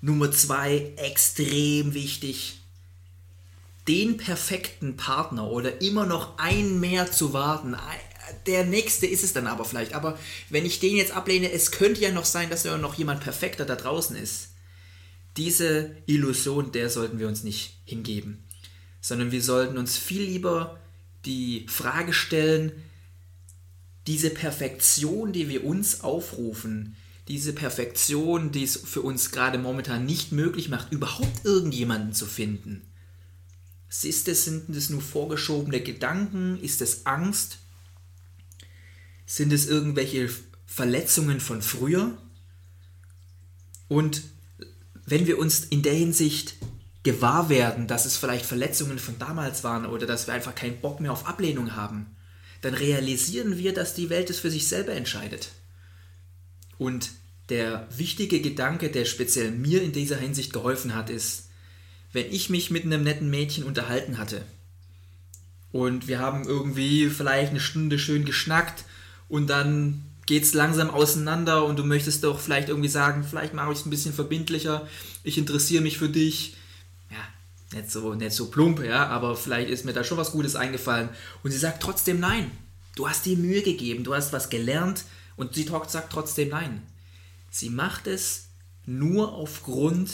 Nummer 0.00 0.30
zwei, 0.30 0.92
extrem 0.96 1.94
wichtig, 1.94 2.60
den 3.88 4.16
perfekten 4.16 4.96
Partner 4.96 5.50
oder 5.50 5.80
immer 5.80 6.06
noch 6.06 6.38
ein 6.38 6.78
mehr 6.80 7.10
zu 7.10 7.32
warten. 7.32 7.76
Der 8.46 8.64
nächste 8.64 9.06
ist 9.06 9.24
es 9.24 9.32
dann 9.32 9.46
aber 9.46 9.64
vielleicht. 9.64 9.94
Aber 9.94 10.18
wenn 10.50 10.66
ich 10.66 10.80
den 10.80 10.96
jetzt 10.96 11.12
ablehne, 11.12 11.50
es 11.50 11.70
könnte 11.70 12.00
ja 12.00 12.12
noch 12.12 12.24
sein, 12.24 12.50
dass 12.50 12.64
ja 12.64 12.76
noch 12.78 12.94
jemand 12.94 13.20
perfekter 13.20 13.64
da 13.64 13.76
draußen 13.76 14.16
ist. 14.16 14.50
Diese 15.36 15.96
Illusion, 16.06 16.70
der 16.70 16.90
sollten 16.90 17.18
wir 17.18 17.26
uns 17.26 17.42
nicht 17.42 17.76
hingeben, 17.84 18.44
sondern 19.00 19.32
wir 19.32 19.42
sollten 19.42 19.78
uns 19.78 19.98
viel 19.98 20.22
lieber 20.22 20.78
die 21.24 21.66
Frage 21.68 22.12
stellen, 22.12 22.72
diese 24.06 24.30
Perfektion, 24.30 25.32
die 25.32 25.48
wir 25.48 25.64
uns 25.64 26.02
aufrufen, 26.02 26.96
diese 27.28 27.54
Perfektion, 27.54 28.52
die 28.52 28.64
es 28.64 28.76
für 28.76 29.00
uns 29.00 29.30
gerade 29.30 29.58
momentan 29.58 30.04
nicht 30.04 30.32
möglich 30.32 30.68
macht, 30.68 30.92
überhaupt 30.92 31.44
irgendjemanden 31.44 32.12
zu 32.12 32.26
finden. 32.26 32.82
Ist 34.02 34.28
es, 34.28 34.44
sind 34.44 34.68
es 34.70 34.90
nur 34.90 35.00
vorgeschobene 35.00 35.80
Gedanken? 35.80 36.58
Ist 36.60 36.82
es 36.82 37.06
Angst? 37.06 37.58
Sind 39.24 39.52
es 39.52 39.66
irgendwelche 39.66 40.28
Verletzungen 40.66 41.40
von 41.40 41.62
früher? 41.62 42.18
Und 43.88 44.22
wenn 45.06 45.26
wir 45.26 45.38
uns 45.38 45.60
in 45.60 45.82
der 45.82 45.94
Hinsicht 45.94 46.56
gewahr 47.04 47.48
werden, 47.48 47.86
dass 47.86 48.04
es 48.04 48.16
vielleicht 48.16 48.44
Verletzungen 48.44 48.98
von 48.98 49.18
damals 49.18 49.62
waren 49.62 49.86
oder 49.86 50.06
dass 50.06 50.26
wir 50.26 50.34
einfach 50.34 50.54
keinen 50.54 50.80
Bock 50.80 51.00
mehr 51.00 51.12
auf 51.12 51.26
Ablehnung 51.26 51.76
haben, 51.76 52.13
dann 52.64 52.74
realisieren 52.74 53.58
wir, 53.58 53.74
dass 53.74 53.94
die 53.94 54.08
Welt 54.08 54.30
es 54.30 54.40
für 54.40 54.50
sich 54.50 54.66
selber 54.66 54.92
entscheidet. 54.92 55.50
Und 56.78 57.10
der 57.50 57.86
wichtige 57.94 58.40
Gedanke, 58.40 58.90
der 58.90 59.04
speziell 59.04 59.50
mir 59.50 59.82
in 59.82 59.92
dieser 59.92 60.16
Hinsicht 60.16 60.52
geholfen 60.54 60.94
hat, 60.94 61.10
ist, 61.10 61.50
wenn 62.14 62.32
ich 62.32 62.48
mich 62.48 62.70
mit 62.70 62.84
einem 62.84 63.02
netten 63.02 63.28
Mädchen 63.28 63.64
unterhalten 63.64 64.16
hatte 64.16 64.42
und 65.72 66.08
wir 66.08 66.20
haben 66.20 66.44
irgendwie 66.46 67.10
vielleicht 67.10 67.50
eine 67.50 67.60
Stunde 67.60 67.98
schön 67.98 68.24
geschnackt 68.24 68.84
und 69.28 69.50
dann 69.50 70.04
geht 70.24 70.44
es 70.44 70.54
langsam 70.54 70.88
auseinander 70.88 71.66
und 71.66 71.78
du 71.78 71.84
möchtest 71.84 72.24
doch 72.24 72.40
vielleicht 72.40 72.70
irgendwie 72.70 72.88
sagen, 72.88 73.26
vielleicht 73.28 73.52
mache 73.52 73.72
ich 73.72 73.80
es 73.80 73.84
ein 73.84 73.90
bisschen 73.90 74.14
verbindlicher, 74.14 74.88
ich 75.22 75.36
interessiere 75.36 75.82
mich 75.82 75.98
für 75.98 76.08
dich. 76.08 76.56
Nicht 77.74 77.90
so, 77.90 78.14
nicht 78.14 78.32
so 78.32 78.50
plump, 78.50 78.84
ja, 78.84 79.08
aber 79.08 79.34
vielleicht 79.36 79.68
ist 79.68 79.84
mir 79.84 79.92
da 79.92 80.04
schon 80.04 80.18
was 80.18 80.30
Gutes 80.30 80.54
eingefallen. 80.54 81.08
Und 81.42 81.50
sie 81.50 81.58
sagt 81.58 81.82
trotzdem 81.82 82.20
nein. 82.20 82.50
Du 82.94 83.08
hast 83.08 83.26
dir 83.26 83.36
Mühe 83.36 83.62
gegeben, 83.62 84.04
du 84.04 84.14
hast 84.14 84.32
was 84.32 84.48
gelernt 84.48 85.04
und 85.34 85.54
sie 85.54 85.68
sagt 85.88 86.12
trotzdem 86.12 86.50
nein. 86.50 86.82
Sie 87.50 87.70
macht 87.70 88.06
es 88.06 88.46
nur 88.86 89.32
aufgrund 89.32 90.10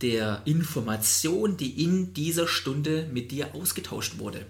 der 0.00 0.42
Information, 0.44 1.56
die 1.56 1.84
in 1.84 2.14
dieser 2.14 2.48
Stunde 2.48 3.08
mit 3.12 3.30
dir 3.30 3.54
ausgetauscht 3.54 4.18
wurde. 4.18 4.46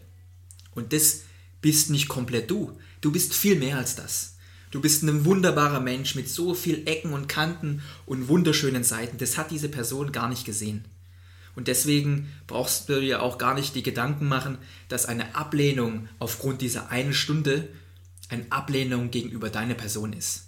Und 0.74 0.94
das 0.94 1.22
bist 1.61 1.90
nicht 1.90 2.09
komplett 2.09 2.51
du. 2.51 2.78
Du 3.03 3.12
bist 3.12 3.34
viel 3.34 3.57
mehr 3.57 3.76
als 3.76 3.94
das. 3.94 4.36
Du 4.70 4.80
bist 4.80 5.03
ein 5.03 5.24
wunderbarer 5.24 5.80
Mensch 5.80 6.14
mit 6.14 6.28
so 6.28 6.55
viel 6.55 6.86
Ecken 6.86 7.12
und 7.12 7.28
Kanten 7.28 7.82
und 8.07 8.28
wunderschönen 8.28 8.84
Seiten. 8.84 9.18
Das 9.18 9.36
hat 9.36 9.51
diese 9.51 9.68
Person 9.68 10.12
gar 10.12 10.28
nicht 10.28 10.44
gesehen. 10.44 10.84
Und 11.59 11.66
deswegen 11.66 12.32
brauchst 12.46 12.88
du 12.88 13.00
dir 13.00 13.20
auch 13.20 13.36
gar 13.36 13.52
nicht 13.52 13.74
die 13.74 13.82
Gedanken 13.82 14.28
machen, 14.28 14.59
dass 14.88 15.06
eine 15.06 15.34
Ablehnung 15.34 16.09
aufgrund 16.20 16.62
dieser 16.62 16.92
einen 16.92 17.12
Stunde 17.12 17.66
eine 18.28 18.46
Ablehnung 18.50 19.11
gegenüber 19.11 19.50
deiner 19.50 19.74
Person 19.74 20.12
ist. 20.12 20.44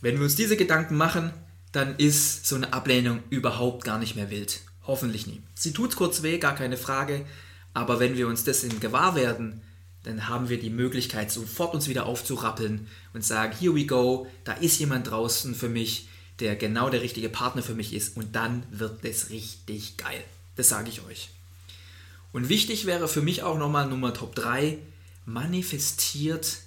Wenn 0.00 0.14
wir 0.14 0.22
uns 0.22 0.36
diese 0.36 0.56
Gedanken 0.56 0.94
machen, 0.94 1.32
dann 1.72 1.96
ist 1.96 2.46
so 2.46 2.54
eine 2.54 2.72
Ablehnung 2.72 3.24
überhaupt 3.30 3.82
gar 3.82 3.98
nicht 3.98 4.14
mehr 4.14 4.30
wild. 4.30 4.60
Hoffentlich 4.86 5.26
nie. 5.26 5.42
Sie 5.56 5.72
tut 5.72 5.96
kurz 5.96 6.22
weh, 6.22 6.38
gar 6.38 6.54
keine 6.54 6.76
Frage, 6.76 7.26
aber 7.74 7.98
wenn 7.98 8.16
wir 8.16 8.28
uns 8.28 8.44
dessen 8.44 8.78
gewahr 8.78 9.16
werden, 9.16 9.62
dann 10.04 10.28
haben 10.28 10.50
wir 10.50 10.60
die 10.60 10.70
Möglichkeit, 10.70 11.32
sofort 11.32 11.74
uns 11.74 11.88
wieder 11.88 12.06
aufzurappeln 12.06 12.86
und 13.12 13.24
sagen, 13.24 13.56
here 13.58 13.74
we 13.74 13.86
go, 13.86 14.28
da 14.44 14.52
ist 14.52 14.78
jemand 14.78 15.10
draußen 15.10 15.56
für 15.56 15.68
mich, 15.68 16.06
der 16.40 16.56
genau 16.56 16.90
der 16.90 17.02
richtige 17.02 17.28
Partner 17.28 17.62
für 17.62 17.74
mich 17.74 17.92
ist 17.92 18.16
und 18.16 18.36
dann 18.36 18.62
wird 18.70 19.04
es 19.04 19.30
richtig 19.30 19.96
geil. 19.96 20.22
Das 20.56 20.68
sage 20.68 20.88
ich 20.88 21.04
euch. 21.04 21.30
Und 22.32 22.48
wichtig 22.48 22.86
wäre 22.86 23.08
für 23.08 23.22
mich 23.22 23.42
auch 23.42 23.58
nochmal 23.58 23.88
Nummer 23.88 24.12
Top 24.12 24.34
3, 24.34 24.78
manifestiert 25.24 26.58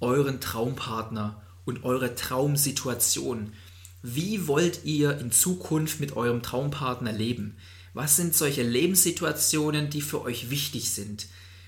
euren 0.00 0.40
Traumpartner 0.40 1.40
und 1.64 1.84
eure 1.84 2.14
Traumsituation. 2.14 3.52
Wie 4.02 4.48
wollt 4.48 4.84
ihr 4.84 5.18
in 5.18 5.30
Zukunft 5.30 6.00
mit 6.00 6.16
eurem 6.16 6.42
Traumpartner 6.42 7.12
leben? 7.12 7.56
Was 7.94 8.16
sind 8.16 8.34
solche 8.34 8.62
Lebenssituationen, 8.62 9.90
die 9.90 10.00
für 10.00 10.22
euch 10.22 10.50
wichtig 10.50 10.90
sind? 10.90 11.26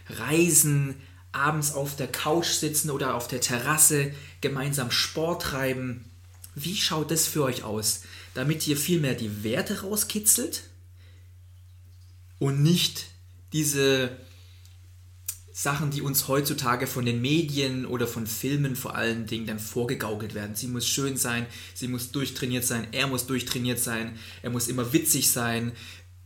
Reisen, 0.09 0.97
abends 1.33 1.73
auf 1.75 1.97
der 1.97 2.09
Couch 2.09 2.49
sitzen 2.49 2.91
oder 2.91 3.15
auf 3.15 3.29
der 3.29 3.41
Terrasse, 3.41 4.13
gemeinsam 4.41 4.91
Sport 4.91 5.43
treiben. 5.43 6.05
Wie 6.55 6.77
schaut 6.77 7.11
das 7.11 7.27
für 7.27 7.43
euch 7.43 7.65
aus? 7.65 8.03
Damit 8.35 8.67
ihr 8.67 8.77
vielmehr 8.77 9.15
die 9.15 9.43
Werte 9.43 9.81
rauskitzelt 9.83 10.65
und 12.39 12.63
nicht 12.63 13.07
diese 13.53 14.17
Sachen, 15.57 15.93
die 15.93 16.03
uns 16.03 16.27
heutzutage 16.27 16.89
von 16.89 17.07
den 17.07 17.21
Medien 17.21 17.87
oder 17.87 18.09
von 18.09 18.27
Filmen 18.27 18.75
vor 18.75 18.97
allen 18.97 19.27
Dingen 19.27 19.47
dann 19.47 19.61
vorgegaukelt 19.61 20.35
werden. 20.35 20.57
Sie 20.57 20.67
muss 20.67 20.87
schön 20.87 21.17
sein, 21.17 21.47
sie 21.75 21.87
muss 21.87 22.11
durchtrainiert 22.11 22.65
sein, 22.65 22.89
er 22.91 23.07
muss 23.07 23.27
durchtrainiert 23.27 23.79
sein, 23.79 24.19
er 24.43 24.51
muss 24.51 24.67
immer 24.67 24.93
witzig 24.93 25.31
sein, 25.31 25.71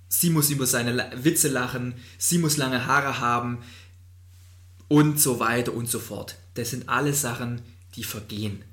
sie 0.09 0.31
muss 0.31 0.49
über 0.49 0.67
seine 0.67 1.11
Witze 1.23 1.49
lachen, 1.49 1.95
sie 2.17 2.39
muss 2.39 2.57
lange 2.57 2.87
Haare 2.87 3.21
haben 3.21 3.59
und 4.89 5.21
so 5.21 5.41
weiter 5.41 5.75
und 5.75 5.91
so 5.91 5.99
fort. 5.99 6.37
Das 6.55 6.71
sind 6.71 6.89
alles 6.89 7.21
Sachen, 7.21 7.61
die 7.97 8.05
vergehen. 8.05 8.65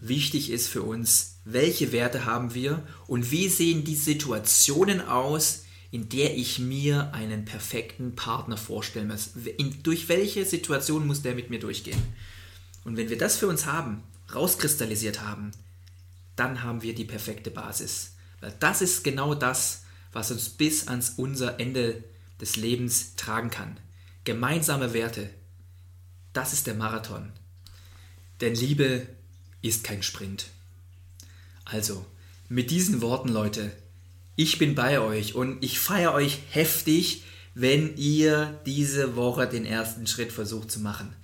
Wichtig 0.00 0.50
ist 0.50 0.68
für 0.68 0.82
uns, 0.82 1.40
welche 1.44 1.92
Werte 1.92 2.24
haben 2.24 2.54
wir 2.54 2.82
und 3.06 3.30
wie 3.30 3.48
sehen 3.48 3.84
die 3.84 3.96
Situationen 3.96 5.00
aus, 5.00 5.64
in 5.90 6.08
der 6.08 6.36
ich 6.36 6.58
mir 6.58 7.12
einen 7.12 7.44
perfekten 7.44 8.16
Partner 8.16 8.56
vorstellen 8.56 9.08
muss. 9.08 9.30
In, 9.58 9.82
durch 9.82 10.08
welche 10.08 10.44
Situation 10.44 11.06
muss 11.06 11.22
der 11.22 11.34
mit 11.34 11.50
mir 11.50 11.58
durchgehen? 11.58 12.00
Und 12.84 12.96
wenn 12.96 13.10
wir 13.10 13.18
das 13.18 13.36
für 13.36 13.48
uns 13.48 13.66
haben, 13.66 14.02
rauskristallisiert 14.34 15.20
haben, 15.20 15.50
dann 16.36 16.62
haben 16.62 16.82
wir 16.82 16.94
die 16.94 17.04
perfekte 17.04 17.50
Basis. 17.50 18.12
Weil 18.40 18.54
das 18.58 18.80
ist 18.80 19.04
genau 19.04 19.34
das, 19.34 19.82
was 20.12 20.30
uns 20.30 20.48
bis 20.48 20.88
ans 20.88 21.14
unser 21.16 21.60
Ende 21.60 22.02
des 22.40 22.56
Lebens 22.56 23.16
tragen 23.16 23.50
kann. 23.50 23.78
Gemeinsame 24.24 24.94
Werte. 24.94 25.28
Das 26.32 26.52
ist 26.52 26.66
der 26.66 26.74
Marathon. 26.74 27.32
Denn 28.40 28.54
Liebe 28.54 29.06
ist 29.62 29.84
kein 29.84 30.02
Sprint. 30.02 30.46
Also, 31.64 32.04
mit 32.48 32.70
diesen 32.70 33.00
Worten, 33.00 33.28
Leute, 33.28 33.70
ich 34.36 34.58
bin 34.58 34.74
bei 34.74 35.00
euch 35.00 35.34
und 35.34 35.62
ich 35.62 35.78
feiere 35.78 36.14
euch 36.14 36.38
heftig, 36.50 37.22
wenn 37.54 37.96
ihr 37.96 38.60
diese 38.66 39.16
Woche 39.16 39.46
den 39.46 39.66
ersten 39.66 40.06
Schritt 40.06 40.32
versucht 40.32 40.70
zu 40.70 40.80
machen. 40.80 41.14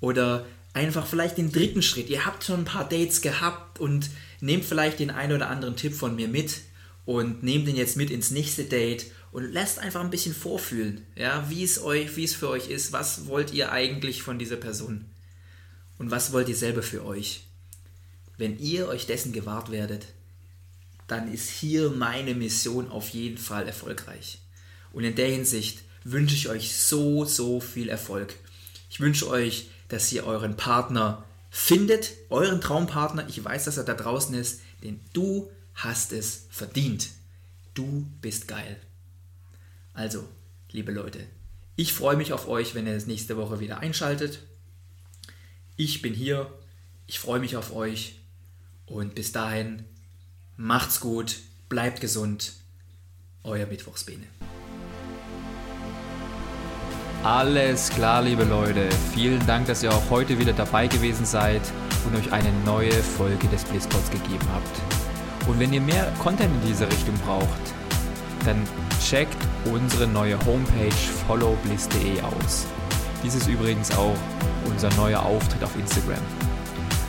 Oder 0.00 0.44
einfach 0.72 1.06
vielleicht 1.06 1.38
den 1.38 1.52
dritten 1.52 1.82
Schritt. 1.82 2.10
Ihr 2.10 2.26
habt 2.26 2.44
schon 2.44 2.60
ein 2.60 2.64
paar 2.64 2.88
Dates 2.88 3.22
gehabt 3.22 3.80
und 3.80 4.10
nehmt 4.40 4.64
vielleicht 4.64 4.98
den 4.98 5.10
einen 5.10 5.32
oder 5.32 5.48
anderen 5.48 5.76
Tipp 5.76 5.94
von 5.94 6.14
mir 6.14 6.28
mit 6.28 6.60
und 7.04 7.42
nehmt 7.42 7.66
den 7.66 7.76
jetzt 7.76 7.96
mit 7.96 8.10
ins 8.10 8.30
nächste 8.30 8.64
Date 8.64 9.06
und 9.32 9.52
lasst 9.52 9.78
einfach 9.78 10.00
ein 10.00 10.10
bisschen 10.10 10.34
vorfühlen, 10.34 11.06
ja, 11.14 11.48
wie 11.48 11.62
es 11.62 11.82
euch, 11.82 12.16
wie 12.16 12.24
es 12.24 12.34
für 12.34 12.48
euch 12.48 12.68
ist, 12.68 12.92
was 12.92 13.26
wollt 13.26 13.52
ihr 13.52 13.72
eigentlich 13.72 14.22
von 14.22 14.38
dieser 14.38 14.56
Person 14.56 15.04
und 15.98 16.10
was 16.10 16.32
wollt 16.32 16.48
ihr 16.48 16.56
selber 16.56 16.82
für 16.82 17.04
euch. 17.04 17.45
Wenn 18.38 18.58
ihr 18.58 18.88
euch 18.88 19.06
dessen 19.06 19.32
gewahrt 19.32 19.70
werdet, 19.70 20.06
dann 21.06 21.32
ist 21.32 21.48
hier 21.48 21.90
meine 21.90 22.34
Mission 22.34 22.90
auf 22.90 23.10
jeden 23.10 23.38
Fall 23.38 23.66
erfolgreich. 23.66 24.40
Und 24.92 25.04
in 25.04 25.14
der 25.14 25.28
Hinsicht 25.28 25.82
wünsche 26.04 26.34
ich 26.34 26.48
euch 26.48 26.76
so, 26.76 27.24
so 27.24 27.60
viel 27.60 27.88
Erfolg. 27.88 28.34
Ich 28.90 29.00
wünsche 29.00 29.28
euch, 29.28 29.68
dass 29.88 30.12
ihr 30.12 30.26
euren 30.26 30.56
Partner 30.56 31.24
findet, 31.50 32.12
euren 32.28 32.60
Traumpartner. 32.60 33.28
Ich 33.28 33.42
weiß, 33.42 33.64
dass 33.64 33.76
er 33.76 33.84
da 33.84 33.94
draußen 33.94 34.34
ist, 34.34 34.60
denn 34.82 35.00
du 35.12 35.50
hast 35.74 36.12
es 36.12 36.46
verdient. 36.50 37.08
Du 37.74 38.06
bist 38.20 38.48
geil. 38.48 38.76
Also, 39.94 40.24
liebe 40.72 40.92
Leute, 40.92 41.26
ich 41.76 41.92
freue 41.92 42.16
mich 42.16 42.32
auf 42.32 42.48
euch, 42.48 42.74
wenn 42.74 42.86
ihr 42.86 42.94
es 42.94 43.06
nächste 43.06 43.36
Woche 43.36 43.60
wieder 43.60 43.78
einschaltet. 43.78 44.40
Ich 45.76 46.02
bin 46.02 46.14
hier, 46.14 46.52
ich 47.06 47.18
freue 47.18 47.40
mich 47.40 47.56
auf 47.56 47.74
euch 47.74 48.16
und 48.86 49.14
bis 49.14 49.32
dahin 49.32 49.84
macht's 50.56 51.00
gut, 51.00 51.38
bleibt 51.68 52.00
gesund. 52.00 52.54
Euer 53.42 53.66
Mittwochsbene. 53.66 54.26
Alles 57.22 57.90
klar, 57.90 58.22
liebe 58.22 58.44
Leute. 58.44 58.88
Vielen 59.12 59.44
Dank, 59.46 59.66
dass 59.66 59.82
ihr 59.82 59.92
auch 59.92 60.10
heute 60.10 60.38
wieder 60.38 60.52
dabei 60.52 60.86
gewesen 60.86 61.24
seid 61.24 61.62
und 62.04 62.16
euch 62.16 62.32
eine 62.32 62.52
neue 62.64 62.92
Folge 62.92 63.48
des 63.48 63.64
Blizzpods 63.64 64.10
gegeben 64.10 64.46
habt. 64.52 65.48
Und 65.48 65.58
wenn 65.58 65.72
ihr 65.72 65.80
mehr 65.80 66.12
Content 66.20 66.52
in 66.62 66.68
diese 66.68 66.86
Richtung 66.86 67.14
braucht, 67.24 67.48
dann 68.44 68.62
checkt 69.04 69.36
unsere 69.64 70.06
neue 70.06 70.38
Homepage 70.44 70.94
followbliss.de 71.26 72.20
aus. 72.22 72.66
Dies 73.22 73.34
ist 73.34 73.48
übrigens 73.48 73.90
auch 73.92 74.16
unser 74.68 74.92
neuer 74.94 75.20
Auftritt 75.20 75.64
auf 75.64 75.76
Instagram. 75.76 76.22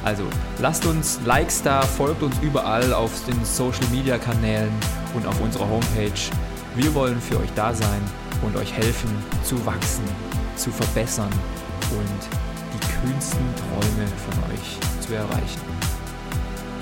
Also 0.08 0.24
lasst 0.60 0.86
uns 0.86 1.20
Likes 1.26 1.62
da, 1.62 1.82
folgt 1.82 2.24
uns 2.24 2.34
überall 2.42 2.94
auf 2.94 3.12
den 3.26 3.44
Social 3.44 3.86
Media 3.92 4.18
Kanälen 4.18 4.72
und 5.14 5.28
auf 5.28 5.38
unserer 5.42 5.68
Homepage. 5.68 6.22
Wir 6.78 6.96
wollen 6.96 7.20
für 7.20 7.38
euch 7.38 7.50
da 7.56 7.74
sein 7.74 8.02
und 8.42 8.56
euch 8.56 8.72
helfen 8.72 9.10
zu 9.44 9.66
wachsen, 9.66 10.06
zu 10.56 10.72
verbessern 10.72 11.30
und 11.92 12.20
die 12.74 13.06
kühnsten 13.06 13.46
Träume 13.58 14.08
von 14.30 14.54
euch 14.54 15.06
zu 15.06 15.14
erreichen. 15.14 15.62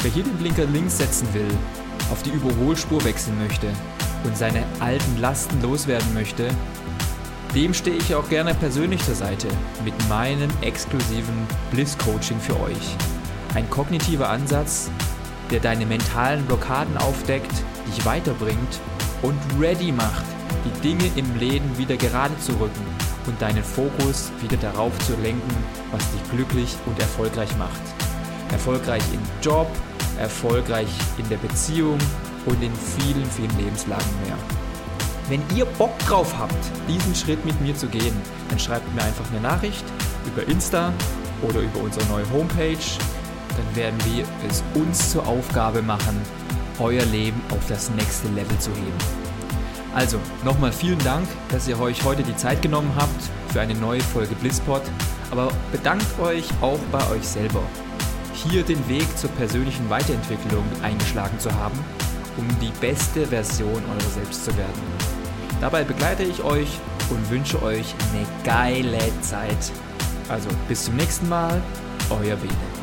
Wer 0.04 0.12
hier 0.12 0.24
den 0.24 0.38
Blinker 0.38 0.66
links 0.66 1.00
setzen 1.00 1.28
will, 1.34 1.50
auf 2.12 2.22
die 2.22 2.30
Überholspur 2.30 3.04
wechseln 3.06 3.40
möchte 3.40 3.70
und 4.24 4.38
seine 4.38 4.64
alten 4.80 5.18
Lasten 5.20 5.60
loswerden 5.64 6.14
möchte, 6.14 6.48
dem 7.56 7.74
stehe 7.74 7.98
ich 7.98 8.14
auch 8.14 8.30
gerne 8.30 8.54
persönlich 8.54 9.04
zur 9.04 9.16
Seite 9.16 9.48
mit 9.84 9.96
meinem 10.10 10.52
exklusiven 10.62 11.48
Bliss 11.72 11.98
Coaching 11.98 12.40
für 12.40 12.60
euch. 12.60 13.15
Ein 13.56 13.70
kognitiver 13.70 14.30
Ansatz, 14.30 14.92
der 15.50 15.62
deine 15.62 15.86
mentalen 15.86 16.46
Blockaden 16.46 16.98
aufdeckt, 16.98 17.54
dich 17.88 18.06
weiterbringt 18.06 18.82
und 19.22 19.40
ready 19.58 19.94
macht, 19.94 20.26
die 20.66 20.82
Dinge 20.82 21.10
im 21.16 21.38
Leben 21.38 21.78
wieder 21.78 21.96
gerade 21.96 22.38
zu 22.40 22.52
rücken 22.54 22.86
und 23.28 23.42
deinen 23.42 23.64
Fokus 23.64 24.30
wieder 24.42 24.58
darauf 24.58 24.92
zu 25.00 25.14
lenken, 25.22 25.56
was 25.92 26.04
dich 26.12 26.32
glücklich 26.32 26.76
und 26.86 27.00
erfolgreich 27.00 27.56
macht. 27.58 27.82
Erfolgreich 28.52 29.04
im 29.14 29.22
Job, 29.42 29.68
erfolgreich 30.20 30.90
in 31.18 31.28
der 31.30 31.38
Beziehung 31.38 31.98
und 32.46 32.62
in 32.62 32.74
vielen, 32.76 33.26
vielen 33.32 33.58
Lebenslagen 33.58 34.22
mehr. 34.26 34.38
Wenn 35.30 35.42
ihr 35.58 35.66
Bock 35.66 35.98
drauf 36.00 36.38
habt, 36.38 36.54
diesen 36.90 37.16
Schritt 37.16 37.44
mit 37.46 37.60
mir 37.62 37.76
zu 37.76 37.88
gehen, 37.88 38.16
dann 38.50 38.60
schreibt 38.60 38.94
mir 38.94 39.04
einfach 39.04 39.26
eine 39.32 39.40
Nachricht 39.40 39.86
über 40.28 40.46
Insta 40.48 40.92
oder 41.42 41.62
über 41.62 41.80
unsere 41.80 42.06
neue 42.08 42.30
Homepage. 42.32 42.78
Dann 43.58 43.76
werden 43.76 44.00
wir 44.06 44.26
es 44.50 44.64
uns 44.74 45.12
zur 45.12 45.28
Aufgabe 45.28 45.82
machen, 45.82 46.22
euer 46.80 47.06
Leben 47.06 47.42
auf 47.52 47.66
das 47.68 47.90
nächste 47.92 48.28
Level 48.30 48.58
zu 48.60 48.72
heben. 48.72 49.26
Also, 49.94 50.20
nochmal 50.44 50.74
vielen 50.74 51.00
Dank, 51.00 51.26
dass 51.50 51.68
ihr 51.68 51.80
euch 51.80 52.04
heute 52.04 52.22
die 52.22 52.36
Zeit 52.36 52.62
genommen 52.62 52.92
habt 52.98 53.24
für 53.54 53.62
eine 53.62 53.76
neue 53.76 54.02
Folge 54.02 54.36
Blisspot. 54.36 54.82
Aber 55.32 55.50
bedankt 55.72 56.20
euch 56.20 56.46
auch 56.62 56.80
bei 56.92 57.10
euch 57.12 57.26
selber, 57.26 57.62
hier 58.34 58.64
den 58.64 58.88
Weg 58.90 59.06
zur 59.18 59.30
persönlichen 59.32 59.90
Weiterentwicklung 59.90 60.64
eingeschlagen 60.84 61.40
zu 61.40 61.52
haben, 61.54 61.80
um 62.38 62.48
die 62.60 62.72
beste 62.82 63.26
Version 63.26 63.82
eurer 63.90 64.10
selbst 64.14 64.44
zu 64.44 64.56
werden. 64.58 64.82
Dabei 65.62 65.84
begleite 65.84 66.24
ich 66.24 66.44
euch 66.44 66.80
und 67.10 67.30
wünsche 67.30 67.62
euch 67.64 67.96
eine 68.12 68.26
geile 68.44 69.00
Zeit. 69.22 69.72
Also 70.28 70.50
bis 70.68 70.86
zum 70.86 70.96
nächsten 70.96 71.30
Mal, 71.30 71.62
euer 72.10 72.36
Bene. 72.36 72.75